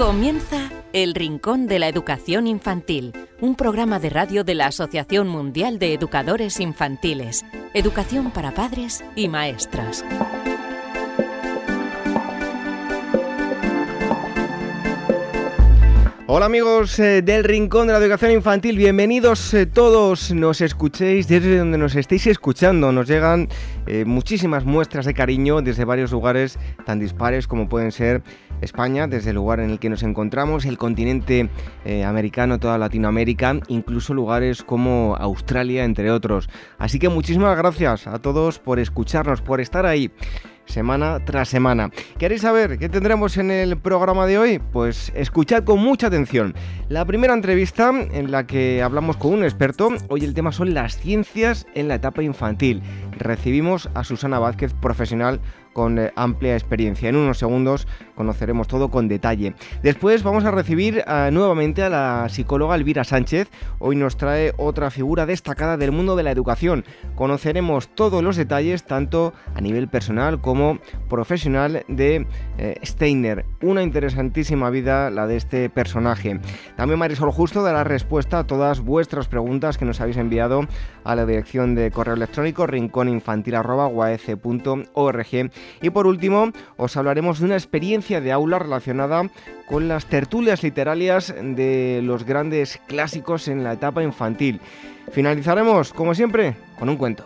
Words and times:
Comienza 0.00 0.70
El 0.94 1.14
Rincón 1.14 1.66
de 1.66 1.78
la 1.78 1.86
Educación 1.86 2.46
Infantil, 2.46 3.12
un 3.42 3.54
programa 3.54 3.98
de 3.98 4.08
radio 4.08 4.44
de 4.44 4.54
la 4.54 4.68
Asociación 4.68 5.28
Mundial 5.28 5.78
de 5.78 5.92
Educadores 5.92 6.58
Infantiles, 6.58 7.44
Educación 7.74 8.30
para 8.30 8.52
Padres 8.52 9.04
y 9.14 9.28
Maestras. 9.28 10.02
Hola 16.32 16.46
amigos 16.46 16.96
eh, 17.00 17.22
del 17.22 17.42
Rincón 17.42 17.88
de 17.88 17.92
la 17.92 17.98
Educación 17.98 18.30
Infantil, 18.30 18.76
bienvenidos 18.76 19.52
eh, 19.52 19.66
todos, 19.66 20.32
nos 20.32 20.60
escuchéis 20.60 21.26
desde 21.26 21.58
donde 21.58 21.76
nos 21.76 21.96
estéis 21.96 22.28
escuchando, 22.28 22.92
nos 22.92 23.08
llegan 23.08 23.48
eh, 23.88 24.04
muchísimas 24.04 24.64
muestras 24.64 25.06
de 25.06 25.12
cariño 25.12 25.60
desde 25.60 25.84
varios 25.84 26.12
lugares 26.12 26.56
tan 26.86 27.00
dispares 27.00 27.48
como 27.48 27.68
pueden 27.68 27.90
ser 27.90 28.22
España, 28.60 29.06
desde 29.06 29.30
el 29.30 29.36
lugar 29.36 29.60
en 29.60 29.70
el 29.70 29.78
que 29.78 29.88
nos 29.88 30.02
encontramos, 30.02 30.64
el 30.64 30.78
continente 30.78 31.48
americano, 32.06 32.58
toda 32.58 32.78
Latinoamérica, 32.78 33.58
incluso 33.68 34.14
lugares 34.14 34.62
como 34.62 35.16
Australia, 35.18 35.84
entre 35.84 36.10
otros. 36.10 36.48
Así 36.78 36.98
que 36.98 37.08
muchísimas 37.08 37.56
gracias 37.56 38.06
a 38.06 38.18
todos 38.18 38.58
por 38.58 38.78
escucharnos, 38.78 39.42
por 39.42 39.60
estar 39.60 39.86
ahí 39.86 40.10
semana 40.66 41.18
tras 41.24 41.48
semana. 41.48 41.90
¿Queréis 42.16 42.42
saber 42.42 42.78
qué 42.78 42.88
tendremos 42.88 43.36
en 43.38 43.50
el 43.50 43.76
programa 43.76 44.26
de 44.26 44.38
hoy? 44.38 44.60
Pues 44.60 45.10
escuchad 45.16 45.64
con 45.64 45.80
mucha 45.80 46.06
atención. 46.06 46.54
La 46.88 47.04
primera 47.04 47.34
entrevista 47.34 47.90
en 47.90 48.30
la 48.30 48.46
que 48.46 48.80
hablamos 48.80 49.16
con 49.16 49.32
un 49.34 49.42
experto, 49.42 49.88
hoy 50.08 50.24
el 50.24 50.32
tema 50.32 50.52
son 50.52 50.72
las 50.72 50.96
ciencias 50.96 51.66
en 51.74 51.88
la 51.88 51.96
etapa 51.96 52.22
infantil. 52.22 52.82
Recibimos 53.18 53.90
a 53.94 54.04
Susana 54.04 54.38
Vázquez, 54.38 54.72
profesional 54.74 55.40
con 55.72 55.98
eh, 55.98 56.12
amplia 56.16 56.54
experiencia. 56.54 57.08
En 57.08 57.16
unos 57.16 57.38
segundos 57.38 57.86
conoceremos 58.14 58.68
todo 58.68 58.90
con 58.90 59.08
detalle. 59.08 59.54
Después 59.82 60.22
vamos 60.22 60.44
a 60.44 60.50
recibir 60.50 61.04
eh, 61.06 61.30
nuevamente 61.32 61.82
a 61.82 61.88
la 61.88 62.26
psicóloga 62.28 62.74
Elvira 62.74 63.04
Sánchez. 63.04 63.50
Hoy 63.78 63.96
nos 63.96 64.16
trae 64.16 64.52
otra 64.56 64.90
figura 64.90 65.26
destacada 65.26 65.76
del 65.76 65.92
mundo 65.92 66.16
de 66.16 66.22
la 66.22 66.30
educación. 66.30 66.84
Conoceremos 67.14 67.88
todos 67.88 68.22
los 68.22 68.36
detalles, 68.36 68.84
tanto 68.84 69.32
a 69.54 69.60
nivel 69.60 69.88
personal 69.88 70.40
como 70.40 70.78
profesional, 71.08 71.84
de 71.88 72.26
eh, 72.58 72.78
Steiner. 72.82 73.44
Una 73.62 73.82
interesantísima 73.82 74.70
vida 74.70 75.10
la 75.10 75.26
de 75.26 75.36
este 75.36 75.70
personaje. 75.70 76.40
También 76.76 76.98
Marisol 76.98 77.30
Justo 77.30 77.62
dará 77.62 77.84
respuesta 77.84 78.40
a 78.40 78.46
todas 78.46 78.80
vuestras 78.80 79.28
preguntas 79.28 79.78
que 79.78 79.84
nos 79.84 80.00
habéis 80.00 80.16
enviado 80.16 80.66
a 81.04 81.14
la 81.14 81.26
dirección 81.26 81.74
de 81.74 81.90
correo 81.90 82.14
electrónico 82.14 82.66
rincóninfantil.org 82.66 85.50
y 85.80 85.90
por 85.90 86.06
último, 86.06 86.52
os 86.76 86.96
hablaremos 86.96 87.38
de 87.38 87.46
una 87.46 87.56
experiencia 87.56 88.20
de 88.20 88.32
aula 88.32 88.58
relacionada 88.58 89.30
con 89.66 89.88
las 89.88 90.06
tertulias 90.06 90.62
literarias 90.62 91.34
de 91.40 92.00
los 92.02 92.24
grandes 92.24 92.80
clásicos 92.86 93.48
en 93.48 93.64
la 93.64 93.74
etapa 93.74 94.02
infantil. 94.02 94.60
Finalizaremos, 95.12 95.92
como 95.92 96.14
siempre, 96.14 96.54
con 96.78 96.88
un 96.88 96.96
cuento. 96.96 97.24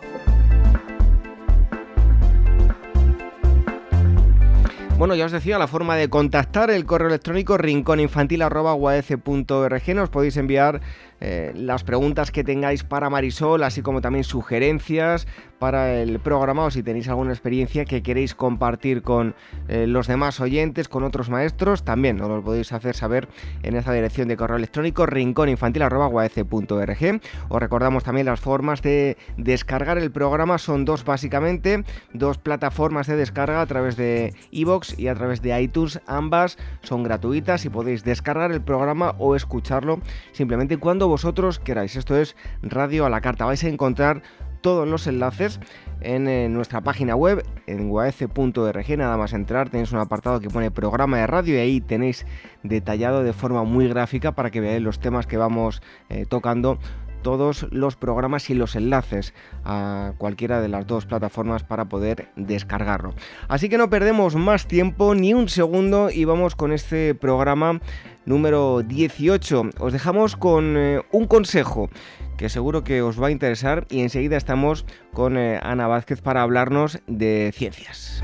Bueno, 4.97 5.13
ya 5.13 5.25
os 5.25 5.33
decía 5.33 5.59
la 5.59 5.67
forma 5.67 5.97
de 5.97 6.09
contactar 6.09 6.71
el 6.71 6.85
correo 6.85 7.09
electrónico 7.09 7.57
rincóninfantil.org. 7.57 9.93
Nos 9.93 10.09
podéis 10.09 10.37
enviar 10.37 10.79
eh, 11.21 11.51
las 11.55 11.83
preguntas 11.83 12.31
que 12.31 12.43
tengáis 12.43 12.83
para 12.83 13.09
Marisol, 13.09 13.63
así 13.63 13.81
como 13.81 14.01
también 14.01 14.23
sugerencias 14.23 15.27
para 15.59 16.01
el 16.01 16.19
programa 16.19 16.65
o 16.65 16.71
si 16.71 16.83
tenéis 16.83 17.07
alguna 17.07 17.31
experiencia 17.31 17.85
que 17.85 18.03
queréis 18.03 18.35
compartir 18.35 19.01
con 19.01 19.35
eh, 19.67 19.87
los 19.87 20.07
demás 20.07 20.41
oyentes, 20.41 20.89
con 20.89 21.03
otros 21.03 21.29
maestros, 21.29 21.83
también 21.83 22.17
nos 22.17 22.29
lo 22.29 22.43
podéis 22.43 22.73
hacer 22.73 22.95
saber 22.95 23.27
en 23.63 23.75
esa 23.75 23.93
dirección 23.93 24.27
de 24.27 24.37
correo 24.37 24.57
electrónico 24.57 25.05
rincóninfantil.org. 25.05 27.21
Os 27.49 27.59
recordamos 27.59 28.03
también 28.03 28.25
las 28.25 28.39
formas 28.39 28.81
de 28.81 29.17
descargar 29.37 29.97
el 29.97 30.11
programa, 30.11 30.57
son 30.57 30.85
dos 30.85 31.05
básicamente, 31.05 31.83
dos 32.13 32.37
plataformas 32.37 33.07
de 33.07 33.15
descarga 33.15 33.61
a 33.61 33.65
través 33.65 33.95
de 33.95 34.33
iVoox 34.51 34.99
y 34.99 35.07
a 35.07 35.15
través 35.15 35.41
de 35.41 35.61
iTunes, 35.61 36.01
ambas 36.05 36.57
son 36.81 37.03
gratuitas 37.03 37.65
y 37.65 37.69
podéis 37.69 38.03
descargar 38.03 38.51
el 38.51 38.61
programa 38.61 39.15
o 39.17 39.35
escucharlo 39.35 40.01
simplemente 40.33 40.77
cuando 40.77 41.04
vosotros 41.07 41.59
queráis. 41.59 41.95
Esto 41.95 42.17
es 42.17 42.35
Radio 42.61 43.05
a 43.05 43.09
la 43.09 43.21
Carta. 43.21 43.45
Vais 43.45 43.63
a 43.63 43.69
encontrar 43.69 44.21
todos 44.61 44.87
los 44.87 45.05
enlaces 45.05 45.59
en, 46.01 46.27
eh, 46.27 46.49
nuestra 46.49 46.81
página 46.81 47.15
web 47.15 47.45
en 47.67 47.87
guaece.org. 47.87 48.97
Nada 48.97 49.15
más 49.15 49.33
entrar, 49.33 49.69
tenéis 49.69 49.91
un 49.91 49.99
apartado 49.99 50.39
que 50.39 50.49
pone 50.49 50.71
programa 50.71 51.17
de 51.17 51.27
radio 51.27 51.55
y 51.55 51.59
ahí 51.59 51.81
tenéis 51.81 52.25
detallado 52.63 53.23
de 53.23 53.31
forma 53.33 53.63
muy 53.63 53.87
gráfica 53.87 54.31
para 54.31 54.49
que 54.49 54.61
veáis 54.61 54.81
los 54.81 54.99
temas 54.99 55.27
que 55.27 55.37
vamos 55.37 55.83
eh, 56.09 56.25
tocando 56.27 56.79
todos 57.25 57.65
los 57.71 57.95
programas 57.95 58.51
y 58.51 58.53
los 58.53 58.75
enlaces 58.75 59.33
a 59.63 60.13
cualquiera 60.19 60.61
de 60.61 60.67
las 60.67 60.85
dos 60.85 61.07
plataformas 61.07 61.63
para 61.63 61.85
poder 61.85 62.29
descargarlo. 62.35 63.15
Así 63.47 63.67
que 63.67 63.79
no 63.79 63.89
perdemos 63.89 64.35
más 64.35 64.67
tiempo 64.67 65.15
ni 65.15 65.33
un 65.33 65.49
segundo 65.49 66.11
y 66.11 66.25
vamos 66.25 66.55
con 66.55 66.71
este 66.71 67.15
programa 67.15 67.81
número 68.27 68.83
18. 68.83 69.71
Os 69.79 69.91
dejamos 69.91 70.35
con 70.35 70.77
eh, 70.77 71.01
un 71.11 71.25
consejo 71.25 71.89
que 72.37 72.47
seguro 72.47 72.83
que 72.83 73.01
os 73.01 73.19
va 73.19 73.29
a 73.29 73.31
interesar 73.31 73.87
y 73.89 74.01
enseguida 74.01 74.37
estamos 74.37 74.85
con 75.11 75.35
eh, 75.35 75.59
Ana 75.63 75.87
Vázquez 75.87 76.21
para 76.21 76.43
hablarnos 76.43 76.99
de 77.07 77.51
ciencias. 77.55 78.23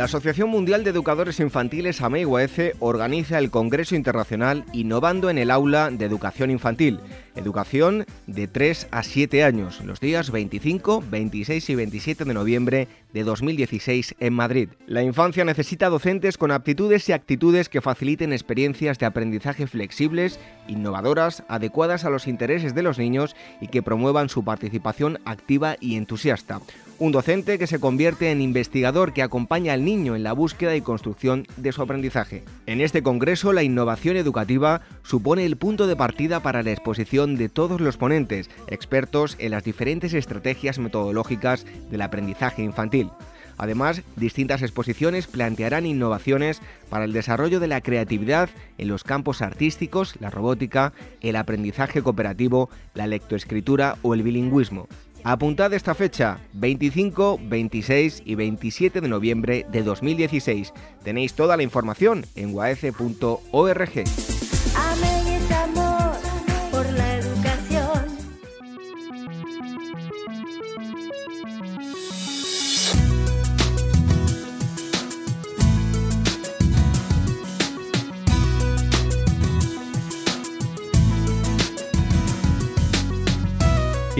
La 0.00 0.06
Asociación 0.06 0.48
Mundial 0.48 0.82
de 0.82 0.88
Educadores 0.88 1.40
Infantiles 1.40 2.00
AMEIUAECE 2.00 2.74
organiza 2.78 3.36
el 3.36 3.50
Congreso 3.50 3.94
Internacional 3.94 4.64
Innovando 4.72 5.28
en 5.28 5.36
el 5.36 5.50
Aula 5.50 5.90
de 5.90 6.06
Educación 6.06 6.50
Infantil, 6.50 7.00
educación 7.40 8.06
de 8.26 8.46
3 8.46 8.88
a 8.90 9.02
7 9.02 9.42
años, 9.44 9.80
los 9.84 10.00
días 10.00 10.30
25, 10.30 11.02
26 11.10 11.70
y 11.70 11.74
27 11.74 12.24
de 12.24 12.34
noviembre 12.34 12.88
de 13.12 13.24
2016 13.24 14.14
en 14.20 14.32
Madrid. 14.32 14.68
La 14.86 15.02
infancia 15.02 15.44
necesita 15.44 15.88
docentes 15.88 16.38
con 16.38 16.52
aptitudes 16.52 17.08
y 17.08 17.12
actitudes 17.12 17.68
que 17.68 17.80
faciliten 17.80 18.32
experiencias 18.32 18.98
de 18.98 19.06
aprendizaje 19.06 19.66
flexibles, 19.66 20.38
innovadoras, 20.68 21.42
adecuadas 21.48 22.04
a 22.04 22.10
los 22.10 22.28
intereses 22.28 22.74
de 22.74 22.82
los 22.82 22.98
niños 22.98 23.34
y 23.60 23.68
que 23.68 23.82
promuevan 23.82 24.28
su 24.28 24.44
participación 24.44 25.18
activa 25.24 25.76
y 25.80 25.96
entusiasta. 25.96 26.60
Un 26.98 27.12
docente 27.12 27.58
que 27.58 27.66
se 27.66 27.80
convierte 27.80 28.30
en 28.30 28.42
investigador 28.42 29.14
que 29.14 29.22
acompaña 29.22 29.72
al 29.72 29.86
niño 29.86 30.16
en 30.16 30.22
la 30.22 30.34
búsqueda 30.34 30.76
y 30.76 30.82
construcción 30.82 31.46
de 31.56 31.72
su 31.72 31.80
aprendizaje. 31.80 32.44
En 32.66 32.82
este 32.82 33.02
congreso, 33.02 33.54
la 33.54 33.62
innovación 33.62 34.18
educativa 34.18 34.82
supone 35.02 35.46
el 35.46 35.56
punto 35.56 35.86
de 35.86 35.96
partida 35.96 36.40
para 36.40 36.62
la 36.62 36.72
exposición 36.72 37.29
de 37.36 37.48
todos 37.48 37.80
los 37.80 37.96
ponentes, 37.96 38.50
expertos 38.66 39.36
en 39.38 39.52
las 39.52 39.64
diferentes 39.64 40.14
estrategias 40.14 40.78
metodológicas 40.78 41.66
del 41.90 42.02
aprendizaje 42.02 42.62
infantil. 42.62 43.10
Además, 43.58 44.02
distintas 44.16 44.62
exposiciones 44.62 45.26
plantearán 45.26 45.84
innovaciones 45.84 46.62
para 46.88 47.04
el 47.04 47.12
desarrollo 47.12 47.60
de 47.60 47.68
la 47.68 47.82
creatividad 47.82 48.48
en 48.78 48.88
los 48.88 49.04
campos 49.04 49.42
artísticos, 49.42 50.14
la 50.18 50.30
robótica, 50.30 50.94
el 51.20 51.36
aprendizaje 51.36 52.02
cooperativo, 52.02 52.70
la 52.94 53.06
lectoescritura 53.06 53.98
o 54.00 54.14
el 54.14 54.22
bilingüismo. 54.22 54.88
Apuntad 55.24 55.74
esta 55.74 55.94
fecha, 55.94 56.38
25, 56.54 57.38
26 57.42 58.22
y 58.24 58.34
27 58.34 59.02
de 59.02 59.08
noviembre 59.08 59.66
de 59.70 59.82
2016. 59.82 60.72
Tenéis 61.04 61.34
toda 61.34 61.58
la 61.58 61.62
información 61.62 62.24
en 62.36 62.52
guaece.org. 62.52 64.04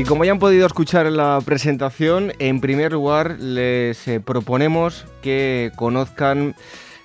Y 0.00 0.04
como 0.04 0.24
ya 0.24 0.32
han 0.32 0.38
podido 0.38 0.66
escuchar 0.66 1.04
en 1.04 1.18
la 1.18 1.38
presentación, 1.44 2.32
en 2.38 2.62
primer 2.62 2.92
lugar 2.92 3.38
les 3.38 4.08
eh, 4.08 4.18
proponemos 4.18 5.04
que 5.20 5.72
conozcan 5.76 6.56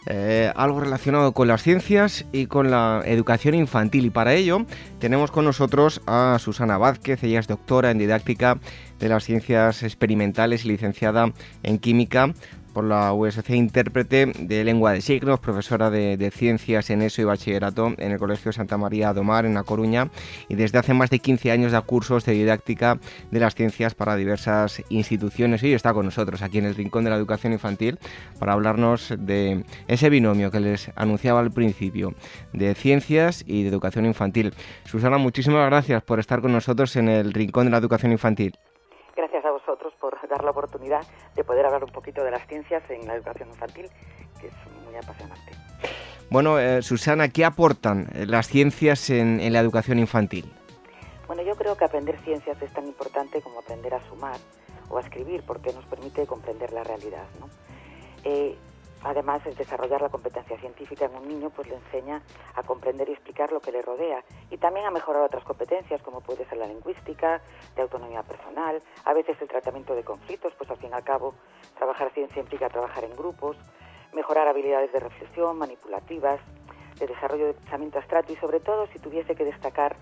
eh, 0.05 0.49
algo 0.55 0.79
relacionado 0.79 1.33
con 1.33 1.49
las 1.49 1.61
ciencias 1.61 2.25
y 2.31 2.45
con 2.45 2.71
la 2.71 3.01
educación 3.03 3.53
infantil. 3.53 4.05
Y 4.05 4.09
para 4.11 4.33
ello 4.33 4.65
tenemos 4.97 5.29
con 5.29 5.43
nosotros 5.43 6.01
a 6.07 6.37
Susana 6.39 6.77
Vázquez, 6.77 7.21
ella 7.25 7.41
es 7.41 7.47
doctora 7.47 7.91
en 7.91 7.97
didáctica 7.97 8.59
de 8.97 9.09
las 9.09 9.25
ciencias 9.25 9.83
experimentales 9.83 10.63
y 10.63 10.69
licenciada 10.69 11.33
en 11.63 11.79
química 11.79 12.33
por 12.75 12.83
la 12.83 13.13
USC, 13.13 13.51
intérprete 13.51 14.25
de 14.37 14.63
lengua 14.65 14.91
de 14.91 14.99
signos, 14.99 15.39
profesora 15.39 15.89
de, 15.89 16.29
ciencias 16.29 16.89
en 16.89 17.01
eso 17.01 17.21
y 17.21 17.23
bachillerato 17.23 17.93
en 17.97 18.11
el 18.11 18.19
Colegio 18.19 18.51
Santa 18.51 18.77
María 18.77 19.13
Domar 19.13 19.45
en 19.45 19.53
La 19.53 19.63
Coruña 19.63 20.09
y 20.49 20.55
desde 20.55 20.77
hace 20.77 20.93
más 20.93 21.09
de 21.09 21.19
15 21.19 21.51
años 21.51 21.71
da 21.71 21.81
cursos 21.81 22.25
de 22.25 22.33
didáctica 22.33 22.99
de 23.31 23.39
las 23.39 23.55
ciencias 23.55 23.95
para 23.95 24.17
diversas 24.17 24.83
instituciones 24.89 25.63
y 25.63 25.71
está 25.71 25.93
con 25.93 26.05
nosotros 26.05 26.41
aquí 26.41 26.57
en 26.57 26.65
el 26.65 26.75
Rincón 26.75 27.05
de 27.05 27.11
la 27.11 27.15
Educación 27.15 27.53
Infantil 27.53 27.97
para 28.39 28.51
hablarnos 28.51 29.13
de 29.17 29.63
ese 29.87 30.09
binomio 30.09 30.51
que 30.51 30.59
les 30.59 30.91
anunciaba 30.97 31.39
al 31.39 31.51
principio, 31.51 32.13
de 32.51 32.75
ciencias 32.75 33.45
y 33.47 33.63
de 33.63 33.69
educación 33.69 34.05
infantil. 34.05 34.53
Susana, 34.83 35.17
muchísimas 35.17 35.65
gracias 35.67 36.03
por 36.03 36.19
estar 36.19 36.41
con 36.41 36.51
nosotros 36.51 36.93
en 36.97 37.07
el 37.07 37.31
Rincón 37.31 37.67
de 37.67 37.71
la 37.71 37.77
Educación 37.77 38.11
Infantil 38.11 38.53
dar 40.29 40.43
la 40.43 40.51
oportunidad 40.51 41.01
de 41.35 41.43
poder 41.43 41.65
hablar 41.65 41.83
un 41.83 41.91
poquito 41.91 42.23
de 42.23 42.31
las 42.31 42.45
ciencias 42.47 42.83
en 42.89 43.07
la 43.07 43.15
educación 43.15 43.49
infantil, 43.49 43.89
que 44.39 44.47
es 44.47 44.53
muy 44.85 44.95
apasionante. 44.95 45.51
Bueno, 46.29 46.59
eh, 46.59 46.81
Susana, 46.81 47.29
¿qué 47.29 47.45
aportan 47.45 48.07
eh, 48.13 48.25
las 48.25 48.47
ciencias 48.47 49.09
en, 49.09 49.51
la 49.53 49.59
educación 49.59 49.99
infantil? 49.99 50.51
Bueno, 51.27 51.43
yo 51.43 51.55
creo 51.55 51.77
que 51.77 51.85
aprender 51.85 52.19
ciencias 52.21 52.61
es 52.61 52.73
tan 52.73 52.87
importante 52.87 53.41
como 53.41 53.59
aprender 53.59 53.93
a 53.93 54.01
sumar 54.09 54.37
o 54.89 54.97
a 54.97 55.01
escribir, 55.01 55.43
porque 55.45 55.73
nos 55.73 55.85
permite 55.85 56.25
comprender 56.25 56.71
la 56.73 56.83
realidad. 56.83 57.25
¿no? 57.39 57.49
Eh, 58.23 58.57
Además, 59.05 59.45
el 59.45 59.55
desarrollar 59.55 60.01
la 60.01 60.09
competencia 60.09 60.57
científica 60.57 61.05
en 61.05 61.15
un 61.15 61.27
niño 61.27 61.51
pues 61.51 61.67
le 61.67 61.75
enseña 61.75 62.23
a 62.55 62.63
comprender 62.63 63.07
y 63.07 63.11
explicar 63.11 63.51
lo 63.51 63.59
que 63.59 63.71
le 63.71 63.83
rodea. 63.83 64.23
Y 64.49 64.57
también 64.57 64.87
a 64.87 64.91
mejorar 64.91 65.21
otras 65.21 65.43
competencias 65.43 66.01
como 66.01 66.21
puede 66.21 66.43
ser 66.45 66.57
la 66.57 66.65
lingüística, 66.65 67.39
de 67.75 67.81
autonomía 67.83 68.23
personal, 68.23 68.81
a 69.05 69.13
veces 69.13 69.37
el 69.41 69.47
tratamiento 69.47 69.93
de 69.93 70.03
conflictos, 70.03 70.53
pues 70.57 70.71
al 70.71 70.77
fin 70.77 70.89
y 70.89 70.93
al 70.93 71.03
cabo 71.03 71.35
trabajar 71.77 72.11
ciencia 72.13 72.41
implica 72.41 72.67
trabajar 72.67 73.03
en 73.03 73.15
grupos, 73.15 73.57
mejorar 74.11 74.47
habilidades 74.47 74.91
de 74.91 74.99
reflexión, 74.99 75.57
manipulativas, 75.59 76.39
de 76.97 77.05
desarrollo 77.05 77.45
de 77.47 77.53
pensamiento 77.53 77.99
abstracto 77.99 78.33
y 78.33 78.37
sobre 78.37 78.59
todo 78.59 78.87
si 78.87 78.97
tuviese 78.97 79.35
que 79.35 79.45
destacar 79.45 79.97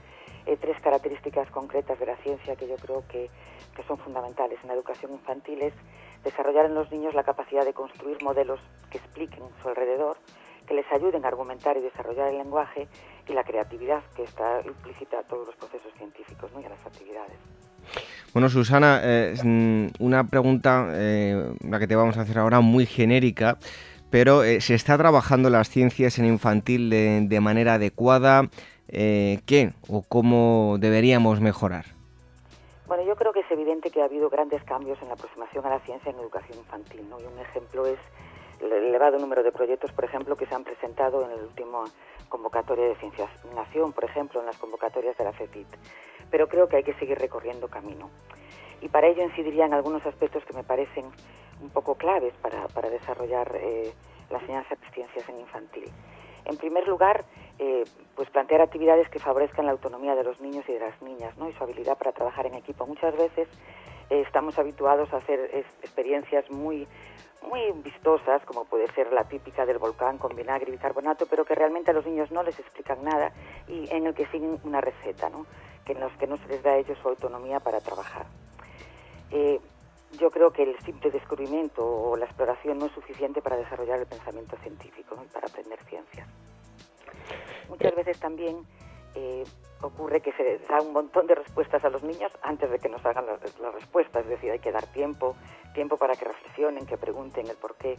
eh, 0.46 0.56
tres 0.56 0.80
características 0.82 1.50
concretas 1.52 2.00
de 2.00 2.06
la 2.06 2.16
ciencia 2.18 2.56
que 2.56 2.68
yo 2.68 2.76
creo 2.76 3.04
que, 3.08 3.30
que 3.76 3.84
son 3.84 3.98
fundamentales 3.98 4.60
en 4.62 4.68
la 4.68 4.76
educación 4.76 5.12
infantil 5.12 5.62
es 5.62 5.74
desarrollar 6.24 6.66
en 6.66 6.76
los 6.76 6.92
niños 6.92 7.14
la 7.14 7.24
capacidad 7.24 7.66
de 7.66 7.74
construir 7.74 8.22
modelos 8.24 8.60
que 8.90 8.98
expliquen 8.98 9.44
su 9.62 9.70
alrededor, 9.70 10.18
que 10.68 10.74
les 10.74 10.86
ayuden 10.92 11.26
a 11.26 11.28
argumentar 11.28 11.78
y 11.78 11.82
desarrollar 11.82 12.30
el 12.30 12.38
lenguaje 12.38 12.88
y 13.28 13.34
la 13.34 13.44
creatividad 13.44 14.02
que 14.16 14.24
está 14.24 14.62
implícita 14.66 15.20
a 15.20 15.24
todos 15.24 15.48
los 15.48 15.56
procesos 15.56 15.92
científicos 15.98 16.52
y 16.62 16.66
a 16.66 16.70
las 16.70 16.86
actividades. 16.86 17.38
Bueno, 18.34 18.50
Susana, 18.50 19.02
eh, 19.04 19.36
mm, 19.44 19.88
una 20.00 20.28
pregunta, 20.28 20.88
eh, 20.92 21.54
la 21.68 21.80
que 21.80 21.88
te 21.88 21.96
vamos 21.96 22.18
a 22.18 22.22
hacer 22.22 22.40
ahora, 22.40 22.62
muy 22.62 22.86
genérica, 22.86 23.58
pero 24.10 24.44
eh, 24.44 24.62
¿se 24.62 24.74
está 24.74 24.98
trabajando 24.98 25.50
las 25.50 25.70
ciencias 25.70 26.18
en 26.18 26.26
infantil 26.26 26.90
de, 26.90 27.40
manera 27.42 27.76
adecuada? 27.76 28.50
¿Qué 28.88 29.74
o 29.88 30.04
cómo 30.04 30.78
deberíamos 30.80 31.42
mejorar? 31.42 31.86
Bueno, 32.94 33.08
yo 33.08 33.16
creo 33.16 33.34
que 33.34 33.40
es 33.40 33.50
evidente 33.50 33.90
que 33.90 34.04
ha 34.04 34.06
habido 34.06 34.30
grandes 34.30 34.64
cambios 34.66 35.02
en 35.02 35.08
la 35.08 35.16
aproximación 35.16 35.66
a 35.66 35.70
la 35.70 35.80
ciencia 35.80 36.12
en 36.12 36.20
educación 36.20 36.60
infantil, 36.60 37.10
¿no? 37.10 37.20
Y 37.20 37.24
un 37.24 37.40
ejemplo 37.40 37.88
es 37.88 37.98
el 38.62 38.72
elevado 38.72 39.18
número 39.18 39.42
de 39.42 39.52
proyectos, 39.52 39.92
por 39.94 40.06
ejemplo, 40.06 40.38
que 40.38 40.46
se 40.46 40.54
han 40.54 40.64
presentado 40.64 41.26
en 41.26 41.32
el 41.32 41.42
último 41.44 41.86
convocatoria 42.30 42.86
de 42.86 42.96
Ciencias 42.98 43.32
Nación, 43.56 43.94
por 43.94 44.04
ejemplo, 44.04 44.42
en 44.42 44.46
las 44.46 44.60
convocatorias 44.60 45.18
de 45.18 45.24
la 45.24 45.34
FEPIT. 45.34 45.66
Pero 46.30 46.48
creo 46.48 46.68
que 46.68 46.76
hay 46.76 46.84
que 46.84 46.94
seguir 46.94 47.18
recorriendo 47.18 47.68
camino. 47.68 48.12
Y 48.80 48.90
para 48.90 49.08
ello 49.08 49.24
incidiría 49.24 49.66
en 49.66 49.74
algunos 49.74 50.06
aspectos 50.06 50.46
que 50.46 50.54
me 50.54 50.64
parecen 50.64 51.06
un 51.64 51.72
poco 51.72 51.96
claves 51.96 52.36
para, 52.44 52.68
para 52.68 52.92
desarrollar 52.92 53.54
eh, 53.56 53.92
la 54.30 54.38
enseñanza 54.38 54.76
de 54.76 54.88
ciencias 54.92 55.28
en 55.30 55.40
infantil. 55.40 55.92
En 56.46 56.58
primer 56.58 56.88
lugar, 56.88 57.26
eh, 57.60 57.84
pues 58.16 58.30
plantear 58.30 58.62
actividades 58.62 59.10
que 59.10 59.20
favorezcan 59.20 59.66
la 59.66 59.72
autonomía 59.72 60.16
de 60.16 60.24
los 60.24 60.40
niños 60.40 60.66
y 60.68 60.74
de 60.74 60.80
las 60.80 61.02
niñas, 61.02 61.38
¿no? 61.38 61.50
Y 61.50 61.54
su 61.54 61.64
habilidad 61.64 61.98
para 61.98 62.12
trabajar 62.12 62.46
en 62.46 62.56
equipo. 62.56 62.86
Muchas 62.86 63.16
veces 63.16 63.48
eh, 64.10 64.22
estamos 64.22 64.58
habituados 64.60 65.14
a 65.14 65.18
hacer 65.18 65.40
experiencias 65.82 66.50
muy 66.50 66.88
muy 67.48 67.60
vistosas, 67.84 68.42
como 68.46 68.66
puede 68.66 68.92
ser 68.94 69.12
la 69.12 69.26
típica 69.26 69.66
del 69.66 69.78
volcán 69.78 70.18
con 70.18 70.36
vinagre 70.36 70.70
y 70.70 70.72
bicarbonato, 70.72 71.26
pero 71.26 71.46
que 71.46 71.56
realmente 71.56 71.92
a 71.92 71.94
los 71.94 72.06
niños 72.06 72.32
no 72.32 72.44
les 72.44 72.58
explican 72.58 73.04
nada 73.04 73.34
y 73.68 73.94
en 73.94 74.08
el 74.08 74.14
que 74.14 74.26
siguen 74.28 74.60
una 74.64 74.82
receta, 74.82 75.30
¿no? 75.30 75.46
Que 75.86 75.94
en 75.94 76.00
los 76.00 76.12
que 76.14 76.28
no 76.28 76.38
se 76.38 76.48
les 76.48 76.64
da 76.64 76.72
a 76.72 76.78
ellos 76.78 76.98
su 77.02 77.10
autonomía 77.10 77.60
para 77.60 77.82
trabajar. 77.82 78.26
Eh, 79.32 79.60
yo 80.20 80.30
creo 80.30 80.52
que 80.52 80.64
el 80.64 80.78
simple 80.80 81.12
descubrimiento 81.12 81.86
o 81.86 82.16
la 82.16 82.26
exploración 82.26 82.78
no 82.78 82.86
es 82.86 82.92
suficiente 82.94 83.42
para 83.42 83.58
desarrollar 83.58 84.00
el 84.00 84.06
pensamiento 84.06 84.56
científico 84.58 85.18
y 85.24 85.28
para 85.28 85.48
aprender 85.48 85.80
ciencias. 85.86 86.28
Muchas 87.70 87.96
veces 87.96 88.20
también 88.20 88.66
eh, 89.16 89.44
ocurre 89.82 90.22
que 90.22 90.32
se 90.34 90.60
da 90.68 90.82
un 90.82 90.94
montón 90.94 91.28
de 91.28 91.36
respuestas 91.36 91.84
a 91.84 91.90
los 91.90 92.04
niños 92.04 92.32
antes 92.42 92.70
de 92.70 92.80
que 92.80 92.90
nos 92.90 93.06
hagan 93.06 93.26
las, 93.26 93.40
respuestas, 93.74 94.24
es 94.24 94.30
decir, 94.30 94.52
hay 94.52 94.60
que 94.60 94.72
dar 94.72 94.86
tiempo, 94.88 95.36
tiempo 95.74 95.98
para 95.98 96.16
que 96.16 96.26
reflexionen, 96.26 96.86
que 96.86 96.98
pregunten 96.98 97.48
el 97.48 97.58
por 97.58 97.76
qué, 97.76 97.98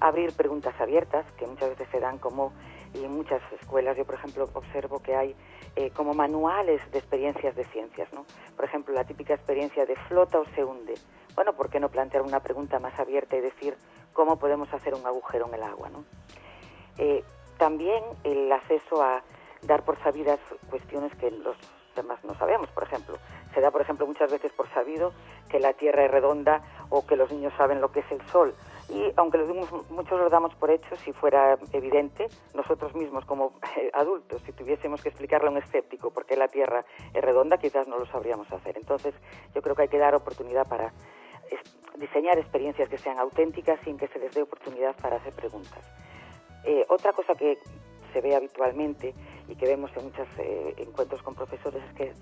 abrir 0.00 0.34
preguntas 0.34 0.74
abiertas, 0.80 1.24
que 1.32 1.46
muchas 1.46 1.70
veces 1.70 1.88
se 1.90 2.00
dan 2.00 2.18
como, 2.18 2.52
y 2.94 3.04
en 3.04 3.12
muchas 3.12 3.40
escuelas 3.60 3.96
yo 3.96 4.04
por 4.04 4.16
ejemplo 4.16 4.48
observo 4.52 5.02
que 5.02 5.14
hay 5.14 5.34
eh, 5.76 5.90
como 5.90 6.12
manuales 6.12 6.82
de 6.92 6.98
experiencias 6.98 7.56
de 7.56 7.64
ciencias, 7.66 8.12
¿no? 8.12 8.26
Por 8.54 8.64
ejemplo, 8.66 8.94
la 8.94 9.04
típica 9.04 9.34
experiencia 9.34 9.86
de 9.86 9.96
flota 10.08 10.38
o 10.38 10.44
se 10.54 10.64
hunde. 10.64 10.94
Bueno, 11.34 11.54
¿por 11.54 11.70
qué 11.70 11.80
no 11.80 11.88
plantear 11.88 12.22
una 12.22 12.40
pregunta 12.40 12.78
más 12.78 12.98
abierta 13.00 13.36
y 13.36 13.40
decir 13.40 13.76
cómo 14.12 14.38
podemos 14.38 14.72
hacer 14.74 14.94
un 14.94 15.06
agujero 15.06 15.46
en 15.48 15.54
el 15.54 15.62
agua, 15.62 15.88
¿no? 15.88 16.04
Eh, 16.98 17.24
también 17.62 18.02
el 18.24 18.50
acceso 18.50 19.00
a 19.00 19.22
dar 19.62 19.84
por 19.84 19.96
sabidas 20.02 20.40
cuestiones 20.68 21.14
que 21.14 21.30
los 21.30 21.56
demás 21.94 22.18
no 22.24 22.34
sabemos. 22.34 22.68
Por 22.70 22.82
ejemplo, 22.82 23.18
se 23.54 23.60
da, 23.60 23.70
por 23.70 23.82
ejemplo, 23.82 24.04
muchas 24.04 24.32
veces 24.32 24.50
por 24.50 24.68
sabido 24.74 25.12
que 25.48 25.60
la 25.60 25.72
Tierra 25.72 26.04
es 26.04 26.10
redonda 26.10 26.60
o 26.90 27.06
que 27.06 27.14
los 27.14 27.30
niños 27.30 27.52
saben 27.56 27.80
lo 27.80 27.92
que 27.92 28.00
es 28.00 28.10
el 28.10 28.20
Sol. 28.30 28.52
Y 28.88 29.12
aunque 29.14 29.38
lo 29.38 29.46
muchos 29.90 30.18
lo 30.18 30.28
damos 30.28 30.52
por 30.56 30.72
hecho, 30.72 30.96
si 31.04 31.12
fuera 31.12 31.56
evidente, 31.72 32.26
nosotros 32.52 32.96
mismos 32.96 33.24
como 33.26 33.52
adultos, 33.92 34.42
si 34.44 34.50
tuviésemos 34.52 35.00
que 35.00 35.10
explicarle 35.10 35.46
a 35.46 35.52
un 35.52 35.58
escéptico 35.58 36.10
por 36.10 36.26
qué 36.26 36.36
la 36.36 36.48
Tierra 36.48 36.80
es 37.14 37.22
redonda, 37.22 37.58
quizás 37.58 37.86
no 37.86 37.96
lo 37.96 38.06
sabríamos 38.06 38.50
hacer. 38.50 38.76
Entonces, 38.76 39.14
yo 39.54 39.62
creo 39.62 39.76
que 39.76 39.82
hay 39.82 39.88
que 39.88 39.98
dar 39.98 40.16
oportunidad 40.16 40.66
para 40.66 40.92
diseñar 41.96 42.38
experiencias 42.38 42.88
que 42.88 42.98
sean 42.98 43.20
auténticas 43.20 43.78
sin 43.84 43.96
que 43.96 44.08
se 44.08 44.18
les 44.18 44.34
dé 44.34 44.42
oportunidad 44.42 44.96
para 44.96 45.18
hacer 45.18 45.32
preguntas. 45.32 45.78
Eh, 46.64 46.86
otra 46.88 47.12
cosa 47.12 47.34
que 47.34 47.58
se 48.12 48.20
ve 48.20 48.36
habitualmente 48.36 49.14
y 49.48 49.56
que 49.56 49.66
vemos 49.66 49.90
en 49.96 50.04
muchos 50.04 50.28
eh, 50.38 50.74
encuentros 50.76 51.22
con 51.22 51.34
profesores 51.34 51.82
es 51.82 51.94
que 51.94 52.12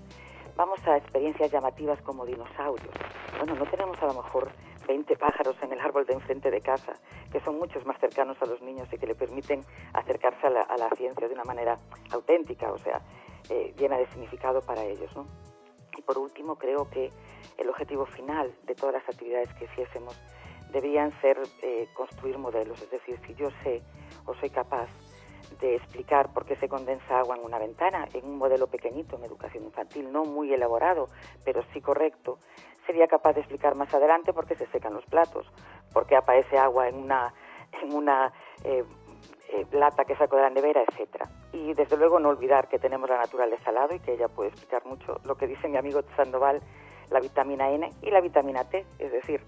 vamos 0.55 0.79
a 0.87 0.97
experiencias 0.97 1.51
llamativas 1.51 2.01
como 2.01 2.25
dinosaurios. 2.25 2.93
Bueno, 3.37 3.55
no 3.55 3.65
tenemos 3.65 4.01
a 4.01 4.07
lo 4.07 4.15
mejor 4.15 4.51
20 4.87 5.15
pájaros 5.17 5.55
en 5.61 5.73
el 5.73 5.79
árbol 5.79 6.05
de 6.05 6.13
enfrente 6.13 6.49
de 6.49 6.59
casa, 6.61 6.93
que 7.31 7.39
son 7.41 7.59
muchos 7.59 7.85
más 7.85 7.99
cercanos 7.99 8.37
a 8.41 8.45
los 8.45 8.61
niños 8.61 8.87
y 8.91 8.97
que 8.97 9.05
le 9.05 9.15
permiten 9.15 9.63
acercarse 9.93 10.47
a 10.47 10.49
la, 10.49 10.89
ciencia 10.97 11.27
de 11.27 11.33
una 11.33 11.43
manera 11.43 11.77
auténtica, 12.11 12.71
o 12.71 12.77
sea, 12.79 13.01
eh, 13.49 13.73
llena 13.77 13.97
de 13.97 14.07
significado 14.07 14.61
para 14.61 14.83
ellos. 14.83 15.15
¿no? 15.15 15.25
Y 15.97 16.01
por 16.01 16.17
último, 16.17 16.55
creo 16.55 16.89
que 16.89 17.11
el 17.57 17.69
objetivo 17.69 18.05
final 18.07 18.51
de 18.63 18.73
todas 18.73 18.95
las 18.95 19.07
actividades 19.07 19.53
que 19.53 19.65
hiciésemos 19.65 20.19
deberían 20.71 21.11
ser 21.19 21.37
construir 21.93 22.37
modelos, 22.37 22.81
es 22.81 22.89
decir, 22.89 23.19
si 23.27 23.35
yo 23.35 23.49
sé 23.61 23.81
o 24.25 24.33
soy 24.35 24.49
capaz 24.49 24.89
de 25.59 25.75
explicar 25.75 26.33
por 26.33 26.45
qué 26.45 26.55
se 26.55 26.67
condensa 26.67 27.19
agua 27.19 27.35
en 27.35 27.43
una 27.43 27.59
ventana, 27.59 28.07
en 28.13 28.25
un 28.25 28.37
modelo 28.37 28.67
pequeñito 28.67 29.17
en 29.17 29.25
educación 29.25 29.63
infantil, 29.63 30.11
no 30.11 30.25
muy 30.25 30.53
elaborado, 30.53 31.09
pero 31.43 31.61
sí 31.73 31.81
correcto, 31.81 32.39
sería 32.85 33.07
capaz 33.07 33.33
de 33.33 33.41
explicar 33.41 33.75
más 33.75 33.93
adelante 33.93 34.33
por 34.33 34.47
qué 34.47 34.55
se 34.55 34.67
secan 34.67 34.93
los 34.93 35.05
platos, 35.05 35.45
por 35.93 36.05
qué 36.05 36.15
aparece 36.15 36.57
agua 36.57 36.87
en 36.87 36.95
una, 36.95 37.33
en 37.81 37.93
una 37.93 38.33
eh, 38.63 38.83
eh, 39.49 39.65
lata 39.71 40.05
que 40.05 40.15
saco 40.15 40.35
de 40.37 40.43
la 40.43 40.49
nevera, 40.49 40.81
etcétera. 40.87 41.25
Y 41.53 41.73
desde 41.73 41.97
luego 41.97 42.19
no 42.19 42.29
olvidar 42.29 42.67
que 42.67 42.79
tenemos 42.79 43.09
la 43.09 43.17
naturaleza 43.17 43.69
al 43.69 43.75
lado 43.75 43.95
y 43.95 43.99
que 43.99 44.13
ella 44.13 44.29
puede 44.29 44.49
explicar 44.49 44.85
mucho 44.85 45.19
lo 45.25 45.35
que 45.35 45.47
dice 45.47 45.67
mi 45.67 45.77
amigo 45.77 46.01
Sandoval, 46.15 46.61
la 47.09 47.19
vitamina 47.19 47.69
N 47.69 47.89
y 48.01 48.09
la 48.09 48.21
vitamina 48.21 48.63
T, 48.69 48.85
es 48.97 49.11
decir, 49.11 49.43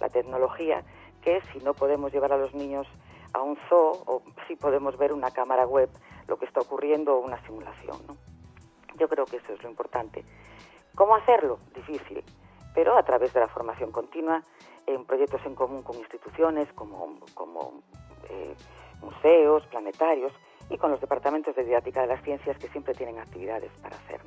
la 0.00 0.08
tecnología 0.08 0.82
que 1.22 1.40
si 1.52 1.58
no 1.60 1.72
podemos 1.72 2.12
llevar 2.12 2.32
a 2.32 2.36
los 2.36 2.52
niños 2.54 2.86
a 3.34 3.42
un 3.42 3.56
zoo 3.68 4.02
o 4.06 4.22
si 4.46 4.56
podemos 4.56 4.96
ver 4.96 5.12
una 5.12 5.30
cámara 5.30 5.66
web 5.66 5.90
lo 6.26 6.38
que 6.38 6.46
está 6.46 6.60
ocurriendo 6.60 7.16
o 7.16 7.20
una 7.20 7.40
simulación. 7.44 7.98
¿no? 8.06 8.16
Yo 8.98 9.08
creo 9.08 9.26
que 9.26 9.36
eso 9.36 9.52
es 9.52 9.62
lo 9.62 9.68
importante. 9.68 10.24
¿Cómo 10.94 11.16
hacerlo? 11.16 11.58
Difícil, 11.74 12.24
pero 12.74 12.96
a 12.96 13.02
través 13.02 13.34
de 13.34 13.40
la 13.40 13.48
formación 13.48 13.90
continua, 13.90 14.42
en 14.86 15.04
proyectos 15.04 15.40
en 15.44 15.54
común 15.54 15.82
con 15.82 15.96
instituciones 15.96 16.72
como, 16.74 17.18
eh, 18.28 18.54
museos, 19.00 19.66
planetarios 19.66 20.32
y 20.70 20.78
con 20.78 20.90
los 20.90 21.00
departamentos 21.00 21.54
de 21.56 21.64
didáctica 21.64 22.02
de 22.02 22.06
las 22.06 22.22
ciencias 22.22 22.58
que 22.58 22.68
siempre 22.68 22.94
tienen 22.94 23.18
actividades 23.18 23.70
para 23.82 23.96
hacer. 23.96 24.20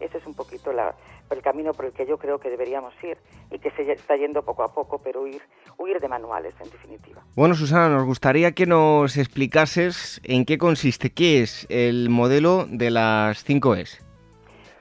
Ese 0.00 0.18
es 0.18 0.26
un 0.26 0.34
poquito 0.34 0.72
la, 0.72 0.94
el 1.30 1.42
camino 1.42 1.72
por 1.72 1.86
el 1.86 1.92
que 1.92 2.06
yo 2.06 2.18
creo 2.18 2.38
que 2.38 2.50
deberíamos 2.50 2.94
ir 3.02 3.18
y 3.50 3.58
que 3.58 3.70
se 3.72 3.90
está 3.90 4.16
yendo 4.16 4.42
poco 4.42 4.62
a 4.62 4.72
poco, 4.72 4.98
pero 4.98 5.22
huir, 5.22 5.42
huir 5.76 6.00
de 6.00 6.08
manuales, 6.08 6.54
en 6.60 6.70
definitiva. 6.70 7.22
Bueno, 7.34 7.54
Susana, 7.54 7.88
nos 7.88 8.04
gustaría 8.04 8.52
que 8.52 8.66
nos 8.66 9.16
explicases 9.16 10.20
en 10.24 10.44
qué 10.44 10.58
consiste, 10.58 11.10
qué 11.10 11.42
es 11.42 11.66
el 11.70 12.10
modelo 12.10 12.66
de 12.68 12.90
las 12.90 13.44
5 13.44 13.74
Es. 13.76 14.04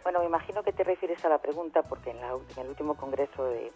Bueno, 0.03 0.19
me 0.19 0.25
imagino 0.25 0.63
que 0.63 0.71
te 0.71 0.83
refieres 0.83 1.24
a 1.25 1.29
la 1.29 1.39
pregunta 1.39 1.83
porque 1.83 2.12
en, 2.12 2.17
en 2.17 2.63
el 2.63 2.69
último 2.69 2.95
congreso 2.95 3.43
de, 3.45 3.71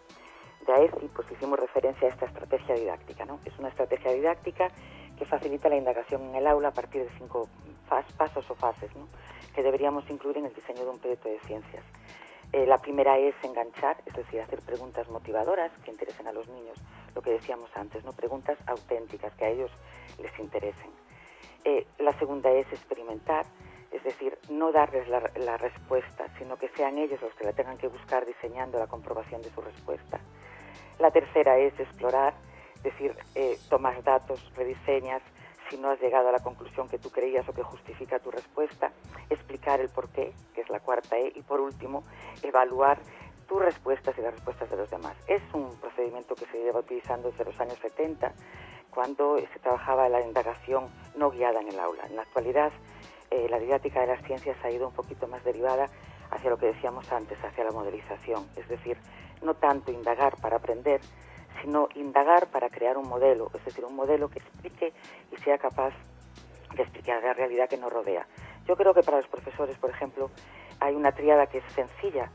de 0.66 0.72
AECI 0.72 1.08
pues 1.14 1.30
hicimos 1.30 1.58
referencia 1.58 2.08
a 2.08 2.10
esta 2.10 2.26
estrategia 2.26 2.74
didáctica, 2.74 3.24
¿no? 3.24 3.38
Es 3.44 3.58
una 3.58 3.68
estrategia 3.68 4.12
didáctica 4.12 4.68
que 5.18 5.24
facilita 5.26 5.68
la 5.68 5.76
indagación 5.76 6.22
en 6.22 6.36
el 6.36 6.46
aula 6.46 6.68
a 6.68 6.72
partir 6.72 7.02
de 7.02 7.10
cinco 7.18 7.48
pasos 8.16 8.50
o 8.50 8.54
fases, 8.54 8.94
¿no? 8.96 9.06
Que 9.54 9.62
deberíamos 9.62 10.08
incluir 10.10 10.38
en 10.38 10.46
el 10.46 10.54
diseño 10.54 10.84
de 10.84 10.90
un 10.90 10.98
proyecto 10.98 11.28
de 11.28 11.38
ciencias. 11.40 11.84
Eh, 12.52 12.66
la 12.66 12.78
primera 12.78 13.16
es 13.18 13.34
enganchar, 13.42 14.02
es 14.04 14.14
decir, 14.14 14.40
hacer 14.40 14.60
preguntas 14.60 15.08
motivadoras 15.08 15.72
que 15.84 15.90
interesen 15.90 16.26
a 16.26 16.32
los 16.32 16.46
niños, 16.48 16.76
lo 17.14 17.22
que 17.22 17.30
decíamos 17.30 17.70
antes, 17.74 18.04
no 18.04 18.12
preguntas 18.12 18.58
auténticas 18.66 19.34
que 19.36 19.44
a 19.46 19.48
ellos 19.48 19.70
les 20.18 20.38
interesen. 20.38 20.90
Eh, 21.64 21.86
la 21.98 22.12
segunda 22.18 22.50
es 22.50 22.66
experimentar, 22.72 23.46
es 23.90 24.02
decir, 24.04 24.36
no 24.50 24.70
darles 24.70 25.08
la, 25.08 25.30
la, 25.36 25.56
respuesta, 25.56 26.26
sino 26.38 26.56
que 26.56 26.68
sean 26.76 26.98
ellos 26.98 27.22
los 27.22 27.32
que 27.34 27.44
la 27.44 27.52
tengan 27.52 27.78
que 27.78 27.88
buscar 27.88 28.26
diseñando 28.26 28.78
la 28.78 28.86
comprobación 28.86 29.40
de 29.42 29.50
su 29.50 29.60
respuesta. 29.60 30.20
La 30.98 31.10
tercera 31.10 31.56
es 31.58 31.78
explorar, 31.78 32.34
es 32.76 32.82
decir, 32.82 33.16
eh, 33.34 33.58
tomas 33.70 34.02
datos, 34.04 34.52
rediseñas, 34.56 35.22
si 35.70 35.78
no 35.78 35.90
has 35.90 36.00
llegado 36.00 36.28
a 36.28 36.32
la 36.32 36.40
conclusión 36.40 36.88
que 36.88 36.98
tú 36.98 37.10
creías 37.10 37.48
o 37.48 37.52
que 37.52 37.62
justifica 37.62 38.18
tu 38.18 38.30
respuesta, 38.30 38.92
es 41.12 41.18
la 41.18 41.18
cuarta 41.18 41.18
E, 41.18 41.32
y 41.34 41.42
por 41.42 41.60
último, 41.60 42.02
evaluar 42.42 42.98
tus 43.48 43.60
respuestas 43.60 44.16
y 44.18 44.22
las 44.22 44.34
respuestas 44.34 44.70
de 44.70 44.76
los 44.76 44.90
demás. 44.90 45.16
Es 45.26 45.42
un 45.52 45.76
procedimiento 45.80 46.34
que 46.34 46.46
se 46.46 46.58
lleva 46.58 46.80
utilizando 46.80 47.30
desde 47.30 47.44
los 47.44 47.60
años 47.60 47.78
70, 47.80 48.32
cuando 48.90 49.38
se 49.38 49.58
trabajaba 49.58 50.08
la 50.08 50.20
indagación 50.20 50.86
no 51.16 51.30
guiada 51.30 51.60
en 51.60 51.68
el 51.68 51.78
aula. 51.78 52.04
En 52.06 52.16
la 52.16 52.22
actualidad, 52.22 52.72
eh, 53.30 53.46
la 53.48 53.58
didáctica 53.58 54.00
de 54.00 54.08
las 54.08 54.22
ciencias 54.24 54.56
ha 54.64 54.70
ido 54.70 54.88
un 54.88 54.94
poquito 54.94 55.26
más 55.26 55.42
derivada 55.44 55.86
hacia 56.30 56.50
lo 56.50 56.56
que 56.56 56.66
decíamos 56.66 57.10
antes, 57.12 57.38
hacia 57.42 57.64
la 57.64 57.72
modelización, 57.72 58.46
es 58.56 58.68
decir, 58.68 58.98
no 59.42 59.54
tanto 59.54 59.90
indagar 59.90 60.36
para 60.40 60.56
aprender, 60.56 61.00
sino 61.60 61.88
indagar 61.94 62.48
para 62.48 62.68
crear 62.68 62.96
un 62.96 63.08
modelo, 63.08 63.50
es 63.54 63.64
decir, 63.64 63.84
un 63.84 63.96
modelo 63.96 64.28
que 64.28 64.38
explique 64.38 64.92
y 65.30 65.36
sea 65.42 65.58
capaz 65.58 65.92
de 66.74 66.82
explicar 66.82 67.22
la 67.22 67.34
realidad 67.34 67.68
que 67.68 67.76
nos 67.76 67.92
rodea. 67.92 68.26
Yo 68.66 68.76
creo 68.76 68.94
que 68.94 69.02
para 69.02 69.18
los 69.18 69.26
profesores, 69.26 69.76
por 69.78 69.90
ejemplo, 69.90 70.30
hay 70.82 70.94
una 70.96 71.12
triada 71.12 71.46
que 71.46 71.58
es 71.58 71.64
sencilla, 71.72 72.30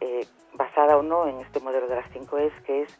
eh, 0.00 0.26
basada 0.54 0.96
o 0.96 1.02
no 1.02 1.26
en 1.26 1.40
este 1.40 1.60
modelo 1.60 1.86
de 1.86 1.96
las 1.96 2.10
cinco 2.10 2.38
es, 2.38 2.52
que 2.62 2.82
es 2.82 2.98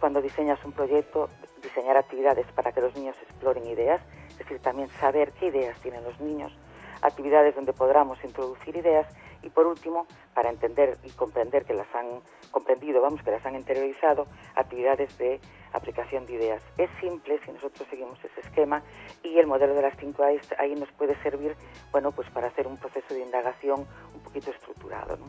cuando 0.00 0.22
diseñas 0.22 0.64
un 0.64 0.72
proyecto, 0.72 1.28
diseñar 1.62 1.96
actividades 1.96 2.46
para 2.52 2.72
que 2.72 2.80
los 2.80 2.94
niños 2.96 3.16
exploren 3.22 3.66
ideas, 3.66 4.00
es 4.30 4.38
decir, 4.38 4.60
también 4.60 4.88
saber 5.00 5.32
qué 5.32 5.46
ideas 5.46 5.78
tienen 5.80 6.04
los 6.04 6.18
niños, 6.20 6.56
actividades 7.02 7.54
donde 7.54 7.72
podamos 7.72 8.22
introducir 8.24 8.76
ideas 8.76 9.06
y 9.42 9.50
por 9.50 9.66
último, 9.66 10.06
para 10.34 10.50
entender 10.50 10.96
y 11.04 11.10
comprender 11.10 11.64
que 11.64 11.74
las 11.74 11.92
han 11.94 12.20
comprendido, 12.50 13.02
vamos, 13.02 13.22
que 13.22 13.30
las 13.30 13.44
han 13.44 13.56
interiorizado, 13.56 14.24
actividades 14.54 15.16
de 15.18 15.40
aplicación 15.72 16.26
de 16.26 16.34
ideas. 16.34 16.62
Es 16.76 16.90
simple 17.00 17.38
si 17.44 17.52
nosotros 17.52 17.86
seguimos 17.90 18.18
ese 18.24 18.40
esquema 18.40 18.82
y 19.22 19.38
el 19.38 19.46
modelo 19.46 19.74
de 19.74 19.82
las 19.82 19.96
5 19.98 20.22
A 20.22 20.28
ahí 20.62 20.74
nos 20.74 20.90
puede 20.92 21.20
servir, 21.22 21.54
bueno, 21.92 22.12
pues 22.12 22.28
para 22.30 22.48
hacer 22.48 22.66
un 22.66 22.76
proceso 22.76 23.14
de 23.14 23.20
indagación 23.20 23.86
un 24.14 24.20
poquito 24.20 24.50
estructurado, 24.50 25.16
¿no? 25.16 25.26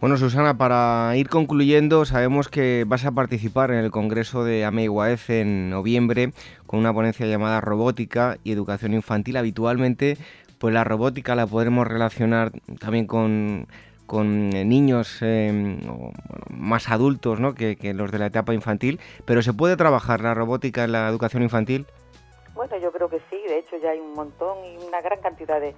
Bueno, 0.00 0.16
Susana, 0.16 0.56
para 0.56 1.14
ir 1.16 1.28
concluyendo, 1.28 2.06
sabemos 2.06 2.48
que 2.48 2.84
vas 2.86 3.04
a 3.04 3.12
participar 3.12 3.70
en 3.70 3.76
el 3.76 3.90
Congreso 3.90 4.44
de 4.44 4.64
AMEIGUAEF 4.64 5.28
en 5.28 5.68
noviembre 5.68 6.32
con 6.66 6.78
una 6.78 6.94
ponencia 6.94 7.26
llamada 7.26 7.60
Robótica 7.60 8.38
y 8.42 8.52
Educación 8.52 8.94
Infantil. 8.94 9.36
Habitualmente 9.36 10.16
pues 10.60 10.74
la 10.74 10.84
robótica 10.84 11.34
la 11.34 11.46
podremos 11.46 11.86
relacionar 11.88 12.52
también 12.78 13.06
con, 13.06 13.66
eh, 14.12 14.64
niños 14.64 15.22
em, 15.22 15.78
más 16.50 16.88
adultos 16.90 17.40
¿no? 17.40 17.54
que, 17.54 17.76
los 17.94 18.10
de 18.10 18.18
la 18.18 18.26
etapa 18.26 18.54
infantil, 18.54 19.00
pero 19.24 19.42
¿se 19.42 19.52
puede 19.52 19.76
trabajar 19.76 20.20
la 20.20 20.34
robótica 20.34 20.84
en 20.84 20.92
la 20.92 21.08
educación 21.08 21.42
infantil? 21.42 21.86
Bueno, 22.54 22.76
yo 22.78 22.92
creo 22.92 23.08
que 23.08 23.20
sí, 23.30 23.36
de 23.48 23.58
hecho 23.58 23.76
ya 23.78 23.90
hay 23.90 24.00
un 24.00 24.14
montón 24.14 24.64
y 24.64 24.76
una 24.84 25.00
gran 25.00 25.20
cantidad 25.20 25.60
de, 25.60 25.74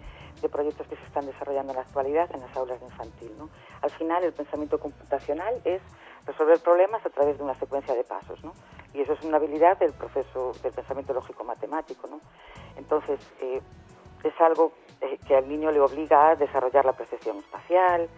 proyectos 0.50 0.88
que 0.88 0.96
se 0.96 1.04
están 1.04 1.24
desarrollando 1.24 1.70
en 1.70 1.76
la 1.76 1.82
actualidad 1.82 2.28
en 2.34 2.40
las 2.40 2.56
aulas 2.56 2.80
de 2.80 2.86
infantil. 2.86 3.30
¿no? 3.38 3.48
Al 3.80 3.90
final 3.90 4.24
el 4.24 4.32
pensamiento 4.32 4.80
computacional 4.80 5.54
es 5.64 5.80
resolver 6.26 6.58
problemas 6.58 7.04
a 7.06 7.10
través 7.10 7.38
de 7.38 7.44
una 7.44 7.54
secuencia 7.54 7.94
de 7.94 8.02
pasos, 8.02 8.42
¿no? 8.42 8.52
Y 8.94 9.00
eso 9.00 9.12
es 9.12 9.22
una 9.22 9.36
habilidad 9.36 9.78
del 9.78 9.92
proceso 9.92 10.52
del 10.62 10.72
pensamiento 10.72 11.12
lógico 11.12 11.44
matemático, 11.44 12.08
¿no? 12.08 12.20
Entonces, 12.76 13.20
eh, 13.40 13.60
es 14.24 14.40
algo 14.40 14.72
eh, 15.00 15.18
que 15.26 15.36
al 15.36 15.48
niño 15.48 15.70
le 15.70 15.80
obliga 15.80 16.30
a 16.30 16.36
desarrollar 16.36 16.84
la 16.84 16.92
percepción 16.92 17.38
espacial, 17.38 18.08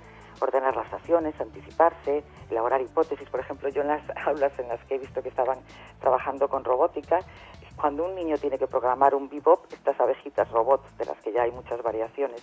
ordenar 0.40 0.76
las 0.76 0.92
acciones, 0.92 1.40
anticiparse, 1.40 2.25
elaborar 2.50 2.80
hipótesis. 2.80 3.28
Por 3.28 3.40
ejemplo, 3.40 3.68
yo 3.68 3.82
en 3.82 3.88
las 3.88 4.02
aulas 4.26 4.58
en 4.58 4.68
las 4.68 4.84
que 4.84 4.96
he 4.96 4.99
visto 4.99 5.23
que 5.23 5.28
estaban 5.28 5.58
trabajando 6.00 6.49
con 6.49 6.64
robótica, 6.64 7.20
cuando 7.76 8.04
un 8.04 8.14
niño 8.14 8.38
tiene 8.38 8.58
que 8.58 8.66
programar 8.66 9.14
un 9.14 9.28
bebop, 9.28 9.64
estas 9.73 9.99
abejitas 10.00 10.50
robots, 10.50 10.96
de 10.96 11.06
las 11.06 11.18
que 11.20 11.32
ya 11.32 11.42
hay 11.42 11.50
muchas 11.50 11.82
variaciones, 11.82 12.42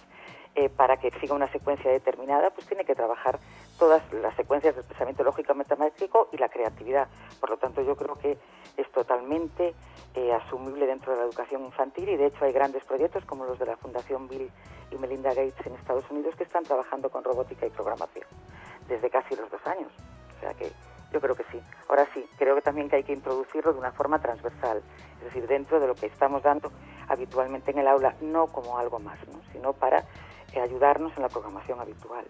eh, 0.56 0.70
para 0.70 0.98
que 0.98 1.12
siga 1.20 1.34
una 1.34 1.50
secuencia 1.52 1.90
determinada, 1.90 2.50
pues 2.50 2.68
tiene 2.68 2.84
que 2.84 2.94
trabajar 2.94 3.40
todas 3.80 4.02
las 4.14 4.36
secuencias 4.36 4.76
del 4.76 4.84
pensamiento 4.84 5.24
lógico 5.24 5.56
matemático 5.56 6.28
y 6.32 6.38
la 6.38 6.50
creatividad. 6.50 7.08
Por 7.40 7.52
lo 7.52 7.58
tanto, 7.58 7.82
yo 7.82 7.96
creo 7.96 8.16
que 8.16 8.38
es 8.78 8.92
totalmente 8.92 9.74
eh, 10.16 10.34
asumible 10.34 10.86
dentro 10.86 11.14
de 11.14 11.20
la 11.20 11.26
educación 11.26 11.64
infantil 11.64 12.10
y 12.10 12.18
de 12.18 12.28
hecho 12.28 12.44
hay 12.44 12.52
grandes 12.52 12.84
proyectos 12.84 13.24
como 13.26 13.46
los 13.46 13.60
de 13.60 13.66
la 13.66 13.78
Fundación 13.78 14.28
Bill 14.28 14.52
y 14.92 14.96
Melinda 14.98 15.30
Gates 15.30 15.66
en 15.66 15.74
Estados 15.74 16.04
Unidos 16.12 16.36
que 16.36 16.44
están 16.44 16.64
trabajando 16.64 17.10
con 17.10 17.24
robótica 17.24 17.66
y 17.66 17.70
programación 17.70 18.26
desde 18.90 19.10
casi 19.10 19.36
los 19.36 19.50
dos 19.50 19.66
años. 19.66 19.92
O 20.36 20.40
sea 20.42 20.54
que 20.54 20.70
yo 21.14 21.20
creo 21.22 21.36
que 21.36 21.44
sí. 21.52 21.62
Ahora 21.88 22.08
sí, 22.14 22.26
creo 22.38 22.56
que 22.56 22.62
también 22.62 22.90
que 22.90 22.98
hay 22.98 23.04
que 23.04 23.14
introducirlo 23.14 23.74
de 23.74 23.80
una 23.80 23.92
forma 23.92 24.20
transversal, 24.20 24.82
es 25.20 25.26
decir, 25.26 25.48
dentro 25.48 25.80
de 25.80 25.88
lo 25.88 25.96
que 25.96 26.08
estamos 26.08 26.44
dando 26.44 26.72
habitualmente 27.08 27.72
en 27.72 27.80
el 27.80 27.88
aula, 27.88 28.16
no 28.22 28.48
como 28.48 28.78
algo 28.78 29.00
más, 29.00 29.18
sino 29.52 29.74
para 29.74 30.04
ayudarnos 30.60 31.16
en 31.16 31.24
la 31.24 31.30
programación 31.30 31.80
habitual. 31.80 32.26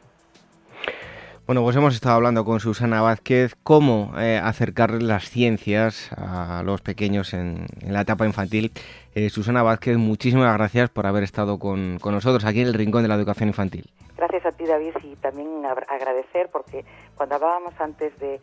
Bueno, 1.47 1.63
pues 1.63 1.75
hemos 1.75 1.95
estado 1.95 2.15
hablando 2.15 2.45
con 2.45 2.59
Susana 2.59 3.01
Vázquez 3.01 3.55
cómo 3.63 4.13
eh, 4.17 4.39
acercar 4.41 5.01
las 5.01 5.29
ciencias 5.29 6.09
a 6.13 6.61
los 6.63 6.81
pequeños 6.81 7.33
en, 7.33 7.65
la 7.85 8.01
etapa 8.01 8.25
infantil. 8.25 8.71
Eh, 9.15 9.29
Susana 9.29 9.63
Vázquez, 9.63 9.97
muchísimas 9.97 10.55
gracias 10.55 10.89
por 10.91 11.07
haber 11.07 11.23
estado 11.23 11.59
con, 11.59 11.97
nosotros 11.97 12.45
aquí 12.45 12.61
en 12.61 12.67
el 12.67 12.73
Rincón 12.73 13.01
de 13.01 13.09
la 13.09 13.15
Educación 13.15 13.49
Infantil. 13.49 13.89
Gracias 14.15 14.45
a 14.45 14.51
ti, 14.51 14.65
David, 14.65 14.93
y 15.03 15.15
también 15.15 15.49
agradecer 15.65 16.47
porque 16.53 16.85
cuando 17.15 17.35
hablábamos 17.35 17.73
antes 17.79 18.17
de, 18.19 18.39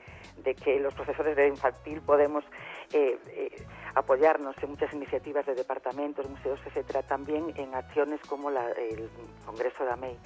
que 0.62 0.80
los 0.80 0.92
profesores 0.92 1.36
de 1.36 1.48
infantil 1.48 2.00
podemos 2.00 2.44
eh, 2.92 3.66
apoyarnos 3.94 4.56
en 4.62 4.70
muchas 4.70 4.92
iniciativas 4.92 5.46
de 5.46 5.54
departamentos, 5.54 6.28
museos, 6.28 6.60
etcétera, 6.66 7.02
también 7.02 7.52
en 7.56 7.74
acciones 7.74 8.20
como 8.28 8.50
el 8.50 9.10
Congreso 9.44 9.84
de 9.84 9.90
AMEI, 9.92 10.16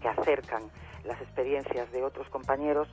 que 0.00 0.08
acercan 0.08 0.62
las 1.04 1.20
experiencias 1.20 1.90
de 1.92 2.02
otros 2.02 2.28
compañeros 2.28 2.88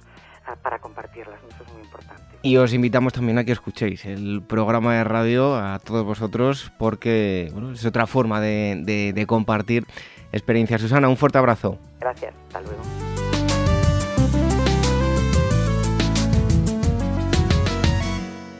ah, 0.45 0.55
para 0.61 0.79
compartirlas. 0.79 1.39
Eso 1.49 1.63
es 1.63 1.73
muy 1.73 1.81
importante. 1.81 2.23
Y 2.41 2.57
os 2.57 2.73
invitamos 2.73 3.13
también 3.13 3.37
a 3.37 3.43
que 3.43 3.51
escuchéis 3.51 4.05
el 4.05 4.41
programa 4.47 4.95
de 4.95 5.03
radio 5.03 5.55
a 5.55 5.79
todos 5.79 6.05
vosotros 6.05 6.71
porque 6.77 7.51
es 7.73 7.85
otra 7.85 8.07
forma 8.07 8.39
de, 8.39 9.11
de 9.13 9.25
compartir 9.25 9.85
experiencias. 10.31 10.81
Susana, 10.81 11.09
un 11.09 11.17
fuerte 11.17 11.37
abrazo. 11.37 11.77
Gracias, 11.99 12.33
hasta 12.47 12.61
luego. 12.61 13.16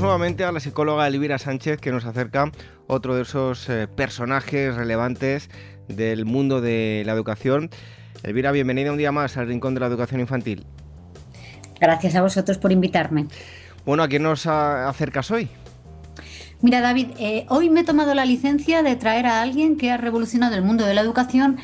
Nuevamente 0.00 0.44
a 0.44 0.52
la 0.52 0.60
psicóloga 0.60 1.06
Elvira 1.06 1.38
Sánchez 1.38 1.78
que 1.78 1.92
nos 1.92 2.06
acerca 2.06 2.50
otro 2.86 3.14
de 3.16 3.22
esos 3.22 3.68
eh, 3.68 3.86
personajes 3.86 4.74
relevantes 4.74 5.50
del 5.88 6.24
mundo 6.24 6.62
de 6.62 7.02
la 7.04 7.12
educación. 7.12 7.68
Elvira, 8.22 8.50
bienvenida 8.50 8.92
un 8.92 8.96
día 8.96 9.12
más 9.12 9.36
al 9.36 9.46
Rincón 9.46 9.74
de 9.74 9.80
la 9.80 9.88
Educación 9.88 10.22
Infantil. 10.22 10.64
Gracias 11.78 12.14
a 12.14 12.22
vosotros 12.22 12.56
por 12.56 12.72
invitarme. 12.72 13.26
Bueno, 13.84 14.02
¿a 14.02 14.08
quién 14.08 14.22
nos 14.22 14.46
acercas 14.46 15.30
hoy? 15.30 15.50
Mira, 16.62 16.80
David, 16.80 17.08
eh, 17.18 17.44
hoy 17.50 17.68
me 17.68 17.80
he 17.80 17.84
tomado 17.84 18.14
la 18.14 18.24
licencia 18.24 18.82
de 18.82 18.96
traer 18.96 19.26
a 19.26 19.42
alguien 19.42 19.76
que 19.76 19.90
ha 19.90 19.98
revolucionado 19.98 20.54
el 20.54 20.62
mundo 20.62 20.86
de 20.86 20.94
la 20.94 21.02
educación 21.02 21.58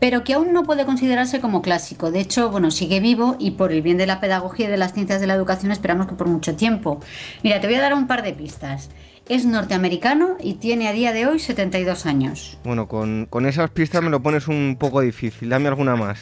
pero 0.00 0.24
que 0.24 0.34
aún 0.34 0.52
no 0.52 0.64
puede 0.64 0.84
considerarse 0.84 1.40
como 1.40 1.62
clásico. 1.62 2.10
De 2.10 2.20
hecho, 2.20 2.50
bueno, 2.50 2.70
sigue 2.70 3.00
vivo 3.00 3.36
y 3.38 3.52
por 3.52 3.72
el 3.72 3.82
bien 3.82 3.98
de 3.98 4.06
la 4.06 4.20
pedagogía 4.20 4.66
y 4.66 4.70
de 4.70 4.76
las 4.76 4.92
ciencias 4.92 5.20
de 5.20 5.26
la 5.26 5.34
educación 5.34 5.72
esperamos 5.72 6.06
que 6.06 6.14
por 6.14 6.28
mucho 6.28 6.54
tiempo. 6.56 7.00
Mira, 7.42 7.60
te 7.60 7.66
voy 7.66 7.76
a 7.76 7.80
dar 7.80 7.94
un 7.94 8.06
par 8.06 8.22
de 8.22 8.32
pistas. 8.32 8.90
Es 9.28 9.44
norteamericano 9.44 10.36
y 10.40 10.54
tiene 10.54 10.88
a 10.88 10.92
día 10.92 11.12
de 11.12 11.26
hoy 11.26 11.40
72 11.40 12.06
años. 12.06 12.58
Bueno, 12.62 12.86
con, 12.86 13.46
esas 13.46 13.70
pistas 13.70 14.02
me 14.02 14.10
lo 14.10 14.22
pones 14.22 14.46
un 14.46 14.76
poco 14.78 15.00
difícil. 15.00 15.48
Dame 15.48 15.68
alguna 15.68 15.96
más. 15.96 16.20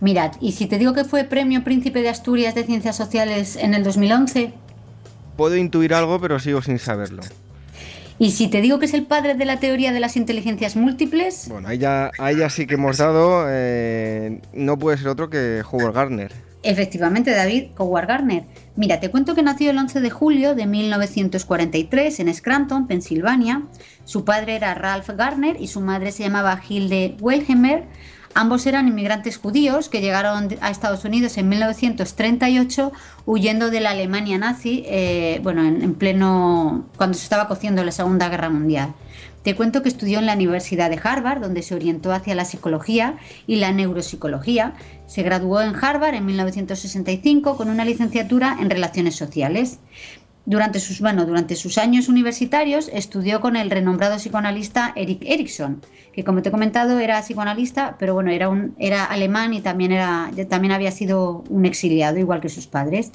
Mirad, 0.00 0.32
y 0.40 0.52
si 0.52 0.66
te 0.66 0.78
digo 0.78 0.94
que 0.94 1.04
fue 1.04 1.24
Premio 1.24 1.64
Príncipe 1.64 2.02
de 2.02 2.08
Asturias 2.08 2.54
de 2.54 2.64
Ciencias 2.64 2.96
Sociales 2.96 3.56
en 3.56 3.74
el 3.74 3.82
2011... 3.82 4.54
Puedo 5.36 5.56
intuir 5.56 5.94
algo, 5.94 6.20
pero 6.20 6.38
sigo 6.38 6.62
sin 6.62 6.78
saberlo. 6.78 7.22
Y 8.20 8.32
si 8.32 8.48
te 8.48 8.60
digo 8.60 8.78
que 8.78 8.84
es 8.84 8.92
el 8.92 9.06
padre 9.06 9.34
de 9.34 9.46
la 9.46 9.60
teoría 9.60 9.92
de 9.92 9.98
las 9.98 10.14
inteligencias 10.14 10.76
múltiples... 10.76 11.48
Bueno, 11.48 11.68
ahí 11.68 11.78
ya, 11.78 12.10
sí 12.50 12.66
que 12.66 12.74
hemos 12.74 12.98
dado, 12.98 13.46
eh, 13.48 14.42
no 14.52 14.78
puede 14.78 14.98
ser 14.98 15.08
otro 15.08 15.30
que 15.30 15.62
Howard 15.72 15.94
Gardner. 15.94 16.32
Efectivamente, 16.62 17.30
David, 17.30 17.68
Howard 17.78 18.06
Gardner. 18.06 18.44
Mira, 18.76 19.00
te 19.00 19.10
cuento 19.10 19.34
que 19.34 19.42
nació 19.42 19.70
el 19.70 19.78
11 19.78 20.02
de 20.02 20.10
julio 20.10 20.54
de 20.54 20.66
1943 20.66 22.20
en 22.20 22.34
Scranton, 22.34 22.86
Pensilvania. 22.86 23.62
Su 24.04 24.26
padre 24.26 24.56
era 24.56 24.74
Ralph 24.74 25.08
Gardner 25.08 25.56
y 25.58 25.68
su 25.68 25.80
madre 25.80 26.12
se 26.12 26.24
llamaba 26.24 26.60
Hilde 26.68 27.16
Welheimer. 27.20 27.84
Ambos 28.34 28.64
eran 28.66 28.86
inmigrantes 28.86 29.38
judíos 29.38 29.88
que 29.88 30.00
llegaron 30.00 30.48
a 30.60 30.70
Estados 30.70 31.04
Unidos 31.04 31.36
en 31.36 31.48
1938 31.48 32.92
huyendo 33.26 33.70
de 33.70 33.80
la 33.80 33.90
Alemania 33.90 34.38
nazi, 34.38 34.84
eh, 34.86 35.40
bueno, 35.42 35.64
en, 35.64 35.94
pleno 35.94 36.86
cuando 36.96 37.18
se 37.18 37.24
estaba 37.24 37.48
cociendo 37.48 37.82
la 37.82 37.90
Segunda 37.90 38.28
Guerra 38.28 38.48
Mundial. 38.48 38.94
Te 39.42 39.56
cuento 39.56 39.82
que 39.82 39.88
estudió 39.88 40.18
en 40.18 40.26
la 40.26 40.34
Universidad 40.34 40.90
de 40.90 41.00
Harvard, 41.02 41.40
donde 41.40 41.62
se 41.62 41.74
orientó 41.74 42.12
hacia 42.12 42.34
la 42.34 42.44
psicología 42.44 43.16
y 43.46 43.56
la 43.56 43.72
neuropsicología. 43.72 44.74
Se 45.06 45.22
graduó 45.22 45.62
en 45.62 45.74
Harvard 45.74 46.14
en 46.14 46.26
1965 46.26 47.56
con 47.56 47.70
una 47.70 47.84
licenciatura 47.84 48.58
en 48.60 48.70
Relaciones 48.70 49.16
Sociales. 49.16 49.78
Durante 50.46 50.80
sus, 50.80 50.98
durante 50.98 51.54
sus 51.54 51.76
años 51.76 52.08
universitarios 52.08 52.90
estudió 52.92 53.40
con 53.40 53.56
el 53.56 53.70
renombrado 53.70 54.16
psicoanalista 54.16 54.92
Eric 54.96 55.22
Erikson, 55.26 55.82
que 56.14 56.24
como 56.24 56.40
te 56.40 56.48
he 56.48 56.52
comentado 56.52 56.98
era 56.98 57.20
psicoanalista, 57.20 57.96
pero 57.98 58.14
bueno, 58.14 58.30
era, 58.30 58.48
un, 58.48 58.74
era 58.78 59.04
alemán 59.04 59.52
y 59.52 59.60
también, 59.60 59.92
era, 59.92 60.30
también 60.48 60.72
había 60.72 60.90
sido 60.92 61.44
un 61.50 61.66
exiliado, 61.66 62.18
igual 62.18 62.40
que 62.40 62.48
sus 62.48 62.66
padres. 62.66 63.12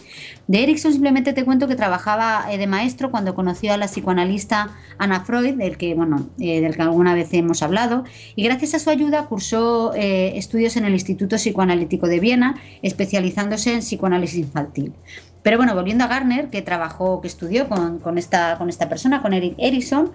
De 0.48 0.64
Erikson 0.64 0.94
simplemente 0.94 1.34
te 1.34 1.44
cuento 1.44 1.68
que 1.68 1.76
trabajaba 1.76 2.46
eh, 2.52 2.58
de 2.60 2.68
maestro 2.68 3.10
cuando 3.10 3.34
conoció 3.34 3.74
a 3.74 3.78
la 3.78 3.88
psicoanalista 3.88 4.70
Anna 5.00 5.22
Freud, 5.22 5.56
del 5.56 5.78
que, 5.78 5.96
bueno, 5.96 6.30
eh, 6.40 6.62
del 6.62 6.76
que 6.76 6.84
alguna 6.84 7.16
vez 7.16 7.34
hemos 7.34 7.64
hablado, 7.64 8.06
y 8.36 8.44
gracias 8.44 8.76
a 8.76 8.80
su 8.80 8.92
ayuda 8.92 9.26
cursó 9.26 9.94
eh, 9.96 10.38
estudios 10.38 10.78
en 10.78 10.86
el 10.86 10.94
Instituto 10.94 11.38
Psicoanalítico 11.38 12.08
de 12.08 12.20
Viena, 12.20 12.56
especializándose 12.84 13.74
en 13.74 13.80
psicoanálisis 13.80 14.38
infantil. 14.40 14.94
Pero 15.46 15.58
bueno, 15.58 15.76
volviendo 15.76 16.04
a 16.04 16.08
Garner, 16.08 16.50
que 16.50 16.64
trabajó, 16.64 17.22
que 17.22 17.28
estudió 17.28 17.70
con, 17.70 18.18
esta, 18.18 18.58
con 18.58 18.68
esta 18.68 18.90
persona, 18.90 19.22
con 19.22 19.32
Eric 19.32 19.54
Erickson, 19.60 20.12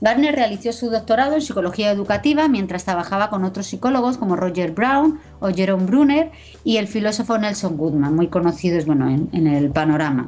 Garner 0.00 0.34
realizó 0.34 0.72
su 0.72 0.90
doctorado 0.90 1.34
en 1.34 1.40
psicología 1.40 1.92
educativa 1.92 2.48
mientras 2.48 2.82
trabajaba 2.82 3.30
con 3.30 3.44
otros 3.44 3.68
psicólogos 3.68 4.18
como 4.18 4.34
Roger 4.34 4.72
Brown 4.72 5.20
o 5.38 5.50
Jerome 5.50 5.86
Brunner 5.86 6.32
y 6.64 6.78
el 6.78 6.88
filósofo 6.88 7.38
Nelson 7.38 7.76
Goodman, 7.76 8.16
muy 8.16 8.26
conocidos 8.26 8.84
bueno, 8.84 9.08
en 9.08 9.46
el 9.46 9.70
panorama. 9.70 10.26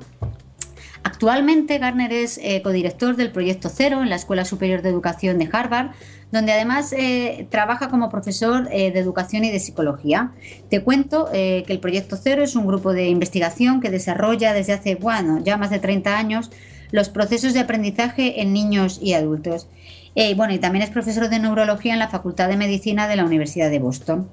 Actualmente 1.05 1.79
Garner 1.79 2.13
es 2.13 2.39
eh, 2.39 2.63
codirector 2.63 3.15
del 3.17 3.31
Proyecto 3.31 3.69
Cero 3.69 4.03
en 4.03 4.09
la 4.09 4.17
Escuela 4.17 4.45
Superior 4.45 4.83
de 4.83 4.89
Educación 4.89 5.39
de 5.39 5.49
Harvard, 5.53 5.91
donde 6.35 6.53
además 6.53 6.93
eh, 6.93 7.47
trabaja 7.49 7.89
como 7.89 8.11
profesor 8.11 8.69
eh, 8.71 8.91
de 8.91 8.99
educación 8.99 9.45
y 9.45 9.51
de 9.51 9.61
psicología. 9.61 10.33
Te 10.69 10.83
cuento 10.83 11.29
que 11.33 11.65
el 11.69 11.79
Proyecto 11.79 12.17
Cero 12.17 12.43
es 12.43 12.57
un 12.57 12.67
grupo 12.67 12.93
de 12.93 13.09
investigación 13.09 13.81
que 13.81 13.91
desarrolla 13.91 14.53
desde 14.53 14.73
hace, 14.73 14.97
bueno, 14.97 15.41
ya 15.43 15.57
más 15.57 15.71
de 15.71 15.79
30 15.79 16.19
años 16.19 16.51
los 16.91 17.09
procesos 17.09 17.55
de 17.55 17.61
aprendizaje 17.61 18.43
en 18.43 18.53
niños 18.53 18.99
y 19.01 19.15
adultos. 19.15 19.69
bueno, 20.37 20.53
y 20.53 20.59
también 20.59 20.83
es 20.83 20.91
profesor 20.91 21.29
de 21.29 21.39
neurología 21.39 21.93
en 21.93 21.99
la 21.99 22.09
Facultad 22.09 22.49
de 22.49 22.57
Medicina 22.57 23.09
de 23.09 23.17
la 23.17 23.25
Universidad 23.25 23.71
de 23.71 23.79
Boston. 23.79 24.29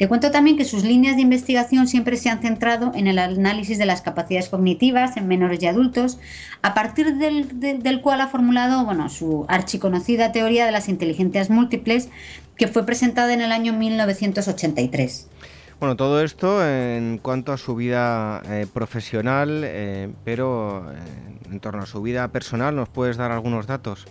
Te 0.00 0.08
cuento 0.08 0.30
también 0.30 0.56
que 0.56 0.64
sus 0.64 0.82
líneas 0.82 1.16
de 1.16 1.20
investigación 1.20 1.86
siempre 1.86 2.16
se 2.16 2.30
han 2.30 2.40
centrado 2.40 2.90
en 2.94 3.06
el 3.06 3.18
análisis 3.18 3.76
de 3.76 3.84
las 3.84 4.00
capacidades 4.00 4.48
cognitivas 4.48 5.18
en 5.18 5.28
menores 5.28 5.62
y 5.62 5.66
adultos, 5.66 6.18
a 6.62 6.72
partir 6.72 7.16
del, 7.16 8.00
cual 8.00 8.22
ha 8.22 8.28
formulado 8.28 8.86
bueno, 8.86 9.10
su 9.10 9.44
archiconocida 9.46 10.32
teoría 10.32 10.64
de 10.64 10.72
las 10.72 10.88
inteligencias 10.88 11.50
múltiples, 11.50 12.08
que 12.56 12.66
fue 12.66 12.86
presentada 12.86 13.34
en 13.34 13.42
el 13.42 13.52
año 13.52 13.74
1983. 13.74 15.28
Bueno, 15.80 15.96
todo 15.96 16.22
esto 16.22 16.66
en 16.66 17.18
cuanto 17.18 17.52
a 17.52 17.58
su 17.58 17.74
vida 17.74 18.40
eh, 18.46 18.66
profesional, 18.72 19.64
eh, 19.66 20.10
pero 20.24 20.90
eh, 20.94 20.96
en 21.50 21.60
torno 21.60 21.82
a 21.82 21.86
su 21.86 22.00
vida 22.00 22.26
personal, 22.28 22.74
¿nos 22.74 22.88
puedes 22.88 23.18
dar 23.18 23.32
algunos 23.32 23.66
datos? 23.66 24.06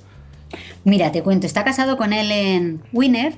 Mira, 0.83 1.11
te 1.11 1.21
cuento, 1.21 1.45
está 1.45 1.63
casado 1.63 1.97
con 1.97 2.13
Ellen 2.13 2.81
Winner, 2.93 3.33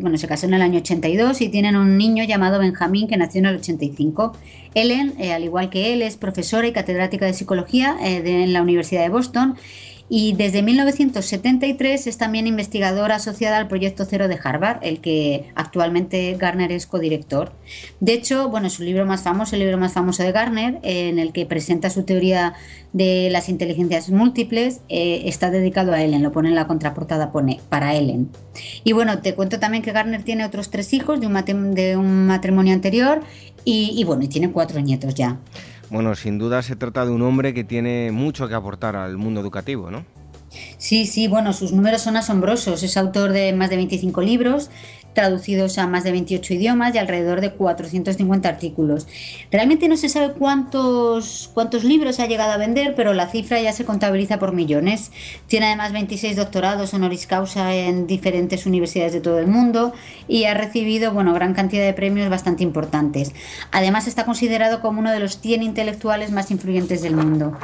bueno, 0.00 0.16
se 0.18 0.28
casó 0.28 0.46
en 0.46 0.54
el 0.54 0.62
año 0.62 0.78
82 0.78 1.40
y 1.40 1.48
tienen 1.48 1.74
un 1.76 1.96
niño 1.96 2.22
llamado 2.24 2.58
Benjamín 2.58 3.08
que 3.08 3.16
nació 3.16 3.40
en 3.40 3.46
el 3.46 3.56
85. 3.56 4.32
Ellen, 4.74 5.14
eh, 5.18 5.32
al 5.32 5.42
igual 5.42 5.70
que 5.70 5.92
él, 5.92 6.02
es 6.02 6.16
profesora 6.16 6.66
y 6.66 6.72
catedrática 6.72 7.26
de 7.26 7.34
psicología 7.34 7.96
eh, 8.02 8.22
en 8.24 8.52
la 8.52 8.62
Universidad 8.62 9.02
de 9.02 9.08
Boston 9.08 9.56
y 10.08 10.34
desde 10.34 10.62
1973 10.62 12.06
es 12.06 12.18
también 12.18 12.46
investigadora 12.46 13.16
asociada 13.16 13.56
al 13.56 13.68
Proyecto 13.68 14.04
Cero 14.04 14.28
de 14.28 14.38
Harvard, 14.42 14.78
el 14.82 15.00
que 15.00 15.50
actualmente 15.54 16.36
Garner 16.38 16.70
es 16.72 16.86
codirector. 16.86 17.52
De 18.00 18.12
hecho, 18.12 18.48
bueno, 18.48 18.68
su 18.68 18.82
libro 18.82 19.06
más 19.06 19.22
famoso, 19.22 19.56
el 19.56 19.60
libro 19.60 19.78
más 19.78 19.92
famoso 19.94 20.22
de 20.22 20.32
Garner, 20.32 20.78
en 20.82 21.18
el 21.18 21.32
que 21.32 21.46
presenta 21.46 21.90
su 21.90 22.02
teoría 22.02 22.54
de 22.92 23.28
las 23.30 23.48
inteligencias 23.48 24.10
múltiples, 24.10 24.80
eh, 24.88 25.22
está 25.26 25.50
dedicado 25.50 25.92
a 25.92 26.02
Ellen, 26.02 26.22
lo 26.22 26.32
pone 26.32 26.50
en 26.50 26.56
la 26.56 26.66
contraportada, 26.66 27.32
pone 27.32 27.60
para 27.68 27.94
Ellen. 27.94 28.28
Y 28.84 28.92
bueno, 28.92 29.20
te 29.20 29.34
cuento 29.34 29.58
también 29.58 29.82
que 29.82 29.92
Garner 29.92 30.22
tiene 30.22 30.44
otros 30.44 30.70
tres 30.70 30.92
hijos 30.92 31.20
de 31.20 31.26
un, 31.26 32.26
matrimonio 32.26 32.74
anterior 32.74 33.22
y, 33.64 33.94
y 33.96 34.04
bueno, 34.04 34.24
y 34.24 34.28
tiene 34.28 34.50
cuatro 34.50 34.80
nietos 34.80 35.14
ya. 35.14 35.38
Bueno, 35.92 36.14
sin 36.14 36.38
duda 36.38 36.62
se 36.62 36.74
trata 36.74 37.04
de 37.04 37.10
un 37.10 37.20
hombre 37.20 37.52
que 37.52 37.64
tiene 37.64 38.12
mucho 38.12 38.48
que 38.48 38.54
aportar 38.54 38.96
al 38.96 39.18
mundo 39.18 39.42
educativo, 39.42 39.90
¿no? 39.90 40.06
Sí, 40.78 41.04
sí, 41.04 41.28
bueno, 41.28 41.52
sus 41.52 41.72
números 41.72 42.00
son 42.00 42.16
asombrosos. 42.16 42.82
Es 42.82 42.96
autor 42.96 43.32
de 43.32 43.52
más 43.52 43.68
de 43.68 43.76
25 43.76 44.22
libros, 44.22 44.70
traducidos 45.14 45.78
a 45.78 45.86
más 45.86 46.04
de 46.04 46.12
28 46.12 46.54
idiomas 46.54 46.94
y 46.94 46.98
alrededor 46.98 47.40
de 47.40 47.52
450 47.52 48.48
artículos. 48.48 49.06
Realmente 49.50 49.88
no 49.88 49.96
se 49.96 50.08
sabe 50.08 50.32
cuántos, 50.32 51.50
cuántos 51.54 51.84
libros 51.84 52.20
ha 52.20 52.26
llegado 52.26 52.52
a 52.52 52.56
vender, 52.56 52.94
pero 52.94 53.14
la 53.14 53.28
cifra 53.28 53.60
ya 53.60 53.72
se 53.72 53.84
contabiliza 53.84 54.38
por 54.38 54.52
millones. 54.52 55.12
Tiene 55.46 55.66
además 55.66 55.92
26 55.92 56.36
doctorados 56.36 56.94
honoris 56.94 57.26
causa 57.26 57.74
en 57.74 58.06
diferentes 58.06 58.66
universidades 58.66 59.12
de 59.12 59.20
todo 59.20 59.38
el 59.38 59.46
mundo 59.46 59.92
y 60.28 60.44
ha 60.44 60.54
recibido 60.54 61.12
bueno, 61.12 61.34
gran 61.34 61.54
cantidad 61.54 61.84
de 61.84 61.92
premios 61.92 62.28
bastante 62.28 62.62
importantes. 62.62 63.32
Además 63.70 64.06
está 64.06 64.24
considerado 64.24 64.80
como 64.80 65.00
uno 65.00 65.12
de 65.12 65.20
los 65.20 65.40
100 65.40 65.62
intelectuales 65.62 66.30
más 66.30 66.50
influyentes 66.50 67.02
del 67.02 67.16
mundo. 67.16 67.56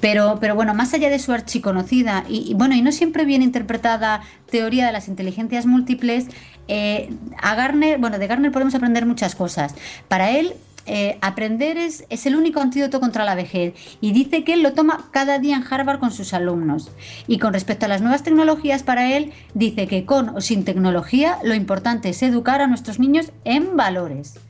Pero, 0.00 0.38
pero 0.40 0.54
bueno, 0.54 0.74
más 0.74 0.94
allá 0.94 1.10
de 1.10 1.18
su 1.18 1.32
archiconocida 1.32 2.24
y, 2.28 2.54
bueno, 2.54 2.74
y 2.74 2.82
no 2.82 2.90
siempre 2.92 3.24
bien 3.24 3.42
interpretada 3.42 4.22
teoría 4.50 4.86
de 4.86 4.92
las 4.92 5.08
inteligencias 5.08 5.64
múltiples, 5.64 6.26
eh, 6.68 7.10
a 7.40 7.54
Garner, 7.54 7.98
bueno, 7.98 8.18
de 8.18 8.26
Garner 8.26 8.52
podemos 8.52 8.74
aprender 8.74 9.06
muchas 9.06 9.34
cosas. 9.34 9.74
Para 10.08 10.30
él, 10.30 10.54
eh, 10.84 11.16
aprender 11.20 11.78
es, 11.78 12.04
es, 12.08 12.26
el 12.26 12.34
único 12.34 12.60
antídoto 12.60 12.98
contra 12.98 13.24
la 13.24 13.36
vejez 13.36 13.74
y 14.00 14.10
dice 14.10 14.42
que 14.42 14.54
él 14.54 14.62
lo 14.62 14.72
toma 14.72 15.08
cada 15.12 15.38
día 15.38 15.54
en 15.54 15.64
Harvard 15.68 16.00
con 16.00 16.10
sus 16.10 16.34
alumnos. 16.34 16.90
Y 17.28 17.38
con 17.38 17.52
respecto 17.52 17.86
a 17.86 17.88
las 17.88 18.00
nuevas 18.00 18.24
tecnologías, 18.24 18.82
para 18.82 19.12
él 19.16 19.32
dice 19.54 19.86
que 19.86 20.04
con 20.04 20.30
o 20.30 20.40
sin 20.40 20.64
tecnología 20.64 21.38
lo 21.44 21.54
importante 21.54 22.08
es 22.08 22.22
educar 22.22 22.60
a 22.60 22.66
nuestros 22.66 22.98
niños 22.98 23.32
en 23.44 23.76
valores. 23.76 24.40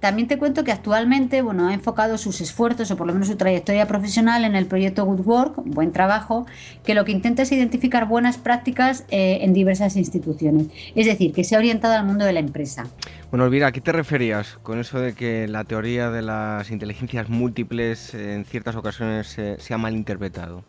También 0.00 0.28
te 0.28 0.38
cuento 0.38 0.64
que 0.64 0.72
actualmente 0.72 1.42
bueno, 1.42 1.68
ha 1.68 1.74
enfocado 1.74 2.16
sus 2.16 2.40
esfuerzos 2.40 2.90
o 2.90 2.96
por 2.96 3.06
lo 3.06 3.12
menos 3.12 3.28
su 3.28 3.36
trayectoria 3.36 3.86
profesional 3.86 4.44
en 4.44 4.56
el 4.56 4.66
proyecto 4.66 5.04
Good 5.04 5.26
Work, 5.26 5.54
buen 5.66 5.92
trabajo, 5.92 6.46
que 6.84 6.94
lo 6.94 7.04
que 7.04 7.12
intenta 7.12 7.42
es 7.42 7.52
identificar 7.52 8.08
buenas 8.08 8.38
prácticas 8.38 9.04
eh, 9.10 9.38
en 9.42 9.52
diversas 9.52 9.96
instituciones. 9.96 10.68
Es 10.94 11.06
decir, 11.06 11.32
que 11.32 11.44
se 11.44 11.54
ha 11.54 11.58
orientado 11.58 11.94
al 11.94 12.06
mundo 12.06 12.24
de 12.24 12.32
la 12.32 12.40
empresa. 12.40 12.86
Bueno, 13.30 13.44
Elvira, 13.44 13.68
¿a 13.68 13.72
qué 13.72 13.80
te 13.80 13.92
referías 13.92 14.58
con 14.62 14.80
eso 14.80 14.98
de 14.98 15.12
que 15.14 15.46
la 15.46 15.64
teoría 15.64 16.10
de 16.10 16.22
las 16.22 16.70
inteligencias 16.70 17.28
múltiples 17.28 18.14
en 18.14 18.44
ciertas 18.46 18.76
ocasiones 18.76 19.28
se 19.28 19.74
ha 19.74 19.78
malinterpretado? 19.78 20.64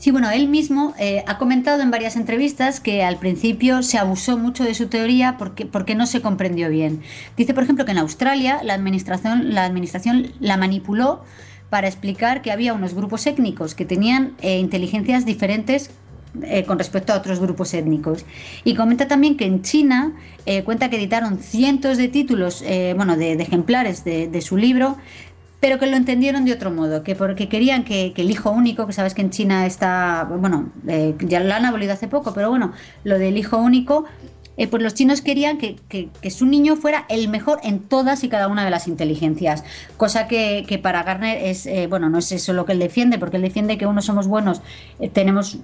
Sí, 0.00 0.12
bueno, 0.12 0.30
él 0.30 0.48
mismo 0.48 0.94
eh, 0.98 1.22
ha 1.26 1.36
comentado 1.36 1.82
en 1.82 1.90
varias 1.90 2.16
entrevistas 2.16 2.80
que 2.80 3.04
al 3.04 3.18
principio 3.18 3.82
se 3.82 3.98
abusó 3.98 4.38
mucho 4.38 4.64
de 4.64 4.72
su 4.72 4.86
teoría 4.86 5.36
porque, 5.36 5.66
porque 5.66 5.94
no 5.94 6.06
se 6.06 6.22
comprendió 6.22 6.70
bien. 6.70 7.02
Dice, 7.36 7.52
por 7.52 7.64
ejemplo, 7.64 7.84
que 7.84 7.90
en 7.90 7.98
Australia 7.98 8.60
la 8.64 8.72
administración 8.72 9.52
la, 9.52 9.66
administración 9.66 10.32
la 10.40 10.56
manipuló 10.56 11.22
para 11.68 11.86
explicar 11.86 12.40
que 12.40 12.50
había 12.50 12.72
unos 12.72 12.94
grupos 12.94 13.26
étnicos 13.26 13.74
que 13.74 13.84
tenían 13.84 14.32
eh, 14.40 14.58
inteligencias 14.58 15.26
diferentes 15.26 15.90
eh, 16.44 16.64
con 16.64 16.78
respecto 16.78 17.12
a 17.12 17.18
otros 17.18 17.38
grupos 17.38 17.74
étnicos. 17.74 18.24
Y 18.64 18.76
comenta 18.76 19.06
también 19.06 19.36
que 19.36 19.44
en 19.44 19.60
China 19.60 20.14
cuenta 20.64 20.88
que 20.88 20.96
editaron 20.96 21.38
cientos 21.38 21.98
de 21.98 22.08
títulos, 22.08 22.64
bueno, 22.96 23.16
de, 23.16 23.34
ejemplares 23.34 24.02
de, 24.02 24.26
de, 24.26 24.40
su 24.40 24.56
libro 24.56 24.96
pero 25.60 25.78
que 25.78 25.86
lo 25.86 25.96
entendieron 25.96 26.44
de 26.46 26.52
otro 26.52 26.70
modo, 26.70 27.02
que 27.02 27.14
porque 27.14 27.48
querían 27.48 27.84
que, 27.84 28.12
el 28.16 28.30
hijo 28.30 28.50
único, 28.50 28.86
que 28.86 28.94
sabes 28.94 29.14
que 29.14 29.20
en 29.20 29.30
China 29.30 29.66
está, 29.66 30.26
bueno, 30.28 30.72
eh, 30.88 31.14
ya 31.20 31.40
lo 31.40 31.54
han 31.54 31.66
abolido 31.66 31.92
hace 31.92 32.08
poco, 32.08 32.32
pero 32.32 32.48
bueno, 32.48 32.72
lo 33.04 33.18
del 33.18 33.36
hijo 33.36 33.58
único, 33.58 34.06
eh, 34.56 34.66
pues 34.68 34.82
los 34.82 34.94
chinos 34.94 35.20
querían 35.20 35.58
que, 35.58 35.76
su 36.30 36.46
niño 36.46 36.76
fuera 36.76 37.04
el 37.10 37.28
mejor 37.28 37.60
en 37.62 37.80
todas 37.80 38.24
y 38.24 38.30
cada 38.30 38.48
una 38.48 38.64
de 38.64 38.70
las 38.70 38.88
inteligencias, 38.88 39.62
cosa 39.98 40.26
que, 40.28 40.80
para 40.82 41.02
Garner 41.02 41.36
es, 41.44 41.66
eh, 41.66 41.86
bueno, 41.88 42.08
no 42.08 42.18
es 42.18 42.32
eso 42.32 42.54
lo 42.54 42.64
que 42.64 42.72
él 42.72 42.78
defiende, 42.78 43.18
porque 43.18 43.36
él 43.36 43.42
defiende 43.42 43.76
que 43.76 43.86
unos 43.86 44.06
somos 44.06 44.28
buenos, 44.28 44.62
tenemos, 45.12 45.58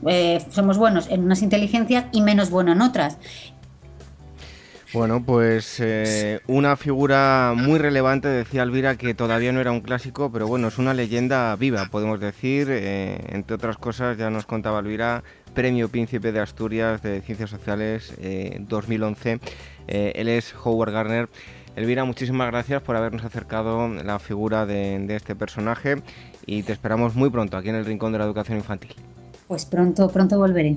somos 0.50 0.76
buenos 0.76 1.08
en 1.08 1.24
unas 1.24 1.40
inteligencias 1.40 2.04
y 2.12 2.20
menos 2.20 2.50
buenos 2.50 2.76
en 2.76 2.82
otras. 2.82 3.16
Bueno, 4.92 5.22
pues 5.24 5.80
eh, 5.80 6.40
una 6.46 6.76
figura 6.76 7.54
muy 7.56 7.78
relevante, 7.78 8.28
decía 8.28 8.62
Elvira, 8.62 8.96
que 8.96 9.14
todavía 9.14 9.52
no 9.52 9.60
era 9.60 9.72
un 9.72 9.80
clásico, 9.80 10.30
pero 10.30 10.46
bueno, 10.46 10.68
es 10.68 10.78
una 10.78 10.94
leyenda 10.94 11.54
viva, 11.56 11.86
podemos 11.90 12.20
decir. 12.20 12.68
Eh, 12.70 13.18
entre 13.30 13.56
otras 13.56 13.78
cosas, 13.78 14.16
ya 14.16 14.30
nos 14.30 14.46
contaba 14.46 14.78
Elvira, 14.78 15.24
Premio 15.54 15.88
Príncipe 15.88 16.30
de 16.30 16.40
Asturias 16.40 17.02
de 17.02 17.20
Ciencias 17.20 17.50
Sociales 17.50 18.14
2011. 18.60 19.40
Eh, 19.88 20.12
él 20.14 20.28
es 20.28 20.54
Howard 20.64 20.92
Gardner. 20.92 21.28
Elvira, 21.74 22.04
muchísimas 22.04 22.50
gracias 22.50 22.80
por 22.80 22.96
habernos 22.96 23.24
acercado 23.24 23.88
la 23.88 24.18
figura 24.18 24.66
de, 24.66 24.98
de 25.00 25.16
este 25.16 25.34
personaje 25.34 25.96
y 26.46 26.62
te 26.62 26.72
esperamos 26.72 27.14
muy 27.14 27.28
pronto 27.28 27.56
aquí 27.56 27.68
en 27.68 27.74
el 27.74 27.84
Rincón 27.84 28.12
de 28.12 28.18
la 28.18 28.24
Educación 28.24 28.56
Infantil. 28.56 28.94
Pues 29.48 29.66
pronto, 29.66 30.08
pronto 30.08 30.38
volveré. 30.38 30.76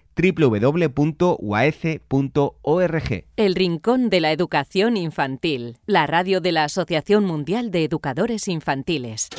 www.uaece.org. 0.15 1.25
El 3.37 3.55
Rincón 3.55 4.09
de 4.09 4.21
la 4.21 4.31
Educación 4.31 4.97
Infantil, 4.97 5.77
la 5.85 6.07
radio 6.07 6.41
de 6.41 6.51
la 6.51 6.65
Asociación 6.65 7.25
Mundial 7.25 7.71
de 7.71 7.83
Educadores 7.83 8.47
Infantiles. 8.47 9.29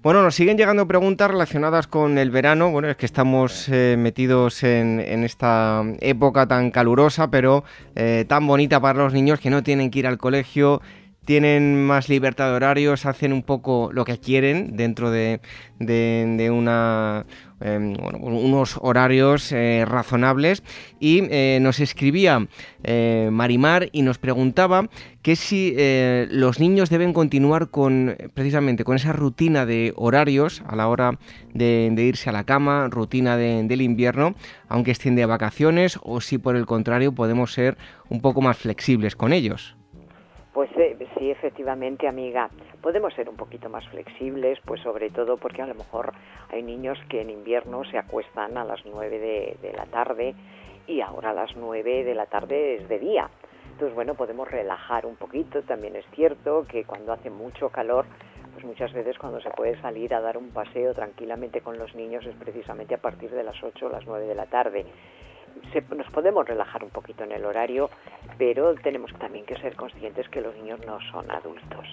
Bueno, 0.03 0.21
nos 0.21 0.35
siguen 0.35 0.57
llegando 0.57 0.87
preguntas 0.87 1.31
relacionadas 1.31 1.87
con 1.87 2.17
el 2.17 2.31
verano. 2.31 2.71
Bueno, 2.71 2.89
es 2.89 2.97
que 2.97 3.05
estamos 3.05 3.69
eh, 3.69 3.95
metidos 3.97 4.63
en, 4.63 4.99
esta 5.23 5.83
época 6.01 6.47
tan 6.47 6.71
calurosa, 6.71 7.31
pero 7.31 7.63
eh, 7.95 8.25
tan 8.27 8.47
bonita 8.47 8.79
para 8.79 8.99
los 8.99 9.13
niños 9.13 9.39
que 9.39 9.49
no 9.49 9.63
tienen 9.63 9.91
que 9.91 9.99
ir 9.99 10.07
al 10.07 10.17
colegio, 10.17 10.81
tienen 11.25 11.85
más 11.85 12.09
libertad 12.09 12.49
de 12.49 12.55
horarios, 12.55 13.05
hacen 13.05 13.31
un 13.31 13.43
poco 13.43 13.91
lo 13.93 14.05
que 14.05 14.17
quieren 14.17 14.75
dentro 14.75 15.11
de, 15.11 15.39
una, 16.51 17.25
em, 17.59 17.93
unos 18.19 18.79
horarios 18.81 19.51
eh, 19.51 19.85
razonables. 19.87 20.63
Y 20.99 21.27
eh, 21.29 21.59
nos 21.61 21.79
escribía 21.79 22.47
eh, 22.83 23.29
Marimar 23.31 23.89
y 23.91 24.01
nos 24.01 24.17
preguntaba 24.17 24.89
que 25.21 25.35
si 25.35 25.75
los 26.31 26.59
niños 26.59 26.89
deben 26.89 27.13
continuar 27.13 27.69
con 27.69 28.15
precisamente 28.33 28.83
con 28.83 28.95
esa 28.95 29.13
rutina 29.13 29.67
de 29.67 29.93
horarios 29.95 30.63
a 30.65 30.75
la 30.75 30.87
hora 30.87 31.19
de, 31.53 31.93
irse 31.95 32.31
a 32.31 32.33
la 32.33 32.45
cama, 32.45 32.87
rutina 32.89 33.37
del 33.37 33.81
invierno, 33.81 34.33
aunque 34.67 34.89
estén 34.89 35.15
de 35.15 35.27
vacaciones, 35.27 35.99
o 36.01 36.21
si 36.21 36.39
por 36.39 36.55
el 36.55 36.65
contrario 36.65 37.11
podemos 37.11 37.53
ser 37.53 37.77
un 38.09 38.21
poco 38.21 38.41
más 38.41 38.57
flexibles 38.57 39.15
con 39.15 39.31
ellos. 39.31 39.75
Pues 40.53 40.69
eh, 40.75 40.97
sí, 41.21 41.29
efectivamente, 41.29 42.07
amiga. 42.07 42.49
Podemos 42.81 43.13
ser 43.13 43.29
un 43.29 43.35
poquito 43.35 43.69
más 43.69 43.87
flexibles, 43.89 44.57
pues 44.65 44.81
sobre 44.81 45.11
todo 45.11 45.37
porque 45.37 45.61
a 45.61 45.67
lo 45.67 45.75
mejor 45.75 46.13
hay 46.49 46.63
niños 46.63 46.97
que 47.09 47.21
en 47.21 47.29
invierno 47.29 47.83
se 47.85 47.99
acuestan 47.99 48.57
a 48.57 48.65
las 48.65 48.83
9 48.87 49.19
de, 49.61 49.73
la 49.77 49.85
tarde 49.85 50.33
y 50.87 50.99
ahora 51.01 51.29
a 51.29 51.33
las 51.33 51.55
9 51.55 52.03
de 52.03 52.15
la 52.15 52.25
tarde 52.25 52.77
es 52.77 52.89
de 52.89 52.97
día. 52.97 53.29
Entonces, 53.71 53.93
bueno, 53.93 54.15
podemos 54.15 54.49
relajar 54.49 55.05
un 55.05 55.15
poquito. 55.15 55.61
También 55.61 55.95
es 55.95 56.05
cierto 56.15 56.65
que 56.67 56.85
cuando 56.85 57.13
hace 57.13 57.29
mucho 57.29 57.69
calor, 57.69 58.05
pues 58.53 58.65
muchas 58.65 58.91
veces 58.91 59.19
cuando 59.19 59.39
se 59.41 59.51
puede 59.51 59.79
salir 59.79 60.15
a 60.15 60.21
dar 60.21 60.39
un 60.39 60.49
paseo 60.49 60.95
tranquilamente 60.95 61.61
con 61.61 61.77
los 61.77 61.93
niños 61.93 62.25
es 62.25 62.35
precisamente 62.35 62.95
a 62.95 62.99
partir 62.99 63.29
de 63.29 63.43
las 63.43 63.61
8 63.61 63.85
o 63.85 63.89
las 63.89 64.07
9 64.07 64.25
de 64.25 64.35
la 64.35 64.47
tarde 64.47 64.87
nos 65.95 66.07
podemos 66.11 66.47
relajar 66.47 66.83
un 66.83 66.89
poquito 66.89 67.23
en 67.23 67.31
el 67.31 67.45
horario, 67.45 67.89
pero 68.37 68.75
tenemos 68.75 69.11
también 69.19 69.45
que 69.45 69.57
ser 69.57 69.75
conscientes 69.75 70.27
que 70.29 70.41
los 70.41 70.55
niños 70.55 70.79
no 70.85 70.99
son 71.11 71.29
adultos. 71.31 71.85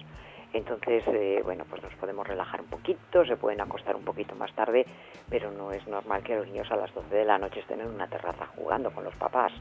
Entonces, 0.53 1.05
eh, 1.09 1.43
bueno, 1.45 1.65
pues 1.69 1.83
nos 1.83 1.95
podemos 1.95 2.27
relajar 2.27 2.61
un 2.61 2.69
poquito, 2.69 3.25
se 3.25 3.37
pueden 3.37 3.61
acostar 3.61 3.95
un 3.97 4.05
poquito 4.05 4.35
más 4.35 4.53
tarde, 4.55 4.87
pero 5.29 5.51
no 5.51 5.73
es 5.73 5.87
normal 5.87 6.23
que 6.23 6.37
los 6.37 6.47
niños 6.47 6.71
a 6.71 6.77
las 6.77 6.93
12 6.95 7.15
de 7.15 7.25
la 7.25 7.39
noche 7.39 7.61
estén 7.61 7.81
en 7.81 7.89
una 7.89 8.09
terraza 8.09 8.47
jugando 8.57 8.91
con 8.91 9.05
los 9.05 9.15
papás. 9.17 9.53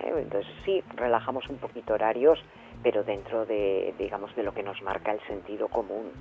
¿eh? 0.00 0.12
Entonces, 0.16 0.52
sí, 0.64 0.82
relajamos 0.94 1.48
un 1.48 1.58
poquito 1.58 1.94
horarios, 1.94 2.38
pero 2.82 3.02
dentro 3.02 3.44
de, 3.46 3.94
digamos, 3.98 4.34
de 4.36 4.44
lo 4.44 4.54
que 4.54 4.62
nos 4.62 4.80
marca 4.82 5.12
el 5.12 5.20
sentido 5.26 5.68
común. 5.68 6.12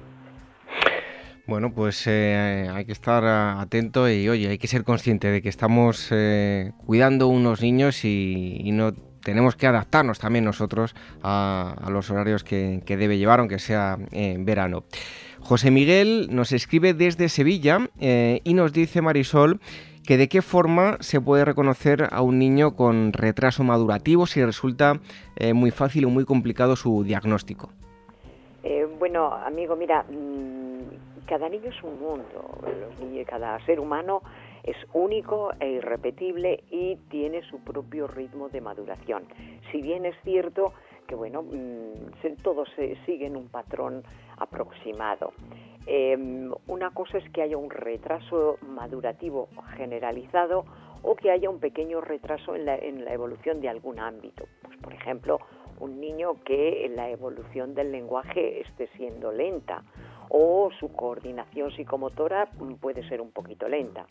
Bueno, 1.48 1.74
pues 1.74 2.06
eh, 2.08 2.70
hay 2.72 2.86
que 2.86 2.92
estar 2.92 3.26
atento 3.26 4.10
y 4.10 4.30
oye, 4.30 4.50
hay 4.50 4.58
que 4.58 4.68
ser 4.68 4.84
consciente 4.84 5.30
de 5.30 5.42
que 5.42 5.50
estamos 5.50 6.10
cuidando 6.86 7.28
unos 7.28 7.62
niños 7.62 8.06
y, 8.06 8.70
no 8.72 8.94
tenemos 9.24 9.56
que 9.56 9.68
adaptarnos 9.68 10.20
también 10.20 10.46
nosotros 10.46 10.96
a, 11.24 11.76
los 11.90 12.10
horarios 12.10 12.44
que, 12.44 12.82
debe 12.86 13.18
llevar, 13.18 13.40
aunque 13.40 13.60
sea 13.60 13.98
en 14.12 14.46
verano. 14.46 14.84
José 15.40 15.72
Miguel 15.72 16.28
nos 16.32 16.52
escribe 16.52 16.94
desde 16.94 17.28
Sevilla 17.28 17.90
eh, 18.00 18.42
y 18.44 18.54
nos 18.54 18.74
dice 18.74 19.02
Marisol 19.02 19.60
que 20.06 20.18
de 20.18 20.30
qué 20.30 20.42
forma 20.42 20.98
se 21.00 21.22
puede 21.22 21.46
reconocer 21.46 22.08
a 22.12 22.22
un 22.22 22.40
niño 22.40 22.76
con 22.76 23.14
retraso 23.14 23.64
madurativo 23.64 24.26
si 24.26 24.44
resulta 24.44 25.00
eh, 25.36 25.54
muy 25.54 25.72
fácil 25.72 26.06
o 26.06 26.10
muy 26.10 26.26
complicado 26.26 26.76
su 26.76 27.04
diagnóstico. 27.04 27.70
Eh, 28.64 28.88
bueno, 29.00 29.34
amigo, 29.34 29.76
mira, 29.76 30.04
mm, 30.04 31.11
cada 31.32 31.48
niño 31.48 31.70
es 31.70 31.82
un 31.82 31.98
mundo, 31.98 32.60
cada 33.26 33.58
ser 33.66 33.80
humano 33.80 34.22
es 34.64 34.76
único 34.92 35.54
e 35.62 35.70
irrepetible 35.70 36.66
y 36.70 36.98
tiene 37.10 37.42
su 37.44 37.64
propio 37.64 38.06
ritmo 38.06 38.50
de 38.50 38.60
maduración. 38.60 39.24
Si 39.72 39.82
bien 39.82 40.06
es 40.06 40.16
cierto 40.26 40.74
que 41.08 41.16
bueno, 41.16 41.44
mm, 41.44 42.36
todos 42.44 42.68
siguen 43.06 43.38
un 43.38 43.48
patrón 43.48 44.04
aproximado. 44.36 45.32
Em, 45.86 46.52
una 46.68 46.90
cosa 46.90 47.18
es 47.20 47.30
que 47.30 47.44
haya 47.44 47.56
un 47.56 47.70
retraso 47.70 48.58
madurativo 48.62 49.48
generalizado 49.78 50.66
o 51.02 51.16
que 51.16 51.32
haya 51.32 51.50
un 51.50 51.62
pequeño 51.62 52.02
retraso 52.02 52.56
en 52.56 52.66
la, 52.66 52.76
en 52.76 53.06
la 53.06 53.14
evolución 53.14 53.62
de 53.62 53.70
algún 53.70 54.00
ámbito. 54.00 54.44
Pues, 54.64 54.78
por 54.80 54.94
ejemplo, 54.94 55.40
un 55.80 56.02
niño 56.02 56.44
que 56.44 56.92
la 56.94 57.10
evolución 57.10 57.74
del 57.74 57.94
lenguaje 57.94 58.60
esté 58.60 58.88
siendo 58.98 59.32
lenta 59.32 59.84
o 60.34 60.70
su 60.80 60.94
coordinación 60.94 61.72
psicomotora 61.72 62.50
puede 62.80 63.08
ser 63.10 63.20
un 63.20 63.32
poquito 63.32 63.68
lenta. 63.68 64.06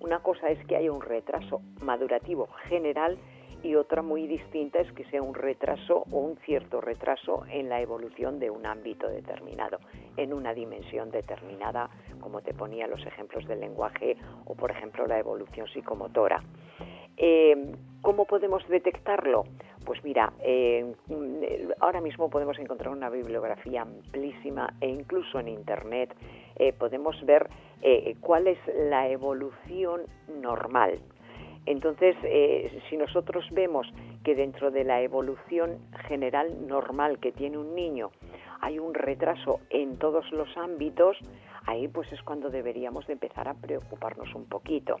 Una 0.00 0.18
cosa 0.18 0.48
es 0.48 0.64
que 0.66 0.76
haya 0.76 0.92
un 0.92 1.00
retraso 1.00 1.62
madurativo 1.80 2.48
general 2.68 3.16
y 3.62 3.74
otra 3.76 4.02
muy 4.02 4.26
distinta 4.26 4.80
es 4.80 4.90
que 4.92 5.04
sea 5.04 5.22
un 5.22 5.34
retraso 5.34 6.04
o 6.10 6.18
un 6.18 6.36
cierto 6.38 6.80
retraso 6.80 7.44
en 7.48 7.68
la 7.68 7.80
evolución 7.80 8.38
de 8.38 8.50
un 8.50 8.66
ámbito 8.66 9.08
determinado, 9.08 9.78
en 10.16 10.32
una 10.32 10.52
dimensión 10.54 11.10
determinada, 11.10 11.90
como 12.20 12.42
te 12.42 12.54
ponía 12.54 12.86
los 12.86 13.04
ejemplos 13.06 13.46
del 13.46 13.60
lenguaje 13.60 14.16
o, 14.44 14.54
por 14.54 14.70
ejemplo, 14.70 15.06
la 15.06 15.18
evolución 15.18 15.68
psicomotora. 15.68 16.42
Eh, 17.16 17.74
¿Cómo 18.00 18.24
podemos 18.24 18.66
detectarlo? 18.68 19.44
Pues 19.84 20.02
mira, 20.02 20.32
eh, 20.40 20.92
ahora 21.78 22.00
mismo 22.00 22.30
podemos 22.30 22.58
encontrar 22.58 22.92
una 22.92 23.10
bibliografía 23.10 23.82
amplísima 23.82 24.74
e 24.80 24.88
incluso 24.88 25.38
en 25.38 25.48
Internet 25.48 26.12
eh, 26.56 26.72
podemos 26.72 27.16
ver 27.24 27.48
cuál 28.20 28.46
es 28.46 28.58
la 28.88 29.08
evolución 29.08 30.02
normal. 30.40 31.00
Entonces, 31.64 32.16
si 32.90 32.96
nosotros 32.96 33.44
vemos 33.52 33.86
que 34.24 34.34
dentro 34.34 34.70
de 34.70 34.84
la 34.84 35.00
evolución 35.00 35.78
general 36.08 36.66
normal 36.66 37.18
que 37.18 37.32
tiene 37.32 37.58
un 37.58 37.74
niño 37.74 38.10
hay 38.62 38.78
un 38.78 38.94
retraso 38.94 39.60
en 39.70 39.98
todos 39.98 40.30
los 40.30 40.56
ámbitos, 40.56 41.18
ahí 41.66 41.88
pues 41.88 42.10
es 42.12 42.22
cuando 42.22 42.48
deberíamos 42.48 43.06
de 43.08 43.14
empezar 43.14 43.48
a 43.48 43.54
preocuparnos 43.54 44.32
un 44.34 44.46
poquito. 44.46 44.96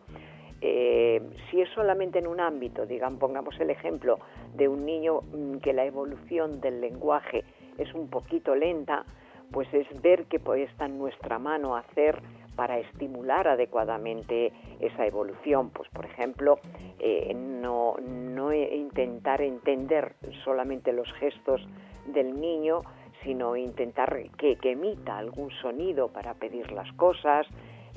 Eh, 0.60 1.22
si 1.50 1.60
es 1.60 1.68
solamente 1.70 2.18
en 2.18 2.26
un 2.26 2.40
ámbito, 2.40 2.86
digamos, 2.86 3.20
pongamos 3.20 3.58
el 3.60 3.70
ejemplo 3.70 4.18
de 4.54 4.68
un 4.68 4.84
niño 4.84 5.20
mm, 5.20 5.58
que 5.58 5.72
la 5.72 5.84
evolución 5.84 6.60
del 6.60 6.80
lenguaje 6.80 7.44
es 7.78 7.92
un 7.94 8.08
poquito 8.08 8.54
lenta, 8.54 9.04
pues 9.52 9.72
es 9.72 9.86
ver 10.02 10.26
qué 10.26 10.40
está 10.62 10.86
en 10.86 10.98
nuestra 10.98 11.38
mano 11.38 11.76
hacer 11.76 12.20
para 12.56 12.78
estimular 12.78 13.48
adecuadamente 13.48 14.52
esa 14.80 15.06
evolución. 15.06 15.70
Pues, 15.70 15.88
por 15.90 16.04
ejemplo, 16.04 16.58
eh, 16.98 17.32
no, 17.34 17.96
no 18.00 18.52
intentar 18.52 19.40
entender 19.42 20.14
solamente 20.44 20.92
los 20.92 21.10
gestos 21.14 21.60
del 22.06 22.40
niño, 22.40 22.82
sino 23.22 23.56
intentar 23.56 24.16
que 24.36 24.58
emita 24.62 25.16
algún 25.16 25.50
sonido 25.62 26.08
para 26.08 26.34
pedir 26.34 26.72
las 26.72 26.92
cosas, 26.94 27.46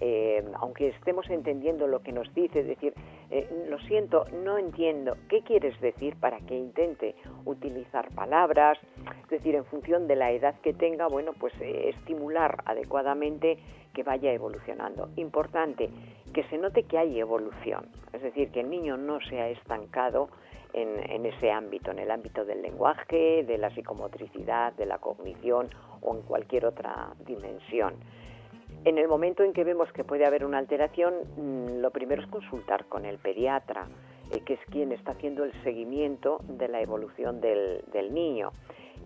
eh, 0.01 0.43
aunque 0.59 0.89
estemos 0.89 1.29
entendiendo 1.29 1.87
lo 1.87 2.01
que 2.01 2.11
nos 2.11 2.33
dice, 2.33 2.63
decir, 2.63 2.93
eh, 3.29 3.65
lo 3.69 3.79
siento, 3.79 4.25
no 4.43 4.57
entiendo, 4.57 5.17
¿qué 5.29 5.41
quieres 5.41 5.79
decir 5.81 6.15
para 6.19 6.39
que 6.41 6.55
intente 6.55 7.15
utilizar 7.45 8.13
palabras? 8.13 8.77
Es 9.23 9.29
decir, 9.29 9.55
en 9.55 9.65
función 9.65 10.07
de 10.07 10.15
la 10.15 10.31
edad 10.31 10.55
que 10.61 10.73
tenga, 10.73 11.07
bueno, 11.07 11.31
pues 11.39 11.53
eh, 11.59 11.89
estimular 11.89 12.63
adecuadamente 12.65 13.57
que 13.93 14.03
vaya 14.03 14.31
evolucionando. 14.31 15.09
Importante, 15.15 15.89
que 16.33 16.43
se 16.45 16.57
note 16.57 16.83
que 16.83 16.97
hay 16.97 17.19
evolución, 17.19 17.87
es 18.13 18.21
decir, 18.21 18.51
que 18.51 18.59
el 18.59 18.69
niño 18.69 18.97
no 18.97 19.19
se 19.21 19.39
ha 19.39 19.49
estancado 19.49 20.29
en, 20.73 21.09
en, 21.09 21.25
ese 21.25 21.49
ámbito, 21.51 21.91
en 21.91 21.99
el 21.99 22.11
ámbito 22.11 22.43
del 22.43 22.61
lenguaje, 22.61 23.43
de 23.43 23.57
la 23.57 23.69
psicomotricidad, 23.69 24.73
de 24.73 24.85
la 24.85 24.97
cognición 24.97 25.69
o 26.01 26.13
en 26.13 26.21
cualquier 26.23 26.65
otra 26.65 27.13
dimensión. 27.25 27.95
En 28.85 28.99
el 28.99 29.07
momento 29.07 29.43
en 29.43 29.51
que 29.51 29.63
vemos 29.63 29.91
que 29.93 30.03
puede 30.03 30.27
haber 30.27 30.45
una 30.45 30.59
alteración, 30.59 31.15
mm, 31.37 31.81
lo 31.81 31.89
primero 31.89 32.21
es 32.21 32.27
consultar 32.27 32.85
con 32.85 33.05
el 33.05 33.17
pediatra, 33.17 33.87
eh, 34.31 34.41
que 34.41 34.53
es 34.53 34.59
quien 34.69 34.91
está 34.91 35.13
haciendo 35.13 35.43
el 35.43 35.51
seguimiento 35.63 36.37
de 36.47 36.67
la 36.67 36.81
evolución 36.81 37.41
del, 37.41 37.83
niño. 38.11 38.51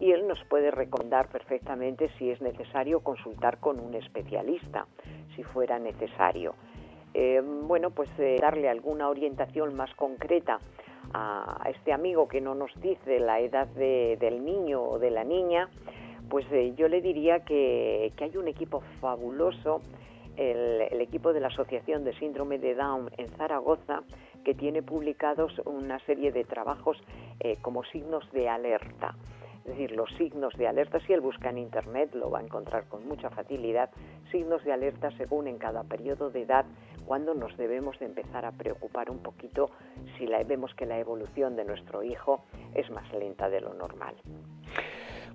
Y 0.01 0.11
él 0.11 0.27
nos 0.27 0.43
puede 0.49 0.69
recomendar 0.69 1.29
perfectamente 1.29 2.09
si 2.17 2.29
es 2.29 2.41
necesario 2.41 2.99
consultar 2.99 3.59
con 3.59 3.79
un 3.79 3.93
especialista, 3.93 4.85
si 5.37 5.43
fuera 5.43 5.79
necesario. 5.79 6.55
Eh, 7.13 7.41
bueno, 7.41 7.91
pues 7.91 8.09
eh, 8.19 8.35
darle 8.37 8.67
alguna 8.67 9.07
orientación 9.07 9.75
más 9.75 9.95
concreta 9.95 10.59
a, 11.13 11.69
este 11.69 11.93
amigo 11.93 12.27
que 12.27 12.41
no 12.41 12.53
nos 12.53 12.71
dice 12.81 13.19
la 13.19 13.39
edad 13.39 13.67
del 13.67 14.43
niño 14.43 14.83
o 14.83 14.99
de 14.99 15.09
la 15.09 15.23
niña, 15.23 15.69
pues 16.29 16.45
eh, 16.51 16.73
yo 16.77 16.87
le 16.87 17.01
diría 17.01 17.39
que, 17.39 18.13
hay 18.19 18.37
un 18.37 18.47
equipo 18.47 18.81
fabuloso, 19.01 19.81
el, 20.37 21.01
equipo 21.01 21.33
de 21.33 21.39
la 21.39 21.47
Asociación 21.47 22.03
de 22.03 22.13
Síndrome 22.13 22.59
de 22.59 22.75
Down 22.75 23.09
en 23.17 23.27
Zaragoza, 23.37 24.03
que 24.43 24.53
tiene 24.53 24.81
publicados 24.81 25.59
una 25.65 25.99
serie 26.05 26.31
de 26.31 26.43
trabajos 26.45 26.97
eh, 27.39 27.57
como 27.61 27.83
signos 27.83 28.29
de 28.31 28.47
alerta. 28.47 29.15
Es 29.65 29.71
decir, 29.71 29.91
los 29.91 30.09
signos 30.17 30.53
de 30.57 30.67
alerta, 30.67 30.99
si 31.01 31.13
él 31.13 31.21
busca 31.21 31.49
en 31.49 31.57
Internet 31.57 32.15
lo 32.15 32.31
va 32.31 32.39
a 32.39 32.43
encontrar 32.43 32.87
con 32.87 33.07
mucha 33.07 33.29
facilidad, 33.29 33.89
signos 34.31 34.63
de 34.63 34.71
alerta 34.71 35.11
según 35.17 35.47
en 35.47 35.57
cada 35.57 35.83
periodo 35.83 36.29
de 36.29 36.41
edad, 36.43 36.65
cuando 37.05 37.33
nos 37.33 37.55
debemos 37.57 37.99
de 37.99 38.05
empezar 38.05 38.45
a 38.45 38.51
preocupar 38.51 39.09
un 39.09 39.19
poquito 39.19 39.71
si 40.17 40.25
vemos 40.45 40.73
que 40.75 40.85
la 40.85 40.99
evolución 40.99 41.55
de 41.55 41.65
nuestro 41.65 42.03
hijo 42.03 42.43
es 42.73 42.89
más 42.91 43.11
lenta 43.13 43.49
de 43.49 43.61
lo 43.61 43.73
normal. 43.73 44.15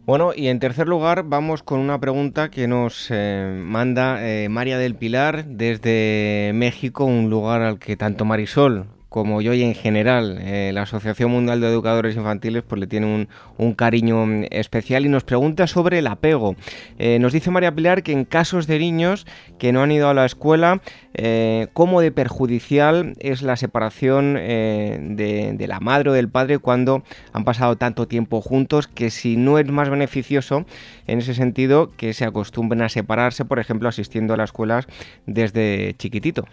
Bueno, 0.06 0.32
y 0.36 0.48
en 0.48 0.58
tercer 0.58 0.86
lugar 0.86 1.22
vamos 1.24 1.62
con 1.62 1.80
una 1.80 1.98
pregunta 1.98 2.50
que 2.50 2.68
nos 2.68 3.06
eh, 3.10 3.58
manda 3.64 4.18
eh, 4.20 4.50
María 4.50 4.76
del 4.76 4.96
Pilar 4.96 5.46
desde 5.46 6.52
México, 6.54 7.06
un 7.06 7.30
lugar 7.30 7.62
al 7.62 7.78
que 7.78 7.96
tanto 7.96 8.26
Marisol 8.26 8.86
como 9.14 9.40
yo 9.40 9.54
y 9.54 9.62
en 9.62 9.76
general 9.76 10.38
eh, 10.40 10.72
la 10.74 10.82
Asociación 10.82 11.30
Mundial 11.30 11.60
de 11.60 11.68
Educadores 11.68 12.16
Infantiles 12.16 12.64
pues 12.66 12.80
le 12.80 12.88
tiene 12.88 13.28
un, 13.58 13.74
cariño 13.74 14.26
mm, 14.26 14.46
especial 14.50 15.06
y 15.06 15.08
nos 15.08 15.22
pregunta 15.22 15.68
sobre 15.68 16.00
el 16.00 16.08
apego. 16.08 16.56
Eh, 16.98 17.20
nos 17.20 17.32
dice 17.32 17.52
María 17.52 17.72
Pilar 17.72 18.02
que 18.02 18.10
en 18.10 18.24
casos 18.24 18.66
de 18.66 18.80
niños 18.80 19.24
que 19.56 19.72
no 19.72 19.84
han 19.84 19.92
ido 19.92 20.08
a 20.08 20.14
la 20.14 20.24
escuela, 20.24 20.82
eh, 21.14 21.68
cómo 21.74 22.00
de 22.00 22.10
perjudicial 22.10 23.14
es 23.20 23.42
la 23.42 23.54
separación 23.54 24.34
de, 24.34 25.54
de, 25.56 25.66
la 25.68 25.78
madre 25.78 26.10
o 26.10 26.12
del 26.12 26.28
padre 26.28 26.58
cuando 26.58 27.04
han 27.32 27.44
pasado 27.44 27.76
tanto 27.76 28.08
tiempo 28.08 28.40
juntos, 28.40 28.88
que 28.88 29.10
si 29.10 29.36
no 29.36 29.60
es 29.60 29.68
más 29.68 29.90
beneficioso 29.90 30.66
en 31.06 31.20
ese 31.20 31.34
sentido 31.34 31.92
que 31.96 32.14
se 32.14 32.24
acostumbren 32.24 32.82
a 32.82 32.88
separarse, 32.88 33.44
por 33.44 33.60
ejemplo, 33.60 33.88
asistiendo 33.88 34.34
a 34.34 34.38
las 34.38 34.48
escuelas 34.48 34.88
desde 35.24 35.94
chiquitito. 35.98 36.46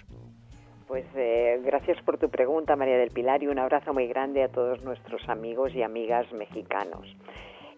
Eh, 1.81 1.83
gracias 1.83 2.05
por 2.05 2.17
tu 2.17 2.29
pregunta, 2.29 2.75
María 2.75 2.97
del 2.97 3.09
Pilar, 3.09 3.41
y 3.41 3.47
un 3.47 3.57
abrazo 3.57 3.93
muy 3.93 4.07
grande 4.07 4.43
a 4.43 4.49
todos 4.49 4.83
nuestros 4.83 5.27
amigos 5.27 5.73
y 5.73 5.81
amigas 5.81 6.31
mexicanos. 6.31 7.07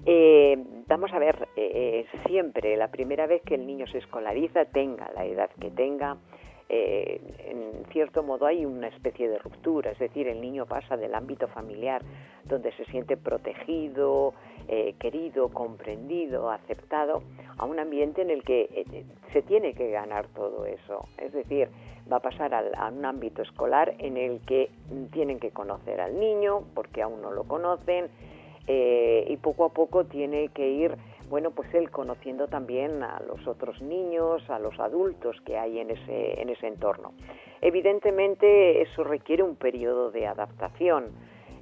Eh, 0.05 0.57
vamos 0.87 1.13
a 1.13 1.19
ver, 1.19 1.47
eh, 1.55 2.05
siempre, 2.27 2.75
la 2.75 2.89
primera 2.89 3.27
vez 3.27 3.41
que 3.43 3.55
el 3.55 3.65
niño 3.65 3.87
se 3.87 3.99
escolariza, 3.99 4.65
tenga 4.65 5.09
la 5.15 5.25
edad 5.25 5.49
que 5.59 5.71
tenga, 5.71 6.17
eh, 6.69 7.21
en 7.45 7.85
cierto 7.91 8.23
modo 8.23 8.45
hay 8.45 8.65
una 8.65 8.87
especie 8.87 9.29
de 9.29 9.37
ruptura, 9.37 9.91
es 9.91 9.99
decir, 9.99 10.27
el 10.27 10.41
niño 10.41 10.65
pasa 10.65 10.97
del 10.97 11.13
ámbito 11.13 11.47
familiar, 11.47 12.01
donde 12.45 12.71
se 12.73 12.85
siente 12.85 13.17
protegido, 13.17 14.33
eh, 14.67 14.95
querido, 14.99 15.49
comprendido, 15.49 16.49
aceptado, 16.49 17.23
a 17.57 17.65
un 17.65 17.79
ambiente 17.79 18.21
en 18.21 18.31
el 18.31 18.43
que 18.43 18.69
eh, 18.71 19.05
se 19.31 19.41
tiene 19.41 19.73
que 19.73 19.91
ganar 19.91 20.27
todo 20.29 20.65
eso. 20.65 21.07
Es 21.17 21.33
decir, 21.33 21.69
va 22.11 22.17
a 22.17 22.21
pasar 22.21 22.53
a 22.53 22.87
un 22.89 23.05
ámbito 23.05 23.41
escolar 23.41 23.93
en 23.99 24.17
el 24.17 24.41
que 24.41 24.69
tienen 25.11 25.39
que 25.39 25.51
conocer 25.51 26.01
al 26.01 26.19
niño, 26.19 26.63
porque 26.73 27.01
aún 27.01 27.21
no 27.21 27.31
lo 27.31 27.43
conocen, 27.43 28.09
y 28.65 29.37
poco 29.37 29.65
a 29.65 29.69
poco 29.69 30.05
tiene 30.05 30.47
que 30.49 30.69
ir 30.69 30.95
bueno, 31.33 31.49
pues 31.49 31.73
él 31.73 31.89
conociendo 31.89 32.47
también 32.47 33.01
a 33.01 33.19
los 33.21 33.47
otros 33.47 33.81
niños, 33.81 34.47
a 34.51 34.59
los 34.59 34.79
adultos 34.79 35.35
que 35.43 35.57
hay 35.57 35.79
en 35.79 35.89
ese, 35.89 36.39
en 36.39 36.47
ese 36.49 36.67
entorno. 36.67 37.13
Evidentemente 37.59 38.83
eso 38.83 39.03
requiere 39.03 39.41
un 39.41 39.55
periodo 39.55 40.11
de 40.11 40.27
adaptación, 40.27 41.05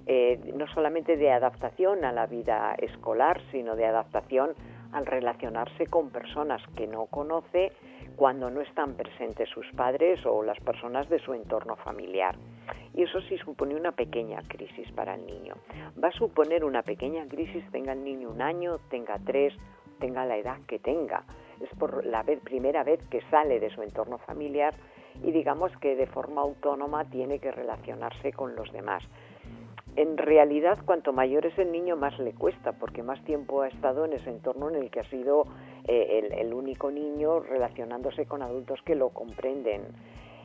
eh, 0.08 0.42
no 0.56 0.68
solamente 0.74 1.16
de 1.16 1.32
adaptación 1.32 2.04
a 2.04 2.12
la 2.12 2.28
vida 2.28 2.76
escolar, 2.80 3.40
sino 3.54 3.78
de 3.78 3.86
adaptación 3.86 4.56
al 4.92 5.06
relacionarse 5.06 5.88
con 5.88 6.10
personas 6.10 6.62
que 6.76 6.86
no 6.86 7.06
conoce 7.06 7.72
cuando 8.18 8.50
no 8.50 8.60
están 8.60 8.96
presentes 8.96 9.48
sus 9.48 9.66
padres 9.78 10.20
o 10.26 10.44
las 10.44 10.60
personas 10.60 11.08
de 11.08 11.20
su 11.20 11.34
entorno 11.34 11.78
familiar. 11.78 12.36
Y 12.94 13.04
eso 13.04 13.22
sí 13.22 13.38
supone 13.38 13.76
una 13.76 13.92
pequeña 13.92 14.42
crisis 14.48 14.92
para 14.94 15.16
el 15.16 15.26
niño. 15.26 15.56
Va 16.02 16.10
a 16.10 16.12
suponer 16.12 16.64
una 16.64 16.84
pequeña 16.84 17.26
crisis, 17.28 17.64
tenga 17.72 17.94
el 17.94 18.04
niño 18.04 18.30
un 18.30 18.42
año, 18.42 18.80
tenga 18.90 19.18
tres, 19.26 19.54
tenga 20.00 20.26
la 20.26 20.38
edad 20.38 20.58
que 20.68 20.80
tenga. 20.80 21.24
Es 21.60 21.70
por 21.78 22.06
la 22.06 22.24
primera 22.24 22.84
vez 22.84 23.00
que 23.10 23.22
sale 23.30 23.60
de 23.60 23.70
su 23.70 23.82
entorno 23.82 24.18
familiar 24.20 24.74
y 25.24 25.32
digamos 25.32 25.72
que 25.78 25.96
de 25.96 26.08
forma 26.08 26.42
autónoma 26.42 27.06
tiene 27.10 27.40
que 27.40 27.52
relacionarse 27.52 28.34
con 28.34 28.56
los 28.56 28.72
demás 28.72 29.04
en 29.96 30.18
realidad 30.18 30.80
cuanto 30.86 31.12
mayor 31.12 31.46
es 31.46 31.58
el 31.58 31.72
niño 31.72 31.98
más 31.98 32.18
le 32.20 32.34
cuesta, 32.34 32.74
porque 32.74 33.04
más 33.04 33.22
tiempo 33.26 33.62
ha 33.62 33.68
estado 33.68 34.06
en 34.06 34.14
ese 34.14 34.30
entorno 34.30 34.70
en 34.70 34.76
el 34.76 34.90
que 34.90 35.02
ha 35.02 35.10
sido 35.10 35.46
eh, 35.86 36.30
el, 36.40 36.54
único 36.54 36.92
niño 36.92 37.40
relacionándose 37.42 38.26
con 38.26 38.42
adultos 38.42 38.80
que 38.86 38.96
lo 38.96 39.10
comprenden. 39.10 39.84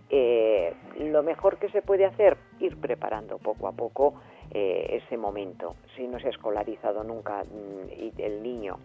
Eh, 0.09 0.73
lo 1.01 1.23
mejor 1.23 1.59
que 1.59 1.69
se 1.71 1.83
puede 1.83 2.05
hacer, 2.05 2.37
ir 2.61 2.77
preparando 2.81 3.39
poco 3.39 3.69
a 3.69 3.73
poco 3.73 4.15
eh, 4.51 5.03
ese 5.03 5.17
momento. 5.17 5.77
Si 5.97 6.07
no 6.07 6.19
se 6.21 6.29
ha 6.29 6.31
escolarizado 6.31 7.03
nunca 7.03 7.43
mm, 7.43 8.19
el 8.19 8.43
niño 8.43 8.79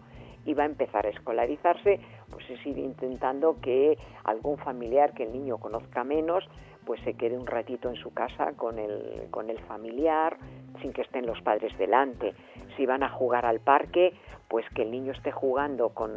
y 0.44 0.54
va 0.54 0.64
a 0.64 0.66
empezar 0.66 1.06
a 1.06 1.10
escolarizarse, 1.10 2.00
pues 2.30 2.50
es 2.50 2.66
ir 2.66 2.78
intentando 2.78 3.60
que 3.60 3.96
algún 4.24 4.58
familiar 4.58 5.14
que 5.14 5.22
el 5.22 5.32
niño 5.32 5.58
conozca 5.58 6.02
menos 6.02 6.48
pues 6.84 7.00
se 7.02 7.14
quede 7.14 7.38
un 7.38 7.46
ratito 7.46 7.88
en 7.88 7.96
su 7.96 8.12
casa 8.12 8.52
con 8.56 8.78
el, 8.78 9.28
con 9.30 9.50
el 9.50 9.58
familiar, 9.60 10.36
sin 10.80 10.92
que 10.92 11.02
estén 11.02 11.26
los 11.26 11.40
padres 11.42 11.76
delante. 11.78 12.34
Si 12.76 12.86
van 12.86 13.02
a 13.02 13.08
jugar 13.08 13.46
al 13.46 13.60
parque, 13.60 14.12
pues 14.48 14.66
que 14.74 14.82
el 14.82 14.90
niño 14.90 15.12
esté 15.12 15.32
jugando 15.32 15.90
con, 15.90 16.10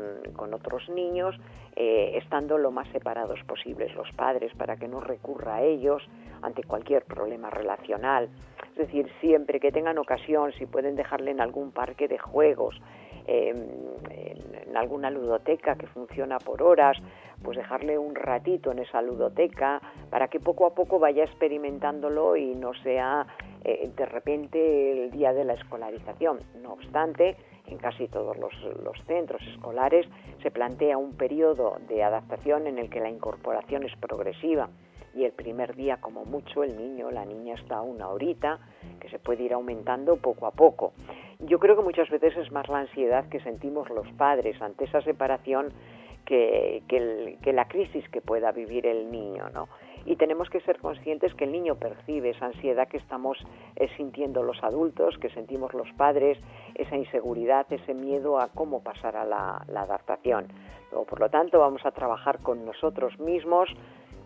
otros 0.53 0.89
niños, 0.89 1.35
eh, 1.75 2.17
estando 2.21 2.57
lo 2.57 2.71
más 2.71 2.87
separados 2.89 3.41
posibles 3.43 3.95
los 3.95 4.11
padres 4.11 4.53
para 4.55 4.75
que 4.75 4.87
no 4.87 4.99
recurra 4.99 5.55
a 5.55 5.63
ellos 5.63 6.03
ante 6.41 6.63
cualquier 6.63 7.03
problema 7.05 7.49
relacional. 7.49 8.29
Es 8.71 8.87
decir, 8.87 9.09
siempre 9.21 9.61
que 9.61 9.71
tengan 9.71 9.97
ocasión, 9.97 10.51
si 10.53 10.65
pueden 10.65 10.97
dejarle 10.97 11.31
en 11.31 11.39
algún 11.39 11.71
parque 11.71 12.09
de 12.09 12.17
juegos, 12.17 12.75
en, 13.25 14.75
alguna 14.75 15.09
ludoteca 15.09 15.75
que 15.75 15.87
funciona 15.87 16.37
por 16.37 16.61
horas, 16.61 16.97
pues 17.41 17.57
dejarle 17.57 17.97
un 17.97 18.13
ratito 18.13 18.71
en 18.71 18.79
esa 18.79 19.01
ludoteca 19.01 19.81
para 20.09 20.27
que 20.27 20.41
poco 20.41 20.65
a 20.65 20.75
poco 20.75 20.99
vaya 20.99 21.23
experimentándolo 21.23 22.35
y 22.35 22.55
no 22.55 22.73
sea 22.83 23.25
eh, 23.67 23.89
de 23.95 24.05
repente 24.05 24.91
el 24.91 25.09
día 25.09 25.33
de 25.33 25.43
la 25.43 25.53
escolarización. 25.53 26.39
No 26.61 26.73
obstante, 26.73 27.35
en 27.65 27.79
casi 27.79 28.07
todos 28.07 28.37
los, 28.37 28.53
centros 29.07 29.41
escolares 29.47 30.05
se 30.43 30.51
plantea 30.51 30.99
un 30.99 31.17
periodo 31.17 31.77
de 31.87 32.03
adaptación 32.03 32.67
en 32.67 32.77
el 32.77 32.91
que 32.91 32.99
la 32.99 33.09
incorporación 33.09 33.81
es 33.81 33.95
progresiva 33.97 34.69
y 35.15 35.23
el 35.23 35.31
primer 35.31 35.75
día 35.75 35.97
como 35.97 36.25
mucho 36.25 36.63
el 36.63 36.77
niño 36.77 37.09
la 37.09 37.25
niña 37.25 37.55
está 37.55 37.81
una 37.81 38.09
horita 38.09 38.59
que 38.99 39.09
se 39.09 39.17
puede 39.17 39.43
ir 39.43 39.53
aumentando 39.53 40.17
poco 40.17 40.45
a 40.45 40.51
poco. 40.51 40.93
Yo 41.39 41.57
creo 41.57 41.75
que 41.75 41.81
muchas 41.81 42.07
veces 42.11 42.37
es 42.37 42.51
más 42.51 42.69
la 42.69 42.79
ansiedad 42.81 43.27
que 43.29 43.39
sentimos 43.39 43.89
los 43.89 44.07
padres 44.13 44.61
ante 44.61 44.85
esa 44.85 45.01
separación 45.01 45.73
que, 46.25 46.83
que, 46.87 47.53
la 47.53 47.67
crisis 47.67 48.07
que 48.09 48.21
pueda 48.21 48.51
vivir 48.51 48.85
el 48.85 49.11
niño, 49.11 49.49
¿no? 49.53 49.69
Y 50.05 50.17
tenemos 50.17 50.49
que 50.49 50.61
ser 50.61 50.79
conscientes 50.79 51.33
que 51.33 51.45
el 51.45 51.51
niño 51.51 51.75
percibe 51.75 52.29
esa 52.29 52.45
ansiedad 52.47 52.87
que 52.87 52.97
estamos 52.97 53.37
eh, 53.75 53.89
sintiendo 53.97 54.43
los 54.43 54.63
adultos, 54.63 55.17
que 55.17 55.29
sentimos 55.29 55.73
los 55.73 55.91
padres, 55.93 56.37
esa 56.75 56.95
inseguridad, 56.95 57.65
ese 57.71 57.93
miedo 57.93 58.39
a 58.39 58.49
cómo 58.49 58.83
pasará 58.83 59.25
la, 59.25 59.63
la 59.67 59.81
adaptación. 59.81 60.47
Por 60.91 61.19
lo 61.19 61.29
tanto, 61.29 61.59
vamos 61.59 61.85
a 61.85 61.91
trabajar 61.91 62.39
con 62.39 62.65
nosotros 62.65 63.19
mismos 63.19 63.69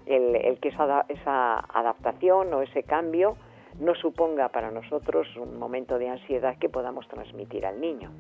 el, 0.06 0.36
el 0.36 0.60
que 0.60 0.70
esa, 0.70 1.06
esa 1.08 1.60
adaptación 1.60 2.54
o 2.54 2.62
ese 2.62 2.84
cambio 2.84 3.38
no 3.80 3.96
suponga 3.96 4.50
para 4.50 4.72
nosotros 4.72 5.28
un 5.38 5.58
momento 5.58 5.98
de 5.98 6.10
ansiedad 6.10 6.58
que 6.58 6.70
podamos 6.70 7.08
transmitir 7.08 7.66
al 7.66 7.80
niño. 7.80 8.12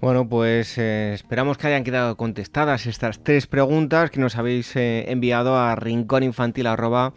Bueno, 0.00 0.26
pues 0.26 0.78
eh, 0.78 1.12
esperamos 1.12 1.58
que 1.58 1.66
hayan 1.66 1.84
quedado 1.84 2.16
contestadas 2.16 2.86
estas 2.86 3.22
tres 3.22 3.46
preguntas 3.46 4.10
que 4.10 4.18
nos 4.18 4.38
habéis 4.38 4.74
eh, 4.74 5.12
enviado 5.12 5.58
a 5.58 5.76
rincóninfantil.org 5.76 7.12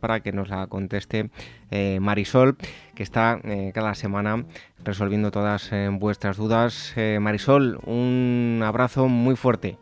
para 0.00 0.20
que 0.20 0.32
nos 0.32 0.48
la 0.48 0.66
conteste 0.66 1.30
eh, 1.70 2.00
Marisol, 2.00 2.56
que 2.96 3.04
está 3.04 3.38
cada 3.72 3.94
semana 3.94 4.46
resolviendo 4.82 5.30
todas 5.30 5.70
vuestras 5.92 6.38
dudas. 6.38 6.96
Marisol, 7.20 7.78
un 7.86 8.60
abrazo 8.64 9.06
muy 9.06 9.36
fuerte. 9.36 9.76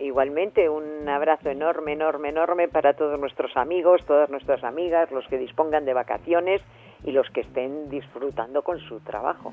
Igualmente, 0.00 0.68
un 0.68 1.08
abrazo 1.08 1.50
enorme, 1.50 1.92
enorme, 1.92 2.30
enorme 2.30 2.66
para 2.66 2.94
todos 2.94 3.20
nuestros 3.20 3.56
amigos, 3.56 4.04
todas 4.06 4.28
nuestras 4.28 4.64
amigas, 4.64 5.08
los 5.12 5.24
que 5.28 5.38
dispongan 5.38 5.84
de 5.84 5.94
vacaciones 5.94 6.62
y 7.04 7.12
los 7.12 7.30
que 7.30 7.42
estén 7.42 7.88
disfrutando 7.90 8.62
con 8.62 8.80
su 8.80 8.98
trabajo. 9.00 9.52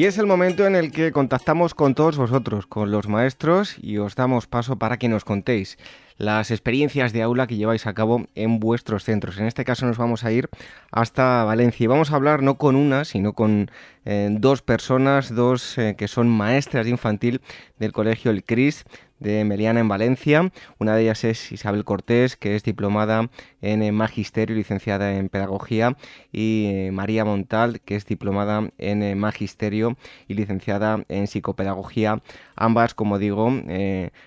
Y 0.00 0.06
es 0.06 0.16
el 0.16 0.24
momento 0.24 0.66
en 0.66 0.76
el 0.76 0.92
que 0.92 1.12
contactamos 1.12 1.74
con 1.74 1.94
todos 1.94 2.16
vosotros, 2.16 2.66
con 2.66 2.90
los 2.90 3.06
maestros, 3.06 3.76
y 3.82 3.98
os 3.98 4.14
damos 4.14 4.46
paso 4.46 4.76
para 4.76 4.96
que 4.96 5.10
nos 5.10 5.26
contéis 5.26 5.76
las 6.16 6.50
experiencias 6.50 7.12
de 7.12 7.20
aula 7.20 7.46
que 7.46 7.56
lleváis 7.56 7.86
a 7.86 7.92
cabo 7.92 8.26
en 8.34 8.60
vuestros 8.60 9.04
centros. 9.04 9.36
En 9.36 9.44
este 9.44 9.62
caso 9.66 9.84
nos 9.84 9.98
vamos 9.98 10.24
a 10.24 10.32
ir 10.32 10.48
hasta 10.90 11.44
Valencia 11.44 11.84
y 11.84 11.86
vamos 11.86 12.12
a 12.12 12.16
hablar 12.16 12.42
no 12.42 12.56
con 12.56 12.76
una, 12.76 13.04
sino 13.04 13.34
con 13.34 13.70
eh, 14.06 14.28
dos 14.30 14.62
personas, 14.62 15.34
dos 15.34 15.76
eh, 15.76 15.96
que 15.98 16.08
son 16.08 16.30
maestras 16.30 16.86
de 16.86 16.92
infantil 16.92 17.42
del 17.78 17.92
colegio 17.92 18.30
El 18.30 18.42
Cris 18.42 18.86
de 19.20 19.44
Meliana 19.44 19.80
en 19.80 19.88
Valencia. 19.88 20.50
Una 20.78 20.96
de 20.96 21.02
ellas 21.02 21.22
es 21.24 21.52
Isabel 21.52 21.84
Cortés, 21.84 22.36
que 22.36 22.56
es 22.56 22.64
diplomada 22.64 23.28
en 23.62 23.82
eh, 23.82 23.92
Magisterio, 23.92 24.56
licenciada 24.56 25.12
en 25.12 25.28
Pedagogía, 25.28 25.96
y 26.32 26.88
María 26.92 27.24
Montal, 27.24 27.80
que 27.80 27.94
es 27.94 28.04
diplomada 28.06 28.70
en 28.78 29.18
Magisterio 29.18 29.96
y 30.26 30.34
licenciada 30.34 31.04
en 31.08 31.26
Psicopedagogía. 31.26 32.20
Ambas, 32.56 32.94
como 32.94 33.18
digo, 33.18 33.50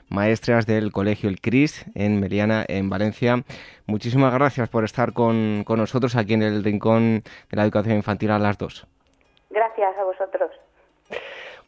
maestras 0.09 0.65
del 0.65 0.91
Colegio 0.91 1.29
El 1.29 1.41
Cris 1.41 1.85
en 1.95 2.19
Meliana 2.19 2.65
en 2.67 2.89
Valencia. 2.89 3.43
Muchísimas 3.85 4.33
gracias 4.33 4.69
por 4.69 4.83
estar 4.83 5.13
con, 5.13 5.63
con 5.65 5.79
nosotros 5.79 6.15
aquí 6.15 6.33
en 6.33 6.43
el 6.43 6.63
Rincón 6.63 7.21
de 7.49 7.57
la 7.57 7.63
Educación 7.63 7.95
Infantil 7.95 8.31
a 8.31 8.39
las 8.39 8.57
dos. 8.57 8.87
Gracias 9.49 9.97
a 9.97 10.03
vosotros. 10.03 10.51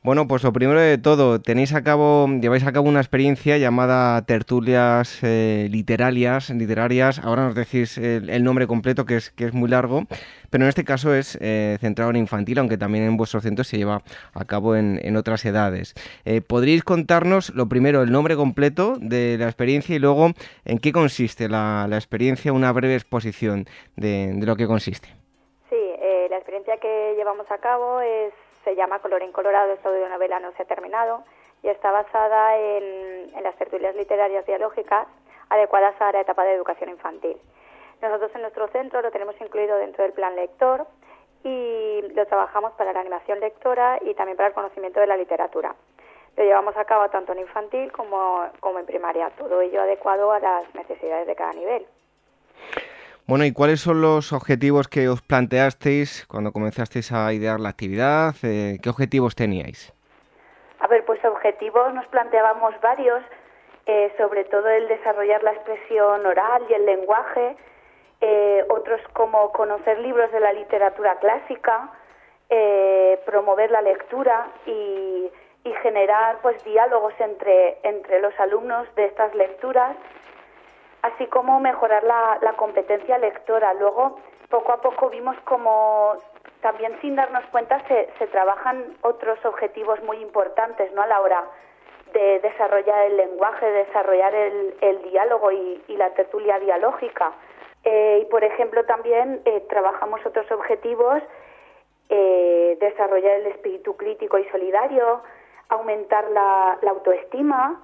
Bueno, 0.06 0.28
pues 0.28 0.44
lo 0.44 0.54
primero 0.54 0.80
de 0.80 1.00
todo, 1.00 1.42
tenéis 1.42 1.74
a 1.74 1.82
cabo, 1.82 2.28
lleváis 2.40 2.64
a 2.64 2.72
cabo 2.72 2.88
una 2.88 3.00
experiencia 3.00 3.58
llamada 3.58 4.24
tertulias 4.28 5.18
eh, 5.24 5.68
literarias, 5.72 6.52
literarias. 6.52 7.18
Ahora 7.18 7.46
nos 7.46 7.56
decís 7.56 7.98
el, 7.98 8.44
nombre 8.44 8.68
completo, 8.68 9.06
que 9.06 9.16
es, 9.16 9.32
que 9.32 9.46
es 9.46 9.54
muy 9.56 9.68
largo, 9.68 10.04
pero 10.52 10.64
en 10.64 10.70
este 10.70 10.84
caso 10.84 11.16
es 11.16 11.40
eh, 11.42 11.80
centrado 11.82 12.12
en 12.12 12.18
infantil, 12.18 12.60
aunque 12.60 12.78
también 12.78 13.04
en 13.06 13.18
vuestro 13.18 13.42
centro 13.42 13.64
se 13.64 13.80
lleva 13.80 14.04
a 14.36 14.46
cabo 14.46 14.76
en, 14.76 15.18
otras 15.18 15.44
edades. 15.44 15.96
Eh, 16.24 16.42
¿Podríais 16.42 16.84
contarnos 16.84 17.50
lo 17.56 17.68
primero, 17.68 18.04
el 18.04 18.12
nombre 18.12 18.36
completo 18.36 18.98
de 19.00 19.38
la 19.40 19.46
experiencia 19.46 19.96
y 19.96 20.00
luego 20.00 20.34
en 20.66 20.78
qué 20.78 20.92
consiste 20.92 21.50
la, 21.50 21.88
experiencia, 21.94 22.54
una 22.54 22.72
breve 22.72 22.94
exposición 22.94 23.66
de, 23.96 24.34
de 24.36 24.46
lo 24.46 24.56
que 24.56 24.68
consiste? 24.68 25.08
Sí, 25.72 25.80
la 26.30 26.38
experiencia 26.38 26.78
que 26.78 27.16
llevamos 27.18 27.50
a 27.50 27.58
cabo 27.58 28.02
es 28.02 28.45
se 28.66 28.76
llama 28.76 29.00
Color 29.00 29.32
Colorado, 29.32 29.72
esto 29.72 29.92
de 29.92 30.10
novela 30.10 30.42
no 30.42 30.52
se 30.54 30.64
ha 30.64 30.66
terminado, 30.66 31.24
y 31.64 31.70
está 31.70 31.92
basada 31.92 32.58
en, 32.58 33.32
las 33.42 33.56
tertulias 33.56 33.96
literarias 33.96 34.46
dialógicas 34.46 35.08
adecuadas 35.50 35.96
a 36.02 36.12
la 36.12 36.22
etapa 36.22 36.44
de 36.44 36.56
educación 36.56 36.90
infantil. 36.90 37.38
Nosotros 38.02 38.32
en 38.36 38.42
nuestro 38.42 38.68
centro 38.70 39.02
lo 39.02 39.12
tenemos 39.12 39.40
incluido 39.40 39.78
dentro 39.78 40.04
del 40.04 40.14
plan 40.14 40.36
lector 40.36 40.86
y 41.44 42.02
lo 42.14 42.26
trabajamos 42.26 42.74
para 42.74 42.92
la 42.92 43.00
animación 43.00 43.40
lectora 43.40 44.00
y 44.02 44.16
también 44.16 44.36
para 44.36 44.50
el 44.50 44.56
conocimiento 44.56 45.00
de 45.00 45.08
la 45.08 45.16
literatura. 45.16 45.76
Lo 46.36 46.44
llevamos 46.44 46.76
a 46.76 46.86
cabo 46.86 47.08
tanto 47.10 47.32
en 47.32 47.40
infantil 47.40 47.92
como 47.92 48.50
en 48.80 48.86
primaria, 48.86 49.30
todo 49.38 49.62
ello 49.62 49.82
adecuado 49.82 50.32
a 50.32 50.40
las 50.40 50.76
necesidades 50.76 51.28
de 51.28 51.36
cada 51.36 51.54
nivel. 51.54 51.86
Bueno, 53.28 53.44
¿y 53.44 53.54
cuáles 53.54 53.80
son 53.80 54.04
los 54.04 54.34
objetivos 54.34 54.88
que 54.88 55.10
os 55.10 55.24
planteasteis 55.24 56.28
cuando 56.28 56.52
comenzasteis 56.52 57.12
a 57.12 57.34
idear 57.34 57.60
la 57.60 57.70
actividad? 57.70 58.36
Eh, 58.44 58.78
¿Qué 58.84 58.88
objetivos 58.88 59.34
teníais? 59.34 59.92
A 60.80 60.86
ver, 60.86 61.04
pues 61.06 61.26
objetivos 61.26 61.92
nos 61.96 62.06
planteábamos 62.10 62.80
varios, 62.82 63.24
eh, 63.88 64.14
sobre 64.20 64.44
todo 64.44 64.70
el 64.70 64.88
desarrollar 64.88 65.42
la 65.42 65.54
expresión 65.54 66.24
oral 66.24 66.62
y 66.70 66.74
el 66.74 66.86
lenguaje, 66.86 67.56
eh, 68.22 68.64
otros 68.70 69.02
como 69.14 69.52
conocer 69.54 69.98
libros 70.02 70.32
de 70.32 70.40
la 70.42 70.54
literatura 70.54 71.16
clásica, 71.16 71.90
promover 73.26 73.72
la 73.72 73.82
lectura 73.82 74.52
y, 74.68 75.32
y, 75.64 75.74
generar 75.82 76.38
pues 76.44 76.64
diálogos 76.64 77.14
entre, 77.18 77.80
entre 77.82 78.22
los 78.22 78.40
alumnos 78.40 78.88
de 78.96 79.06
estas 79.06 79.34
lecturas 79.34 79.98
así 81.06 81.28
como 81.28 81.60
mejorar 81.60 82.04
la, 82.04 82.54
competencia 82.58 83.18
lectora. 83.18 83.74
Luego, 83.76 84.18
poco 84.50 84.74
a 84.74 84.82
poco 84.82 85.10
vimos 85.10 85.36
como 85.46 86.16
también 86.62 86.98
sin 87.02 87.16
darnos 87.16 87.46
cuenta 87.52 87.82
se, 87.88 88.28
trabajan 88.28 88.98
otros 89.02 89.38
objetivos 89.46 90.02
muy 90.04 90.18
importantes 90.18 90.92
¿no? 90.94 91.04
a 91.04 91.08
la 91.08 91.22
hora 91.22 91.44
de 92.14 92.40
desarrollar 92.40 93.06
el 93.06 93.18
lenguaje, 93.18 93.66
desarrollar 93.66 94.34
el, 94.34 95.02
diálogo 95.12 95.52
y, 95.52 95.82
la 95.90 96.10
tertulia 96.12 96.60
dialógica. 96.60 97.34
Eh, 97.84 98.22
y, 98.24 98.26
por 98.32 98.44
ejemplo, 98.44 98.84
también 98.86 99.42
eh, 99.46 99.64
trabajamos 99.70 100.26
otros 100.26 100.50
objetivos, 100.52 101.22
eh, 102.10 102.78
desarrollar 102.80 103.42
el 103.42 103.48
espíritu 103.48 103.96
crítico 103.96 104.40
y 104.40 104.46
solidario, 104.50 105.22
aumentar 105.70 106.30
la 106.32 106.90
autoestima, 106.90 107.82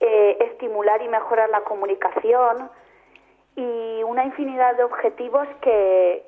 eh, 0.00 0.36
estimular 0.40 1.02
y 1.02 1.08
mejorar 1.08 1.50
la 1.50 1.62
comunicación 1.62 2.70
y 3.56 4.02
una 4.04 4.24
infinidad 4.24 4.76
de 4.76 4.84
objetivos 4.84 5.48
que, 5.60 6.24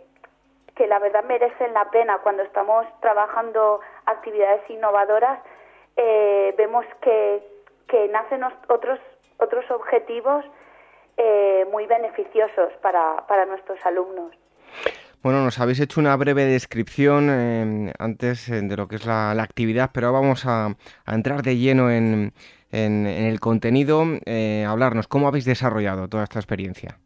que 0.74 0.86
la 0.86 0.98
verdad 0.98 1.24
merecen 1.24 1.72
la 1.74 1.90
pena 1.90 2.18
cuando 2.18 2.42
estamos 2.42 2.86
trabajando 3.00 3.80
actividades 4.06 4.68
innovadoras. 4.68 5.40
Eh, 5.96 6.54
vemos 6.56 6.84
que, 7.00 7.42
que 7.86 8.08
nacen 8.08 8.42
otros, 8.68 8.98
otros 9.38 9.70
objetivos 9.70 10.44
eh, 11.16 11.66
muy 11.70 11.86
beneficiosos 11.86 12.72
para, 12.80 13.26
para 13.26 13.44
nuestros 13.46 13.78
alumnos. 13.84 14.32
Bueno, 15.22 15.44
nos 15.44 15.58
habéis 15.60 15.80
hecho 15.80 16.00
una 16.00 16.16
breve 16.16 16.46
descripción 16.46 17.92
antes 17.98 18.50
de 18.50 18.74
lo 18.74 18.88
que 18.88 18.96
es 18.96 19.04
la, 19.04 19.32
actividad, 19.32 19.90
pero 19.92 20.14
vamos 20.14 20.46
a, 20.46 20.74
entrar 21.06 21.42
de 21.42 21.58
lleno 21.58 21.90
en, 21.90 22.32
en, 22.72 23.06
el 23.06 23.38
contenido, 23.38 24.02
eh, 24.24 24.64
hablarnos 24.66 25.08
cómo 25.08 25.28
habéis 25.28 25.44
desarrollado 25.44 26.08
toda 26.08 26.24
esta 26.24 26.38
experiencia. 26.38 26.96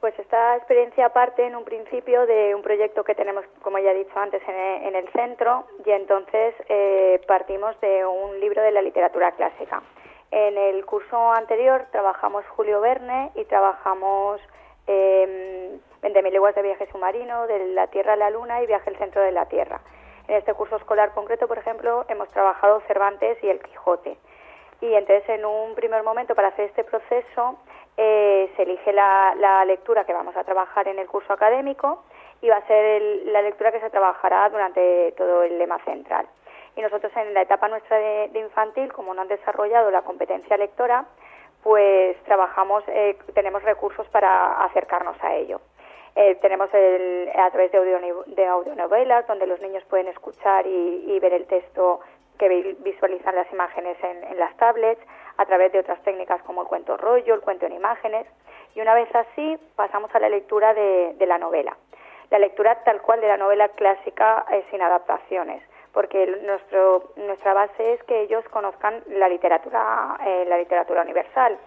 Pues 0.00 0.18
esta 0.18 0.56
experiencia 0.56 1.10
parte 1.10 1.46
en 1.46 1.56
un 1.56 1.64
principio 1.64 2.24
de 2.26 2.54
un 2.54 2.62
proyecto 2.62 3.04
que 3.04 3.14
tenemos, 3.14 3.44
como 3.62 3.78
ya 3.78 3.90
he 3.90 3.98
dicho 3.98 4.18
antes, 4.18 4.40
en, 4.48 4.94
el 4.94 5.06
centro 5.08 5.66
y 5.84 5.90
entonces 5.90 6.54
eh, 6.70 7.20
partimos 7.26 7.78
de 7.80 8.06
un 8.06 8.40
libro 8.40 8.62
de 8.62 8.70
la 8.70 8.80
literatura 8.80 9.32
clásica. 9.32 9.82
En 10.30 10.56
el 10.56 10.86
curso 10.86 11.32
anterior 11.32 11.86
trabajamos 11.90 12.46
Julio 12.56 12.80
Verne 12.80 13.30
y 13.34 13.44
trabajamos 13.44 14.40
eh, 14.86 15.78
20.000 16.02 16.30
leguas 16.30 16.54
de 16.54 16.62
viaje 16.62 16.86
submarino, 16.90 17.46
de 17.46 17.66
la 17.74 17.88
Tierra 17.88 18.12
a 18.14 18.16
la 18.16 18.30
Luna 18.30 18.62
y 18.62 18.66
viaje 18.66 18.90
al 18.90 18.96
centro 18.96 19.22
de 19.22 19.32
la 19.32 19.46
Tierra. 19.46 19.80
En 20.28 20.36
este 20.36 20.54
curso 20.54 20.76
escolar 20.76 21.12
concreto, 21.14 21.48
por 21.48 21.58
ejemplo, 21.58 22.04
hemos 22.08 22.28
trabajado 22.28 22.80
Cervantes 22.86 23.42
y 23.42 23.48
el 23.48 23.60
Quijote. 23.60 24.16
Y 24.80 24.94
entonces, 24.94 25.28
en 25.28 25.44
un 25.44 25.74
primer 25.74 26.02
momento, 26.02 26.34
para 26.34 26.48
hacer 26.48 26.66
este 26.66 26.84
proceso, 26.84 27.58
eh, 27.96 28.52
se 28.54 28.62
elige 28.62 28.92
la, 28.92 29.64
lectura 29.66 30.04
que 30.04 30.12
vamos 30.12 30.36
a 30.36 30.44
trabajar 30.44 30.86
en 30.86 31.00
el 31.00 31.08
curso 31.08 31.32
académico 31.32 32.04
y 32.40 32.48
va 32.48 32.58
a 32.58 32.66
ser 32.68 33.02
la 33.26 33.42
lectura 33.42 33.72
que 33.72 33.80
se 33.80 33.90
trabajará 33.90 34.48
durante 34.50 35.12
todo 35.16 35.42
el 35.42 35.58
lema 35.58 35.78
central. 35.84 36.28
Y 36.76 36.80
nosotros 36.80 37.10
en 37.16 37.34
la 37.34 37.42
etapa 37.42 37.66
nuestra 37.66 37.96
de, 37.96 38.38
infantil, 38.38 38.92
como 38.92 39.14
no 39.14 39.22
han 39.22 39.28
desarrollado 39.28 39.90
la 39.90 40.02
competencia 40.02 40.56
lectora, 40.56 41.06
pues 41.64 42.16
trabajamos, 42.22 42.84
eh, 42.86 43.18
tenemos 43.34 43.64
recursos 43.64 44.06
para 44.10 44.62
acercarnos 44.64 45.16
a 45.24 45.34
ello. 45.34 45.60
Eh, 46.20 46.34
tenemos 46.42 46.68
el, 46.74 47.30
a 47.32 47.48
través 47.50 47.70
de, 47.70 47.78
audio, 47.78 48.24
de 48.26 48.44
audionovelas, 48.44 49.24
donde 49.28 49.46
los 49.46 49.60
niños 49.60 49.84
pueden 49.84 50.08
escuchar 50.08 50.66
y 50.66 51.16
ver 51.20 51.32
el 51.32 51.46
texto 51.46 52.00
que 52.38 52.76
visualizan 52.80 53.34
las 53.34 53.52
imágenes 53.52 53.96
en, 54.02 54.38
las 54.38 54.56
tablets, 54.56 55.00
a 55.36 55.46
través 55.46 55.72
de 55.72 55.80
otras 55.80 56.02
técnicas 56.02 56.42
como 56.42 56.62
el 56.62 56.68
cuento 56.68 56.96
rollo, 56.96 57.34
el 57.34 57.40
cuento 57.40 57.66
en 57.66 57.72
imágenes, 57.72 58.26
y 58.74 58.80
una 58.80 58.94
vez 58.94 59.08
así 59.14 59.58
pasamos 59.76 60.12
a 60.14 60.20
la 60.20 60.28
lectura 60.28 60.72
de, 60.72 61.14
la 61.26 61.38
novela. 61.38 61.76
La 62.30 62.38
lectura 62.38 62.82
tal 62.84 63.00
cual 63.02 63.20
de 63.20 63.28
la 63.28 63.36
novela 63.36 63.68
clásica 63.68 64.44
es 64.50 64.64
sin 64.70 64.82
adaptaciones, 64.82 65.62
porque 65.92 66.26
nuestro, 66.44 67.12
nuestra 67.16 67.54
base 67.54 67.94
es 67.94 68.02
que 68.04 68.22
ellos 68.22 68.44
conozcan 68.50 69.02
la 69.08 69.28
literatura, 69.28 70.18
eh, 70.26 70.44
la 70.48 70.58
literatura 70.58 71.02
universal. 71.02 71.58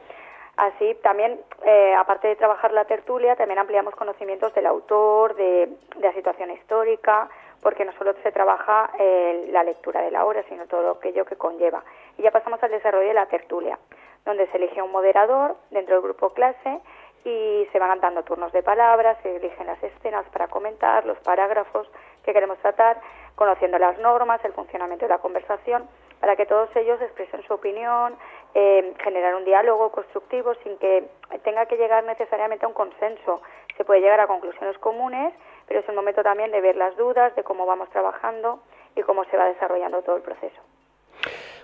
Así 0.58 0.96
también, 1.02 1.40
eh, 1.64 1.96
aparte 1.96 2.28
de 2.28 2.36
trabajar 2.36 2.72
la 2.72 2.86
tertulia, 2.86 3.36
también 3.36 3.60
ampliamos 3.60 3.96
conocimientos 3.96 4.54
del 4.54 4.68
autor, 4.68 5.36
de, 5.36 5.68
de 5.96 6.08
la 6.08 6.14
situación 6.14 6.52
histórica, 6.52 7.30
porque 7.62 7.86
no 7.86 7.94
solo 7.94 8.14
se 8.24 8.32
trabaja 8.32 8.90
eh, 9.00 9.48
la 9.52 9.64
lectura 9.64 10.02
de 10.02 10.12
la 10.12 10.26
obra, 10.26 10.44
sino 10.50 10.68
todo 10.68 10.92
aquello 10.92 11.26
que 11.26 11.36
conlleva. 11.36 11.84
Y 12.18 12.24
ya 12.24 12.32
pasamos 12.32 12.62
al 12.64 12.72
desarrollo 12.72 13.08
de 13.08 13.14
la 13.14 13.28
tertulia, 13.28 13.78
donde 14.26 14.48
se 14.48 14.58
elige 14.58 14.82
un 14.82 14.92
moderador 14.92 15.56
dentro 15.70 15.96
del 15.96 16.04
grupo 16.04 16.32
clase 16.32 16.80
y 17.24 17.68
se 17.72 17.80
van 17.80 18.00
dando 18.00 18.24
turnos 18.24 18.52
de 18.52 18.64
palabras, 18.64 19.18
se 19.22 19.36
eligen 19.36 19.68
las 19.68 19.82
escenas 19.84 20.26
para 20.30 20.48
comentar, 20.48 21.06
los 21.06 21.20
parágrafos 21.20 21.88
que 22.24 22.34
queremos 22.34 22.58
tratar, 22.60 23.00
conociendo 23.36 23.78
las 23.78 23.98
normas, 24.00 24.44
el 24.44 24.54
funcionamiento 24.54 25.06
de 25.06 25.10
la 25.10 25.20
conversación, 25.20 25.88
para 26.20 26.36
que 26.36 26.46
todos 26.46 26.76
ellos 26.76 27.02
expresen 27.02 27.44
su 27.44 27.54
opinión, 27.54 28.16
eh, 28.54 28.94
generar 29.04 29.36
un 29.36 29.46
diálogo 29.46 29.92
constructivo 29.92 30.54
sin 30.64 30.78
que 30.78 31.08
tenga 31.44 31.66
que 31.66 31.78
llegar 31.78 32.04
necesariamente 32.04 32.66
a 32.66 32.68
un 32.68 32.74
consenso. 32.74 33.42
Se 33.78 33.86
puede 33.86 34.02
llegar 34.02 34.20
a 34.20 34.28
conclusiones 34.28 34.78
comunes 34.78 35.34
pero 35.72 35.80
es 35.80 35.88
el 35.88 35.96
momento 35.96 36.22
también 36.22 36.52
de 36.52 36.60
ver 36.60 36.76
las 36.76 36.98
dudas, 36.98 37.34
de 37.38 37.44
cómo 37.44 37.66
vamos 37.66 37.90
trabajando 37.92 38.60
y 38.94 39.04
cómo 39.04 39.24
se 39.32 39.38
va 39.38 39.46
desarrollando 39.46 40.02
todo 40.02 40.18
el 40.18 40.22
proceso. 40.22 40.60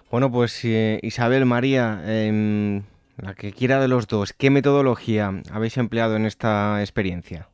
Bueno, 0.09 0.31
pues 0.31 0.63
eh, 0.63 0.99
Isabel, 1.01 1.45
María, 1.45 1.99
em, 2.05 2.83
la 3.17 3.33
que 3.33 3.51
quiera 3.51 3.81
de 3.81 3.89
los 3.89 4.07
dos, 4.07 4.31
¿qué 4.31 4.49
metodología 4.49 5.31
habéis 5.53 5.75
empleado 5.77 6.15
en 6.15 6.25
esta 6.25 6.79
experiencia? 6.79 7.49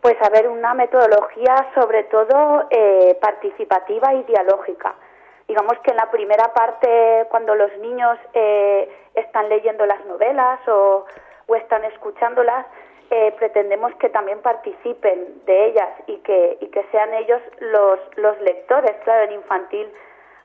Pues 0.00 0.16
a 0.20 0.30
ver, 0.30 0.48
una 0.48 0.74
metodología 0.74 1.54
sobre 1.76 2.02
todo 2.10 2.66
eh, 2.68 3.16
participativa 3.22 4.14
y 4.14 4.24
dialógica. 4.24 4.96
Digamos 5.52 5.78
que 5.80 5.90
en 5.90 5.98
la 5.98 6.10
primera 6.10 6.54
parte, 6.54 7.26
cuando 7.28 7.54
los 7.54 7.76
niños 7.76 8.18
eh, 8.32 8.90
están 9.14 9.50
leyendo 9.50 9.84
las 9.84 10.02
novelas 10.06 10.66
o, 10.66 11.04
o 11.46 11.54
están 11.56 11.84
escuchándolas, 11.84 12.64
pretendemos 13.36 13.94
que 13.96 14.08
también 14.08 14.40
participen 14.40 15.44
de 15.44 15.66
ellas 15.66 15.90
y 16.06 16.16
que, 16.20 16.56
y 16.62 16.68
que 16.68 16.82
sean 16.90 17.12
ellos 17.12 17.42
los, 17.60 18.00
los 18.16 18.40
lectores. 18.40 18.92
Claro, 19.04 19.24
en 19.24 19.32
infantil, 19.32 19.92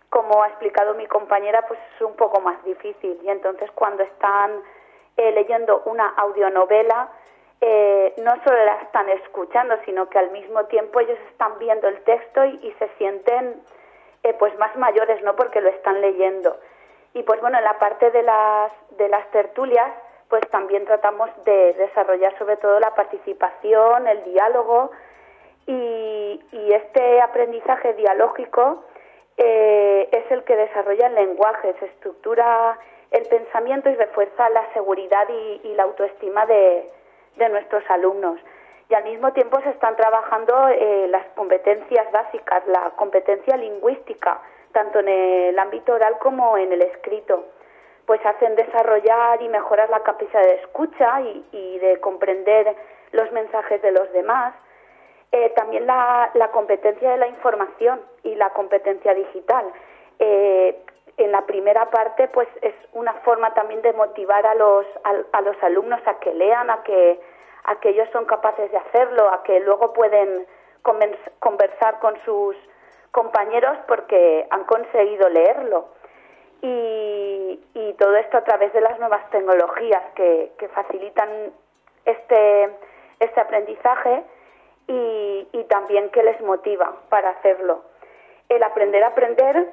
como 0.09 0.43
ha 0.43 0.47
explicado 0.47 0.93
mi 0.95 1.05
compañera, 1.07 1.61
pues 1.69 1.79
es 1.95 2.01
un 2.01 2.17
poco 2.17 2.41
más 2.41 2.61
difícil. 2.65 3.17
Y 3.23 3.29
entonces 3.29 3.71
cuando 3.71 4.03
están 4.03 4.61
eh, 5.15 5.31
leyendo 5.31 5.83
una 5.85 6.09
audionovela, 6.09 7.09
eh, 7.59 8.13
no 8.23 8.31
solo 8.43 8.65
la 8.65 8.75
están 8.83 9.09
escuchando, 9.09 9.75
sino 9.85 10.07
que 10.09 10.19
al 10.19 10.29
mismo 10.31 10.65
tiempo 10.65 10.99
ellos 10.99 11.17
están 11.31 11.57
viendo 11.57 11.87
el 11.87 12.03
texto 12.03 12.45
y, 12.45 12.71
se 12.77 12.87
sienten 12.99 13.61
eh, 14.27 14.35
pues 14.37 14.57
más 14.57 14.75
mayores, 14.75 15.21
¿no? 15.23 15.35
Porque 15.35 15.61
lo 15.61 15.69
están 15.69 16.01
leyendo. 16.01 16.57
Y 17.13 17.23
pues 17.23 17.39
bueno, 17.41 17.57
en 17.57 17.63
la 17.63 17.79
parte 17.79 18.11
de 18.11 18.23
las, 18.23 18.71
de 18.97 19.09
las 19.09 19.29
tertulias, 19.31 19.91
pues 20.29 20.41
también 20.49 20.85
tratamos 20.85 21.29
de 21.45 21.73
desarrollar 21.73 22.37
sobre 22.37 22.57
todo 22.57 22.79
la 22.79 22.93
participación, 22.95 24.07
el 24.07 24.23
diálogo 24.25 24.91
y, 25.65 26.39
este 26.73 27.21
aprendizaje 27.21 27.93
dialógico 27.93 28.83
eh, 29.37 30.09
es 30.11 30.31
el 30.31 30.43
que 30.43 30.55
desarrolla 30.55 31.07
el 31.07 31.15
lenguaje, 31.15 31.75
se 31.79 31.85
estructura 31.85 32.77
el 33.11 33.23
pensamiento 33.27 33.89
y 33.89 33.95
refuerza 33.95 34.49
la 34.49 34.71
seguridad 34.73 35.27
y, 35.29 35.73
la 35.75 35.83
autoestima 35.83 36.45
de, 36.45 36.89
nuestros 37.49 37.83
alumnos. 37.89 38.39
Y 38.89 38.93
al 38.93 39.03
mismo 39.03 39.33
tiempo 39.33 39.59
se 39.61 39.69
están 39.69 39.95
trabajando 39.97 40.69
eh, 40.69 41.07
las 41.09 41.25
competencias 41.35 42.09
básicas, 42.11 42.65
la 42.67 42.91
competencia 42.91 43.57
lingüística, 43.57 44.39
tanto 44.71 44.99
en 44.99 45.09
el 45.09 45.59
ámbito 45.59 45.93
oral 45.93 46.17
como 46.19 46.57
en 46.57 46.71
el 46.71 46.81
escrito. 46.81 47.45
Pues 48.05 48.25
hacen 48.25 48.55
desarrollar 48.55 49.41
y 49.41 49.49
mejorar 49.49 49.89
la 49.89 50.03
capacidad 50.03 50.41
de 50.41 50.55
escucha 50.55 51.19
y, 51.51 51.79
de 51.79 51.99
comprender 51.99 52.73
los 53.11 53.29
mensajes 53.33 53.81
de 53.81 53.91
los 53.91 54.09
demás. 54.13 54.53
Eh, 55.33 55.49
también 55.57 55.85
la, 55.85 56.31
competencia 56.53 57.11
de 57.11 57.17
la 57.17 57.27
información 57.27 57.99
y 58.23 58.35
la 58.35 58.51
competencia 58.51 59.13
digital. 59.13 59.65
Eh, 60.19 60.81
en 61.17 61.31
la 61.33 61.45
primera 61.45 61.89
parte 61.89 62.27
pues 62.29 62.47
es 62.61 62.73
una 62.93 63.13
forma 63.25 63.53
también 63.53 63.81
de 63.81 63.91
motivar 63.91 64.45
a 64.45 64.55
los, 64.55 64.85
a, 65.03 65.41
los 65.41 65.61
alumnos 65.63 65.99
a 66.05 66.19
que 66.19 66.33
lean, 66.33 66.69
a 66.69 66.83
que, 66.83 67.19
a 67.67 67.75
que 67.75 67.89
ellos 67.89 68.09
son 68.11 68.25
capaces 68.25 68.71
de 68.71 68.77
hacerlo, 68.77 69.29
a 69.29 69.43
que 69.43 69.59
luego 69.59 69.93
pueden 69.93 70.47
conversar 71.39 71.99
con 71.99 72.17
sus 72.23 72.55
compañeros 73.11 73.77
porque 73.87 74.47
han 74.49 74.63
conseguido 74.63 75.29
leerlo. 75.29 75.89
Y, 76.61 77.59
y 77.73 77.93
todo 77.99 78.15
esto 78.15 78.37
a 78.37 78.43
través 78.43 78.73
de 78.73 78.81
las 78.81 78.97
nuevas 78.99 79.29
tecnologías 79.29 80.01
que, 80.15 80.51
facilitan 80.73 81.29
este, 82.05 82.69
este 83.19 83.39
aprendizaje 83.41 84.23
y, 84.87 85.47
y 85.51 85.63
también 85.65 86.09
que 86.09 86.23
les 86.23 86.39
motiva 86.41 86.93
para 87.09 87.31
hacerlo. 87.31 87.83
El 88.49 88.63
aprender 88.63 89.03
a 89.03 89.07
aprender 89.07 89.67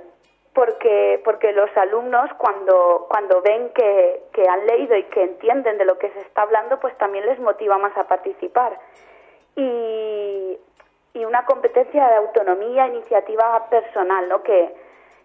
porque, 0.54 1.20
porque 1.24 1.52
los 1.52 1.68
alumnos 1.76 2.30
cuando, 2.38 3.06
cuando 3.08 3.42
ven 3.42 3.70
que, 3.70 4.22
que, 4.32 4.48
han 4.48 4.66
leído 4.66 4.96
y 4.96 5.02
que 5.04 5.24
entienden 5.24 5.78
de 5.78 5.84
lo 5.84 5.98
que 5.98 6.10
se 6.10 6.20
está 6.20 6.42
hablando, 6.42 6.78
pues 6.78 6.96
también 6.96 7.26
les 7.26 7.40
motiva 7.40 7.76
más 7.76 7.96
a 7.96 8.04
participar. 8.04 8.78
Y, 9.56 10.58
y 11.12 11.24
una 11.24 11.44
competencia 11.44 12.08
de 12.08 12.16
autonomía, 12.16 12.86
iniciativa 12.86 13.68
personal, 13.68 14.28
¿no? 14.28 14.42
Que, 14.42 14.74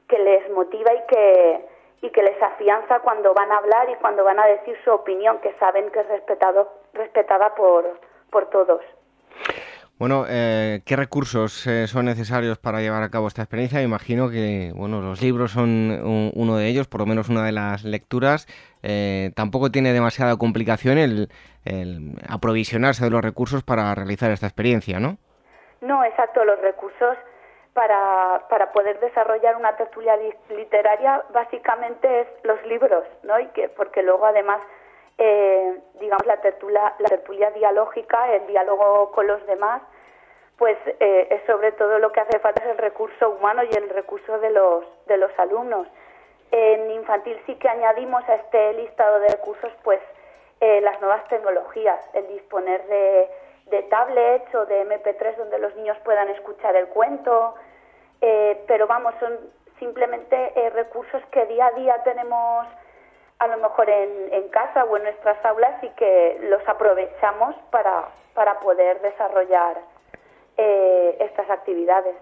que 0.07 0.17
les 0.17 0.49
motiva 0.49 0.93
y 0.93 1.01
que, 1.07 1.65
y 2.01 2.09
que 2.09 2.23
les 2.23 2.41
afianza 2.41 2.99
cuando 3.01 3.33
van 3.35 3.51
a 3.51 3.57
hablar 3.57 3.87
y 3.89 3.95
cuando 3.95 4.23
van 4.23 4.39
a 4.39 4.47
decir 4.47 4.77
su 4.83 4.91
opinión, 4.91 5.39
que 5.39 5.53
saben 5.59 5.91
que 5.91 5.99
es 5.99 6.07
respetado, 6.07 6.71
respetada 6.93 7.53
por, 7.53 7.99
por 8.31 8.47
todos. 8.49 8.81
Bueno, 9.99 10.23
eh, 10.29 10.79
¿qué 10.85 10.95
recursos 10.95 11.67
eh, 11.67 11.85
son 11.85 12.05
necesarios 12.05 12.57
para 12.57 12.79
llevar 12.79 13.03
a 13.03 13.09
cabo 13.09 13.27
esta 13.27 13.41
experiencia? 13.41 13.81
imagino 13.81 14.29
que 14.29 14.71
bueno, 14.73 15.01
los 15.01 15.21
libros 15.21 15.51
son 15.51 16.31
uno 16.33 16.55
de 16.55 16.67
ellos, 16.67 16.87
por 16.87 17.01
lo 17.01 17.05
menos 17.05 17.27
una 17.27 17.43
de 17.43 17.51
las 17.51 17.83
lecturas. 17.83 18.47
Eh, 18.81 19.31
tampoco 19.35 19.71
tiene 19.71 19.91
demasiada 19.91 20.37
complicación 20.37 20.97
el, 20.97 21.27
aprovisionarse 22.29 23.03
de 23.03 23.11
los 23.11 23.21
recursos 23.21 23.61
para 23.61 23.93
realizar 23.93 24.31
esta 24.31 24.47
experiencia, 24.47 25.01
¿no? 25.01 25.17
No, 25.81 26.05
exacto. 26.05 26.45
Los 26.45 26.61
recursos 26.61 27.17
para, 27.73 28.47
para 28.49 28.71
poder 28.71 29.01
desarrollar 29.01 29.57
una 29.57 29.75
tertulia 29.75 30.13
literaria 30.49 31.23
básicamente 31.33 32.21
es 32.21 32.27
los 32.43 32.65
libros, 32.67 33.03
¿no? 33.23 33.37
Y 33.37 33.47
que, 33.47 33.67
porque 33.67 34.01
luego 34.01 34.25
además 34.25 34.61
eh, 35.21 35.77
digamos, 35.99 36.25
la 36.25 36.37
tertulia, 36.37 36.95
la 36.97 37.09
tertulia 37.09 37.51
dialógica, 37.51 38.33
el 38.33 38.47
diálogo 38.47 39.11
con 39.11 39.27
los 39.27 39.45
demás, 39.47 39.81
pues 40.57 40.77
eh, 40.85 41.27
es 41.29 41.41
sobre 41.45 41.73
todo 41.73 41.99
lo 41.99 42.13
que 42.13 42.21
hace 42.21 42.39
falta 42.39 42.63
es 42.63 42.69
el 42.69 42.77
recurso 42.77 43.29
humano 43.31 43.61
y 43.63 43.75
el 43.75 43.89
recurso 43.89 44.39
de 44.39 44.49
los, 44.49 44.85
de 45.07 45.17
los 45.17 45.31
alumnos. 45.37 45.87
En 46.51 46.89
infantil 46.91 47.37
sí 47.45 47.55
que 47.55 47.67
añadimos 47.67 48.23
a 48.29 48.35
este 48.35 48.73
listado 48.75 49.19
de 49.19 49.27
recursos 49.27 49.73
pues 49.83 49.99
eh, 50.61 50.79
las 50.79 51.01
nuevas 51.01 51.25
tecnologías, 51.27 51.99
el 52.13 52.25
disponer 52.29 52.81
de, 52.87 53.29
de 53.71 53.83
tablets 53.83 54.55
o 54.55 54.65
de 54.67 54.85
MP3 54.85 55.35
donde 55.35 55.59
los 55.59 55.75
niños 55.75 55.97
puedan 56.05 56.29
escuchar 56.29 56.77
el 56.77 56.87
cuento, 56.87 57.55
pero 58.67 58.85
vamos, 58.87 59.13
son 59.19 59.37
simplemente 59.79 60.51
recursos 60.71 61.21
que 61.31 61.45
día 61.45 61.67
a 61.67 61.71
día 61.71 62.03
tenemos 62.03 62.67
a 63.39 63.47
lo 63.47 63.57
mejor 63.57 63.89
en, 63.89 64.47
casa 64.49 64.83
o 64.83 64.97
en 64.97 65.03
nuestras 65.03 65.43
aulas 65.45 65.81
y 65.83 65.89
que 65.89 66.37
los 66.49 66.61
aprovechamos 66.67 67.55
para, 67.71 68.09
para 68.33 68.59
poder 68.59 69.01
desarrollar 69.01 69.77
eh, 70.57 71.17
estas 71.21 71.49
actividades. 71.49 72.15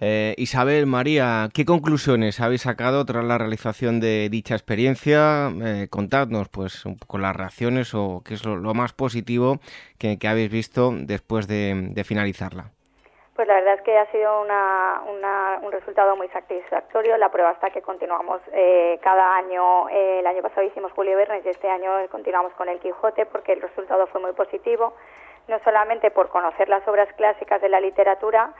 Eh, 0.00 0.34
Isabel, 0.38 0.86
María, 0.86 1.48
¿qué 1.52 1.64
conclusiones 1.64 2.40
habéis 2.40 2.62
sacado 2.62 3.04
tras 3.04 3.24
la 3.24 3.38
realización 3.38 4.00
de 4.00 4.28
dicha 4.30 4.54
experiencia? 4.54 5.52
Eh, 5.62 5.86
contadnos, 5.90 6.48
pues, 6.48 6.84
un 6.86 6.96
poco 6.96 7.18
las 7.18 7.36
reacciones 7.36 7.94
o 7.94 8.22
qué 8.24 8.34
es 8.34 8.44
lo, 8.44 8.74
más 8.74 8.92
positivo 8.94 9.60
que, 9.98 10.18
habéis 10.26 10.50
visto 10.50 10.92
después 10.92 11.46
de 11.46 12.02
finalizarla. 12.04 12.72
Pues 13.42 13.48
la 13.48 13.56
verdad 13.56 13.74
es 13.74 13.82
que 13.82 13.98
ha 13.98 14.06
sido 14.12 14.40
un 14.40 15.72
resultado 15.72 16.14
muy 16.14 16.28
satisfactorio. 16.28 17.16
La 17.16 17.28
prueba 17.28 17.50
está 17.50 17.70
que 17.70 17.82
continuamos 17.82 18.40
eh, 18.52 19.00
cada 19.02 19.34
año. 19.34 19.88
Eh, 19.88 20.20
el 20.20 20.26
año 20.28 20.42
pasado 20.42 20.62
hicimos 20.62 20.92
Julio 20.92 21.16
Verne 21.16 21.42
y 21.44 21.48
este 21.48 21.68
año 21.68 21.90
continuamos 22.12 22.52
con 22.52 22.68
el 22.68 22.78
Quijote 22.78 23.26
porque 23.26 23.54
el 23.54 23.60
resultado 23.60 24.06
fue 24.06 24.20
muy 24.20 24.30
positivo, 24.30 24.94
no 25.48 25.58
solamente 25.64 26.12
por 26.12 26.28
conocer 26.28 26.68
las 26.68 26.86
obras 26.86 27.12
clásicas 27.14 27.60
de 27.60 27.68
la 27.68 27.80
literatura, 27.80 28.54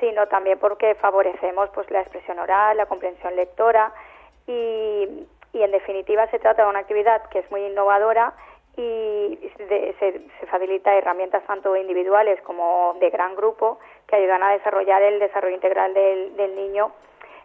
sino 0.00 0.26
también 0.26 0.58
porque 0.58 0.94
favorecemos 0.96 1.70
pues 1.70 1.90
la 1.90 2.02
expresión 2.02 2.38
oral, 2.38 2.76
la 2.76 2.84
comprensión 2.84 3.36
lectora 3.36 3.90
y, 4.46 5.26
y 5.54 5.62
en 5.62 5.70
definitiva 5.70 6.26
se 6.26 6.40
trata 6.40 6.64
de 6.64 6.68
una 6.68 6.80
actividad 6.80 7.22
que 7.30 7.38
es 7.38 7.50
muy 7.50 7.64
innovadora 7.64 8.34
y 8.76 9.38
se, 9.98 10.20
facilita 10.50 10.94
herramientas 10.94 11.42
tanto 11.46 11.74
individuales 11.76 12.40
como 12.42 12.94
de 13.00 13.10
gran 13.10 13.34
grupo 13.34 13.78
que 14.06 14.16
ayudan 14.16 14.42
a 14.42 14.52
desarrollar 14.52 15.02
el 15.02 15.18
desarrollo 15.18 15.54
integral 15.54 15.94
del, 15.94 16.54
niño 16.54 16.92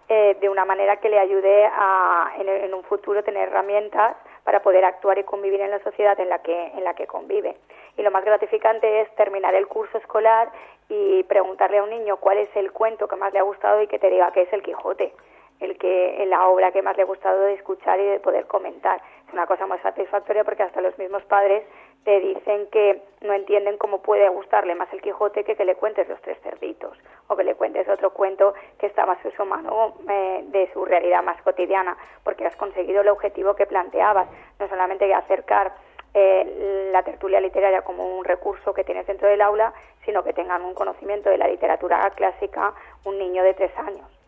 eh, 0.09 0.35
de 0.41 0.49
una 0.49 0.65
manera 0.65 0.97
que 0.97 1.09
le 1.09 1.19
ayude 1.19 1.65
a 1.65 2.33
en, 2.37 2.73
un 2.73 2.83
futuro 2.83 3.23
tener 3.23 3.47
herramientas 3.47 4.17
para 4.43 4.61
poder 4.61 4.83
actuar 4.83 5.17
y 5.19 5.23
convivir 5.23 5.61
en 5.61 5.71
la 5.71 5.79
sociedad 5.79 6.19
en 6.19 6.29
la 6.29 6.39
que 6.39 6.67
en 6.67 6.83
la 6.83 6.93
que 6.93 7.07
convive. 7.07 7.55
Y 7.97 8.01
lo 8.01 8.11
más 8.11 8.25
gratificante 8.25 9.01
es 9.01 9.15
terminar 9.15 9.55
el 9.55 9.67
curso 9.67 9.97
escolar 9.97 10.49
y 10.89 11.23
preguntarle 11.23 11.77
a 11.77 11.83
un 11.83 11.91
niño 11.91 12.17
cuál 12.17 12.39
es 12.39 12.49
el 12.55 12.71
cuento 12.71 13.07
que 13.07 13.15
más 13.15 13.31
le 13.31 13.39
ha 13.39 13.43
gustado 13.43 13.81
y 13.81 13.87
que 13.87 13.99
te 13.99 14.09
diga 14.09 14.31
que 14.31 14.41
es 14.41 14.53
el 14.53 14.63
Quijote 14.63 15.13
el 15.61 15.77
que 15.77 16.25
la 16.27 16.47
obra 16.47 16.71
que 16.71 16.81
más 16.81 16.97
le 16.97 17.03
ha 17.03 17.05
gustado 17.05 17.41
de 17.41 17.53
escuchar 17.53 17.99
y 17.99 18.05
de 18.05 18.19
poder 18.19 18.47
comentar. 18.47 19.01
Es 19.27 19.33
una 19.33 19.45
cosa 19.45 19.67
muy 19.67 19.77
satisfactoria 19.79 20.43
porque 20.43 20.63
hasta 20.63 20.81
los 20.81 20.97
mismos 20.97 21.23
padres 21.23 21.63
te 22.03 22.19
dicen 22.19 22.67
que 22.71 23.01
no 23.21 23.33
entienden 23.33 23.77
cómo 23.77 24.01
puede 24.01 24.27
gustarle 24.29 24.73
más 24.73 24.91
el 24.91 25.01
Quijote 25.01 25.43
que 25.43 25.55
que 25.55 25.65
le 25.65 25.75
cuentes 25.75 26.09
los 26.09 26.19
tres 26.21 26.39
cerditos 26.41 26.97
o 27.27 27.35
que 27.35 27.43
le 27.43 27.55
cuentes 27.55 27.87
otro 27.87 28.11
cuento 28.11 28.53
que 28.79 28.87
está 28.87 29.05
más 29.05 29.19
su 29.37 29.45
mano 29.45 29.93
eh, 30.09 30.43
de 30.47 30.69
su 30.73 30.83
realidad 30.83 31.21
más 31.23 31.39
cotidiana, 31.43 31.95
porque 32.23 32.45
has 32.45 32.55
conseguido 32.55 33.01
el 33.01 33.09
objetivo 33.09 33.55
que 33.55 33.67
planteabas, 33.67 34.27
no 34.59 34.67
solamente 34.67 35.13
acercar 35.13 35.73
eh, 36.13 36.89
la 36.91 37.03
tertulia 37.03 37.39
literaria 37.39 37.83
como 37.83 38.17
un 38.17 38.25
recurso 38.25 38.73
que 38.73 38.83
tienes 38.83 39.05
dentro 39.05 39.27
del 39.27 39.41
aula, 39.41 39.73
sino 40.03 40.23
que 40.23 40.33
tengan 40.33 40.63
un 40.63 40.73
conocimiento 40.73 41.29
de 41.29 41.37
la 41.37 41.47
literatura 41.47 42.09
clásica 42.15 42.73
un 43.05 43.17
niño 43.17 43.43
de 43.43 43.53
tres 43.53 43.71
años. 43.77 44.20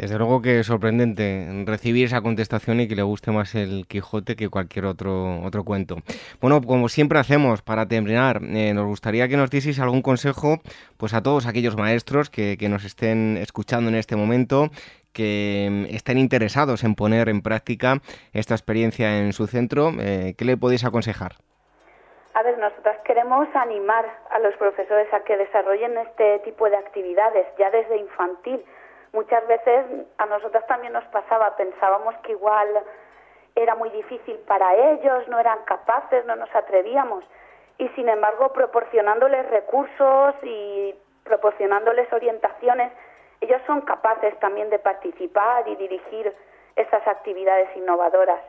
Desde 0.00 0.16
luego 0.16 0.40
que 0.40 0.60
es 0.60 0.66
sorprendente 0.66 1.46
recibir 1.66 2.06
esa 2.06 2.22
contestación 2.22 2.80
y 2.80 2.88
que 2.88 2.96
le 2.96 3.02
guste 3.02 3.32
más 3.32 3.54
el 3.54 3.86
Quijote 3.86 4.34
que 4.34 4.48
cualquier 4.48 4.86
otro, 4.86 5.42
otro 5.42 5.62
cuento. 5.62 5.96
Bueno, 6.40 6.62
como 6.62 6.88
siempre 6.88 7.18
hacemos, 7.18 7.60
para 7.60 7.84
terminar, 7.84 8.40
eh, 8.42 8.72
nos 8.72 8.86
gustaría 8.86 9.28
que 9.28 9.36
nos 9.36 9.50
dieseis 9.50 9.78
algún 9.78 10.00
consejo 10.00 10.60
pues 10.96 11.12
a 11.12 11.22
todos 11.22 11.46
aquellos 11.46 11.76
maestros 11.76 12.30
que, 12.30 12.56
nos 12.70 12.86
estén 12.86 13.36
escuchando 13.36 13.90
en 13.90 13.96
este 13.96 14.16
momento, 14.16 14.70
que 15.12 15.68
mm, 15.70 15.94
estén 15.94 16.16
interesados 16.16 16.82
en 16.82 16.94
poner 16.94 17.28
en 17.28 17.42
práctica 17.42 18.00
esta 18.32 18.54
experiencia 18.54 19.18
en 19.18 19.34
su 19.34 19.48
centro. 19.48 19.92
Eh, 20.00 20.32
¿Qué 20.38 20.46
le 20.46 20.56
podéis 20.56 20.86
aconsejar? 20.86 21.32
A 22.32 22.42
ver, 22.42 22.56
nosotras 22.56 22.96
queremos 23.04 23.48
animar 23.54 24.06
a 24.30 24.38
los 24.38 24.54
profesores 24.54 25.12
a 25.12 25.20
que 25.24 25.36
desarrollen 25.36 25.98
este 25.98 26.38
tipo 26.38 26.70
de 26.70 26.76
actividades 26.76 27.46
ya 27.58 27.70
desde 27.70 27.98
infantil 27.98 28.64
muchas 29.12 29.46
veces 29.46 29.86
a 30.18 30.26
nosotras 30.26 30.66
también 30.66 30.92
nos 30.92 31.04
pasaba, 31.06 31.56
pensábamos 31.56 32.14
que 32.18 32.32
igual 32.32 32.68
era 33.54 33.74
muy 33.74 33.90
difícil 33.90 34.36
para 34.46 34.74
ellos, 34.74 35.26
no 35.28 35.38
eran 35.38 35.58
capaces, 35.64 36.24
no 36.26 36.36
nos 36.36 36.54
atrevíamos. 36.54 37.24
Y 37.78 37.88
sin 37.90 38.08
embargo, 38.08 38.52
proporcionándoles 38.52 39.48
recursos 39.50 40.34
y 40.42 40.94
proporcionándoles 41.24 42.12
orientaciones, 42.12 42.92
ellos 43.40 43.60
son 43.66 43.80
capaces 43.82 44.38
también 44.38 44.70
de 44.70 44.78
participar 44.78 45.66
y 45.66 45.76
dirigir 45.76 46.34
esas 46.76 47.06
actividades 47.06 47.74
innovadoras. 47.76 48.40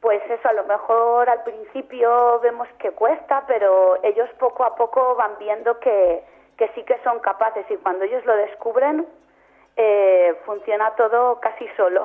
Pues 0.00 0.22
eso 0.28 0.48
a 0.48 0.52
lo 0.52 0.64
mejor 0.64 1.30
al 1.30 1.42
principio 1.42 2.38
vemos 2.40 2.68
que 2.78 2.90
cuesta, 2.90 3.44
pero 3.46 3.98
ellos 4.02 4.28
poco 4.38 4.64
a 4.64 4.74
poco 4.74 5.14
van 5.14 5.38
viendo 5.38 5.80
que, 5.80 6.22
que 6.58 6.68
sí 6.74 6.82
que 6.82 6.98
son 7.02 7.20
capaces 7.20 7.64
y 7.70 7.76
cuando 7.76 8.04
ellos 8.04 8.24
lo 8.26 8.36
descubren 8.36 9.06
eh, 9.76 10.34
funciona 10.44 10.92
todo 10.96 11.40
casi 11.40 11.66
solo. 11.76 12.04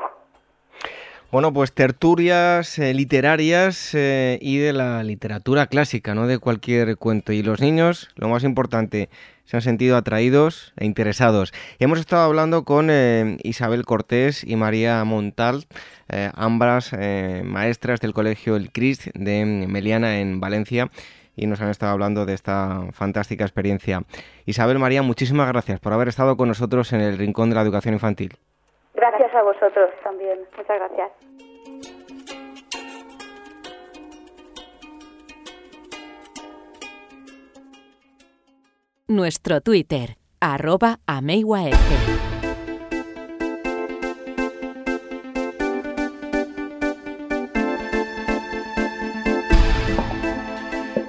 Bueno, 1.31 1.53
pues 1.53 1.71
tertulias 1.73 2.79
eh, 2.79 2.93
literarias 2.95 3.93
eh, 3.93 4.39
y 4.41 4.57
de 4.57 4.73
la 4.73 5.03
literatura 5.03 5.67
clásica, 5.67 6.15
no 6.15 6.25
de 6.25 6.39
cualquier 6.39 6.97
cuento. 6.97 7.31
Y 7.31 7.43
los 7.43 7.61
niños, 7.61 8.09
lo 8.15 8.29
más 8.29 8.43
importante, 8.43 9.09
se 9.45 9.57
han 9.57 9.61
sentido 9.61 9.95
atraídos 9.95 10.73
e 10.77 10.85
interesados. 10.85 11.53
Hemos 11.77 11.99
estado 11.99 12.23
hablando 12.23 12.65
con 12.65 12.89
Isabel 13.43 13.85
Cortés 13.85 14.43
y 14.43 14.55
María 14.55 15.03
Montal, 15.05 15.65
ambas 16.35 16.93
maestras 17.43 17.99
del 17.99 18.13
Colegio 18.13 18.55
El 18.55 18.71
Crist 18.71 19.07
de 19.15 19.45
Meliana 19.45 20.19
en 20.19 20.39
Valencia 20.39 20.91
y 21.35 21.47
nos 21.47 21.61
han 21.61 21.69
estado 21.69 21.91
hablando 21.91 22.25
de 22.25 22.33
esta 22.33 22.83
fantástica 22.91 23.43
experiencia. 23.43 24.01
Isabel 24.45 24.79
María, 24.79 25.01
muchísimas 25.01 25.47
gracias 25.47 25.79
por 25.79 25.93
haber 25.93 26.07
estado 26.07 26.37
con 26.37 26.47
nosotros 26.47 26.91
en 26.93 27.01
el 27.01 27.17
Rincón 27.17 27.49
de 27.49 27.55
la 27.55 27.61
Educación 27.61 27.93
Infantil. 27.93 28.37
Gracias 28.93 29.33
a 29.33 29.43
vosotros 29.43 29.89
también. 30.03 30.39
Muchas 30.57 30.77
gracias. 30.77 31.11
Nuestro 39.07 39.61
Twitter, 39.61 40.17
arroba 40.39 40.99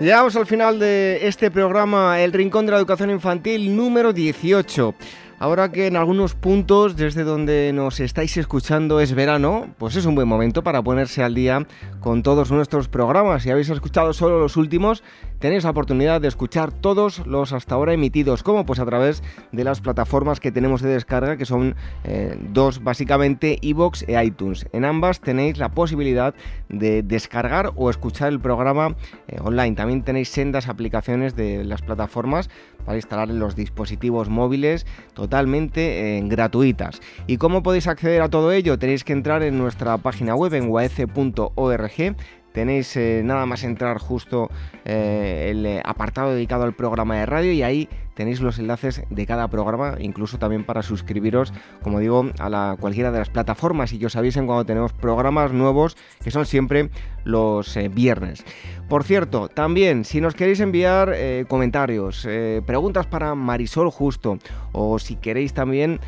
Llegamos 0.01 0.35
al 0.35 0.47
final 0.47 0.79
de 0.79 1.29
este 1.29 1.51
programa, 1.51 2.23
El 2.23 2.33
Rincón 2.33 2.65
de 2.65 2.73
la 2.73 2.79
Educación 2.79 3.11
Infantil 3.11 3.77
número 3.77 4.15
18. 4.15 4.95
Ahora 5.39 5.71
que 5.71 5.89
en 5.89 5.97
algunos 5.97 6.35
puntos 6.35 6.97
desde 6.97 7.23
donde 7.23 7.71
nos 7.75 8.01
estáis 8.01 8.35
escuchando 8.39 9.01
es 9.01 9.15
verano, 9.15 9.75
pues 9.77 9.97
es 9.97 10.07
un 10.07 10.15
buen 10.15 10.27
momento 10.27 10.63
para 10.63 10.81
ponerse 10.81 11.23
al 11.23 11.35
día 11.35 11.67
con 12.01 12.23
todos 12.23 12.51
nuestros 12.51 12.89
programas. 12.89 13.43
Si 13.43 13.51
habéis 13.51 13.69
escuchado 13.69 14.15
solo 14.15 14.39
los 14.39 14.57
últimos, 14.57 15.03
tenéis 15.41 15.65
la 15.65 15.71
oportunidad 15.71 16.21
de 16.21 16.29
escuchar 16.29 16.71
todos 16.71 17.27
los 17.27 17.53
hasta 17.53 17.75
ahora 17.75 17.93
emitidos, 17.93 18.45
como 18.45 18.65
pues 18.65 18.79
a 18.79 18.87
través 18.87 19.25
de 19.51 19.65
las 19.65 19.81
plataformas 19.81 20.39
que 20.39 20.53
tenemos 20.53 20.83
de 20.83 20.91
descarga, 20.91 21.37
que 21.37 21.47
son 21.47 21.75
eh, 22.05 22.39
dos 22.53 22.85
básicamente, 22.85 23.59
iVoox 23.61 24.05
e 24.07 24.23
iTunes. 24.23 24.69
En 24.73 24.85
ambas 24.85 25.21
tenéis 25.21 25.59
la 25.59 25.71
posibilidad 25.71 26.35
de 26.69 27.03
descargar 27.03 27.73
o 27.75 27.91
escuchar 27.91 28.29
el 28.29 28.39
programa 28.39 28.95
eh, 29.27 29.39
online. 29.41 29.75
También 29.75 30.03
tenéis 30.03 30.29
sendas 30.29 30.69
aplicaciones 30.69 31.35
de 31.35 31.65
las 31.65 31.83
plataformas 31.83 32.51
para 32.85 32.97
instalar 32.97 33.31
en 33.31 33.39
los 33.39 33.57
dispositivos 33.57 34.29
móviles 34.29 34.87
totalmente 35.15 36.19
eh, 36.19 36.23
gratuitas. 36.25 37.01
¿Y 37.27 37.39
cómo 37.39 37.63
podéis 37.63 37.87
acceder 37.87 38.23
a 38.23 38.29
todo 38.29 38.53
ello? 38.53 38.79
Tenéis 38.79 39.05
que 39.05 39.13
entrar 39.13 39.43
en 39.43 39.59
nuestra 39.59 39.97
página 39.99 40.35
web 40.35 40.55
en 40.55 40.69
uac.org 40.69 42.17
tenéis 42.53 42.97
eh, 42.97 43.23
nada 43.25 43.47
más 43.47 43.65
entrar 43.65 43.99
justo 43.99 44.51
eh, 44.85 45.49
el 45.51 45.81
apartado 45.85 46.35
dedicado 46.35 46.65
al 46.65 46.73
programa 46.73 47.17
de 47.17 47.27
radio 47.27 47.53
y 47.53 47.63
ahí 47.63 47.89
tenéis 48.21 48.43
los 48.43 48.59
enlaces 48.59 49.03
de 49.09 49.25
cada 49.25 49.49
programa, 49.49 49.95
incluso 49.99 50.39
también 50.39 50.65
para 50.65 50.83
suscribiros, 50.83 51.55
como 51.83 52.01
digo, 52.01 52.27
a 52.39 52.77
cualquiera 52.79 53.11
de 53.11 53.19
las 53.19 53.31
plataformas 53.31 53.95
y 53.95 53.99
que 53.99 54.05
os 54.05 54.17
avisen 54.17 54.45
cuando 54.45 54.67
tenemos 54.67 54.93
programas 54.93 55.53
nuevos, 55.53 55.97
que 56.23 56.31
son 56.31 56.45
siempre 56.45 56.91
los 57.25 57.75
eh, 57.79 57.89
viernes. 57.89 58.45
Por 58.91 59.05
cierto, 59.05 59.49
también, 59.49 60.05
si 60.05 60.21
nos 60.21 60.35
queréis 60.35 60.61
enviar 60.61 61.15
eh, 61.15 61.47
comentarios, 61.49 62.27
eh, 62.29 62.61
preguntas 62.67 63.07
para 63.07 63.35
Marisol 63.35 63.91
Justo, 63.91 64.37
o 64.73 64.99
si 64.99 65.17
queréis 65.17 65.55
también 65.55 65.99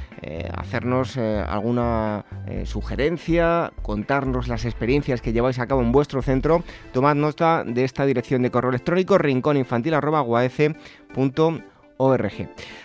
hacernos 0.56 1.16
alguna 1.16 2.24
sugerencia, 2.62 3.72
contarnos 3.82 4.46
las 4.46 4.64
experiencias 4.64 5.20
que 5.20 5.32
lleváis 5.32 5.58
a 5.58 5.66
cabo 5.66 5.82
en 5.82 5.90
vuestro 5.90 6.22
centro, 6.22 6.62
tomad 6.92 7.16
nota 7.16 7.64
de 7.66 7.82
esta 7.82 8.06
dirección 8.06 8.42
de 8.42 8.52
correo 8.52 8.70
electrónico 8.70 9.18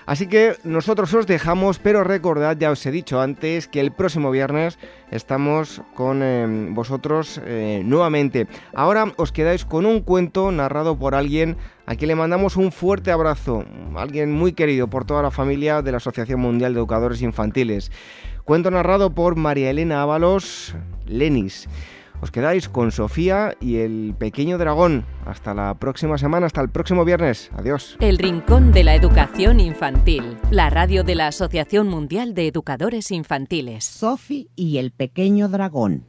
Así 0.06 0.28
que 0.28 0.56
nosotros 0.64 1.14
os 1.14 1.28
dejamos, 1.28 1.80
pero 1.80 2.04
recordad, 2.04 2.58
ya 2.58 2.72
os 2.72 2.86
he 2.86 2.92
dicho 2.92 3.20
antes, 3.20 3.68
que 3.68 3.80
el 3.80 3.92
próximo 3.92 4.32
viernes 4.32 4.78
estamos 5.12 5.82
con 5.96 6.22
em, 6.22 6.74
vosotros 6.74 7.42
eh, 7.46 7.82
nuevamente. 7.84 8.48
Ahora 8.74 9.12
os 9.18 9.32
quedáis 9.32 9.66
con 9.66 9.86
un 9.86 10.02
cuento 10.02 10.52
narrado 10.52 10.98
por 10.98 11.16
alguien 11.16 11.58
a 11.86 11.96
quien 11.96 12.10
le 12.10 12.16
mandamos 12.16 12.58
un 12.58 12.72
fuerte 12.72 13.12
abrazo, 13.12 13.64
alguien 13.96 14.32
muy 14.32 14.54
querido 14.54 14.88
por 14.88 15.06
toda 15.06 15.22
la 15.22 15.32
familia 15.32 15.82
de 15.82 15.92
la 15.92 15.98
Asociación 15.98 16.40
Mundial 16.40 16.74
de 16.74 16.80
Educadores 16.80 17.22
Infantiles. 17.22 17.92
Cuento 18.44 18.72
narrado 18.72 19.10
por 19.10 19.36
María 19.36 19.70
Elena 19.70 20.02
Ábalos 20.02 20.76
Lenis. 21.06 21.68
Os 22.20 22.32
quedáis 22.32 22.68
con 22.68 22.92
Sofía 22.92 23.56
y 23.62 23.78
el 23.78 24.16
pequeño 24.18 24.58
dragón. 24.58 25.06
Hasta 25.26 25.54
la 25.54 25.76
próxima 25.76 26.18
semana, 26.18 26.48
hasta 26.48 26.62
el 26.62 26.70
próximo 26.70 27.06
viernes. 27.06 27.52
Adiós. 27.56 27.96
El 28.00 28.18
Rincón 28.18 28.72
de 28.72 28.84
la 28.84 28.96
Educación 28.96 29.60
Infantil, 29.60 30.38
la 30.50 30.72
radio 30.72 31.04
de 31.04 31.14
la 31.14 31.28
Asociación 31.28 31.88
Mundial 31.88 32.34
de 32.34 32.48
Educadores 32.48 33.12
Infantiles. 33.12 33.86
Sophie 33.86 34.50
y 34.56 34.80
el 34.80 34.92
pequeño 34.92 35.48
dragón. 35.48 36.06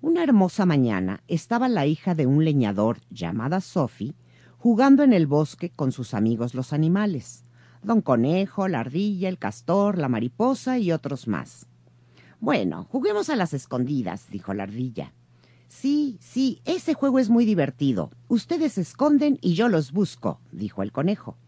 Una 0.00 0.22
hermosa 0.22 0.64
mañana 0.64 1.22
estaba 1.26 1.68
la 1.68 1.86
hija 1.86 2.14
de 2.14 2.26
un 2.26 2.44
leñador 2.44 2.98
llamada 3.10 3.60
Sophie 3.60 4.14
jugando 4.58 5.02
en 5.02 5.12
el 5.12 5.26
bosque 5.26 5.70
con 5.70 5.90
sus 5.90 6.14
amigos 6.14 6.54
los 6.54 6.72
animales. 6.72 7.44
Don 7.82 8.00
Conejo, 8.00 8.68
la 8.68 8.80
ardilla, 8.80 9.28
el 9.28 9.38
castor, 9.38 9.98
la 9.98 10.08
mariposa 10.08 10.78
y 10.78 10.92
otros 10.92 11.26
más. 11.26 11.66
Bueno, 12.44 12.86
juguemos 12.90 13.30
a 13.30 13.36
las 13.36 13.54
escondidas, 13.54 14.28
dijo 14.28 14.52
la 14.52 14.64
ardilla. 14.64 15.14
Sí, 15.66 16.18
sí, 16.20 16.60
ese 16.66 16.92
juego 16.92 17.18
es 17.18 17.30
muy 17.30 17.46
divertido. 17.46 18.10
Ustedes 18.28 18.74
se 18.74 18.82
esconden 18.82 19.38
y 19.40 19.54
yo 19.54 19.70
los 19.70 19.92
busco, 19.92 20.40
dijo 20.52 20.82
el 20.82 20.92
conejo. 20.92 21.38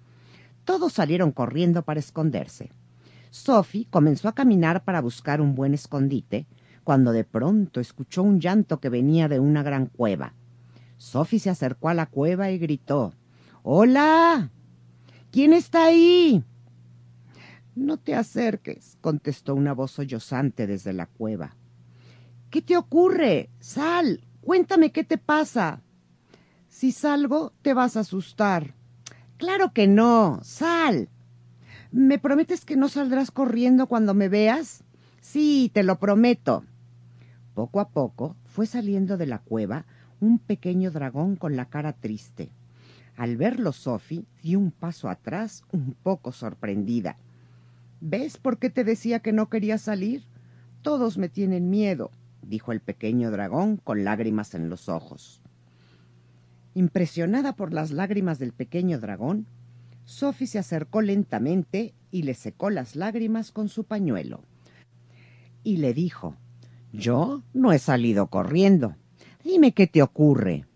Todos 0.65 0.95
salieron 0.95 1.33
corriendo 1.33 1.83
para 1.83 2.01
esconderse. 2.01 2.73
Sophie 3.31 3.87
comenzó 3.91 4.29
a 4.29 4.35
caminar 4.35 4.85
para 4.85 5.03
buscar 5.03 5.43
un 5.43 5.55
buen 5.55 5.75
escondite, 5.75 6.47
cuando 6.83 7.13
de 7.13 7.25
pronto 7.25 7.79
escuchó 7.79 8.23
un 8.23 8.41
llanto 8.41 8.81
que 8.81 8.89
venía 8.89 9.29
de 9.29 9.39
una 9.39 9.63
gran 9.63 9.89
cueva. 9.89 10.33
Sophie 10.97 11.41
se 11.41 11.51
acercó 11.51 11.91
a 11.91 11.95
la 11.95 12.07
cueva 12.07 12.51
y 12.51 12.57
gritó 12.57 13.13
Hola. 13.63 14.49
¿Quién 15.31 15.53
está 15.53 15.85
ahí? 15.85 16.43
No 17.77 17.99
te 17.99 18.15
acerques, 18.15 18.97
contestó 19.03 19.55
una 19.55 19.75
voz 19.75 19.91
sollozante 19.91 20.67
desde 20.67 20.95
la 20.95 21.05
cueva. 21.05 21.57
¿Qué 22.49 22.63
te 22.63 22.75
ocurre? 22.75 23.51
Sal, 23.61 24.25
cuéntame 24.41 24.93
qué 24.93 25.05
te 25.05 25.19
pasa. 25.19 25.83
Si 26.69 26.91
salgo, 26.91 27.53
te 27.61 27.75
vas 27.75 27.99
a 27.99 28.01
asustar. 28.01 28.75
Claro 29.37 29.75
que 29.75 29.87
no, 29.87 30.41
sal. 30.43 31.11
¿Me 31.93 32.19
prometes 32.19 32.65
que 32.65 32.77
no 32.77 32.89
saldrás 32.89 33.31
corriendo 33.31 33.89
cuando 33.89 34.15
me 34.15 34.31
veas? 34.31 34.83
Sí, 35.21 35.71
te 35.75 35.83
lo 35.83 35.99
prometo. 35.99 36.65
Poco 37.53 37.81
a 37.81 37.91
poco 37.91 38.37
fue 38.47 38.65
saliendo 38.65 39.19
de 39.19 39.27
la 39.27 39.41
cueva 39.41 39.85
un 40.19 40.39
pequeño 40.39 40.91
dragón 40.91 41.37
con 41.37 41.57
la 41.57 41.67
cara 41.67 41.93
triste. 41.93 42.49
Al 43.19 43.37
verlo, 43.37 43.73
Sophie 43.73 44.25
dio 44.43 44.59
un 44.59 44.71
paso 44.71 45.11
atrás, 45.11 45.63
un 45.73 45.95
poco 46.03 46.33
sorprendida. 46.33 47.19
¿Ves 48.01 48.37
por 48.37 48.59
qué 48.59 48.71
te 48.71 48.85
decía 48.85 49.21
que 49.21 49.33
no 49.33 49.49
quería 49.49 49.79
salir? 49.79 50.25
Todos 50.83 51.19
me 51.19 51.29
tienen 51.29 51.71
miedo, 51.71 52.11
dijo 52.43 52.73
el 52.73 52.81
pequeño 52.81 53.31
dragón 53.31 53.77
con 53.77 54.05
lágrimas 54.05 54.55
en 54.55 54.69
los 54.69 54.89
ojos. 54.89 55.43
Impresionada 56.75 57.57
por 57.57 57.73
las 57.73 57.91
lágrimas 57.91 58.39
del 58.39 58.53
pequeño 58.53 59.01
dragón, 59.01 59.47
Sophie 60.05 60.47
se 60.47 60.59
acercó 60.59 61.01
lentamente 61.01 61.95
y 62.11 62.23
le 62.23 62.35
secó 62.35 62.71
las 62.71 62.97
lágrimas 62.97 63.51
con 63.51 63.69
su 63.69 63.85
pañuelo. 63.85 64.43
Y 65.65 65.79
le 65.79 65.95
dijo 65.95 66.37
Yo 66.93 67.43
no 67.53 67.73
he 67.73 67.79
salido 67.79 68.29
corriendo. 68.29 68.95
Dime 69.43 69.73
qué 69.73 69.87
te 69.87 70.03
ocurre. 70.03 70.67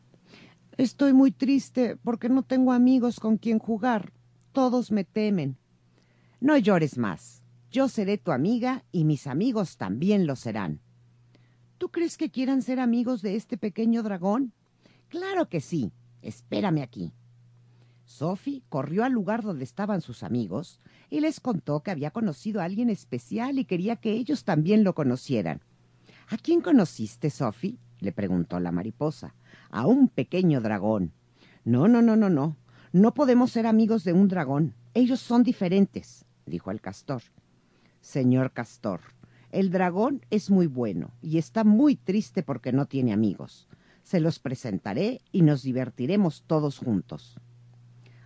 Estoy 0.78 1.12
muy 1.12 1.30
triste 1.30 1.96
porque 2.02 2.28
no 2.28 2.42
tengo 2.42 2.72
amigos 2.72 3.20
con 3.20 3.36
quien 3.36 3.58
jugar. 3.58 4.12
Todos 4.52 4.90
me 4.90 5.04
temen. 5.04 5.58
No 6.40 6.56
llores 6.56 6.96
más. 6.96 7.42
Yo 7.70 7.88
seré 7.88 8.16
tu 8.16 8.32
amiga 8.32 8.82
y 8.90 9.04
mis 9.04 9.26
amigos 9.26 9.76
también 9.76 10.26
lo 10.26 10.36
serán. 10.36 10.80
¿Tú 11.76 11.90
crees 11.90 12.16
que 12.16 12.30
quieran 12.30 12.62
ser 12.62 12.80
amigos 12.80 13.20
de 13.20 13.36
este 13.36 13.58
pequeño 13.58 14.02
dragón? 14.02 14.52
Claro 15.08 15.48
que 15.48 15.60
sí. 15.60 15.92
Espérame 16.22 16.82
aquí. 16.82 17.12
Sophie 18.06 18.62
corrió 18.68 19.04
al 19.04 19.12
lugar 19.12 19.42
donde 19.42 19.64
estaban 19.64 20.00
sus 20.00 20.22
amigos 20.22 20.80
y 21.10 21.20
les 21.20 21.40
contó 21.40 21.82
que 21.82 21.90
había 21.90 22.10
conocido 22.10 22.60
a 22.60 22.64
alguien 22.64 22.90
especial 22.90 23.58
y 23.58 23.64
quería 23.66 23.96
que 23.96 24.12
ellos 24.12 24.44
también 24.44 24.82
lo 24.82 24.94
conocieran. 24.94 25.60
¿A 26.28 26.36
quién 26.36 26.60
conociste, 26.60 27.30
Sophie? 27.30 27.78
le 27.98 28.12
preguntó 28.12 28.60
la 28.60 28.72
mariposa. 28.72 29.34
A 29.70 29.86
un 29.86 30.08
pequeño 30.08 30.60
dragón. 30.60 31.12
No, 31.64 31.86
no, 31.86 32.00
no, 32.00 32.16
no, 32.16 32.30
no. 32.30 32.56
No 32.92 33.14
podemos 33.14 33.52
ser 33.52 33.66
amigos 33.66 34.04
de 34.04 34.12
un 34.12 34.26
dragón. 34.26 34.74
Ellos 34.94 35.20
son 35.20 35.44
diferentes, 35.44 36.24
dijo 36.50 36.70
el 36.70 36.82
castor. 36.82 37.22
Señor 38.02 38.52
castor, 38.52 39.00
el 39.50 39.70
dragón 39.70 40.24
es 40.30 40.50
muy 40.50 40.66
bueno 40.66 41.10
y 41.22 41.38
está 41.38 41.64
muy 41.64 41.96
triste 41.96 42.42
porque 42.42 42.72
no 42.72 42.86
tiene 42.86 43.12
amigos. 43.12 43.68
Se 44.02 44.20
los 44.20 44.38
presentaré 44.38 45.20
y 45.32 45.42
nos 45.42 45.62
divertiremos 45.62 46.44
todos 46.46 46.78
juntos. 46.78 47.38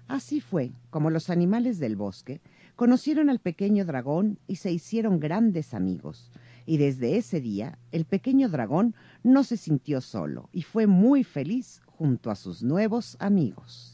Así 0.06 0.40
fue 0.40 0.72
como 0.90 1.10
los 1.10 1.30
animales 1.30 1.78
del 1.78 1.96
bosque 1.96 2.40
conocieron 2.76 3.30
al 3.30 3.38
pequeño 3.38 3.84
dragón 3.84 4.38
y 4.46 4.56
se 4.56 4.70
hicieron 4.70 5.18
grandes 5.18 5.72
amigos. 5.72 6.30
Y 6.66 6.76
desde 6.76 7.16
ese 7.16 7.40
día 7.40 7.78
el 7.90 8.04
pequeño 8.04 8.48
dragón 8.48 8.94
no 9.22 9.44
se 9.44 9.56
sintió 9.56 10.00
solo 10.00 10.48
y 10.52 10.62
fue 10.62 10.86
muy 10.86 11.24
feliz 11.24 11.80
junto 11.86 12.30
a 12.30 12.34
sus 12.34 12.62
nuevos 12.62 13.16
amigos. 13.18 13.93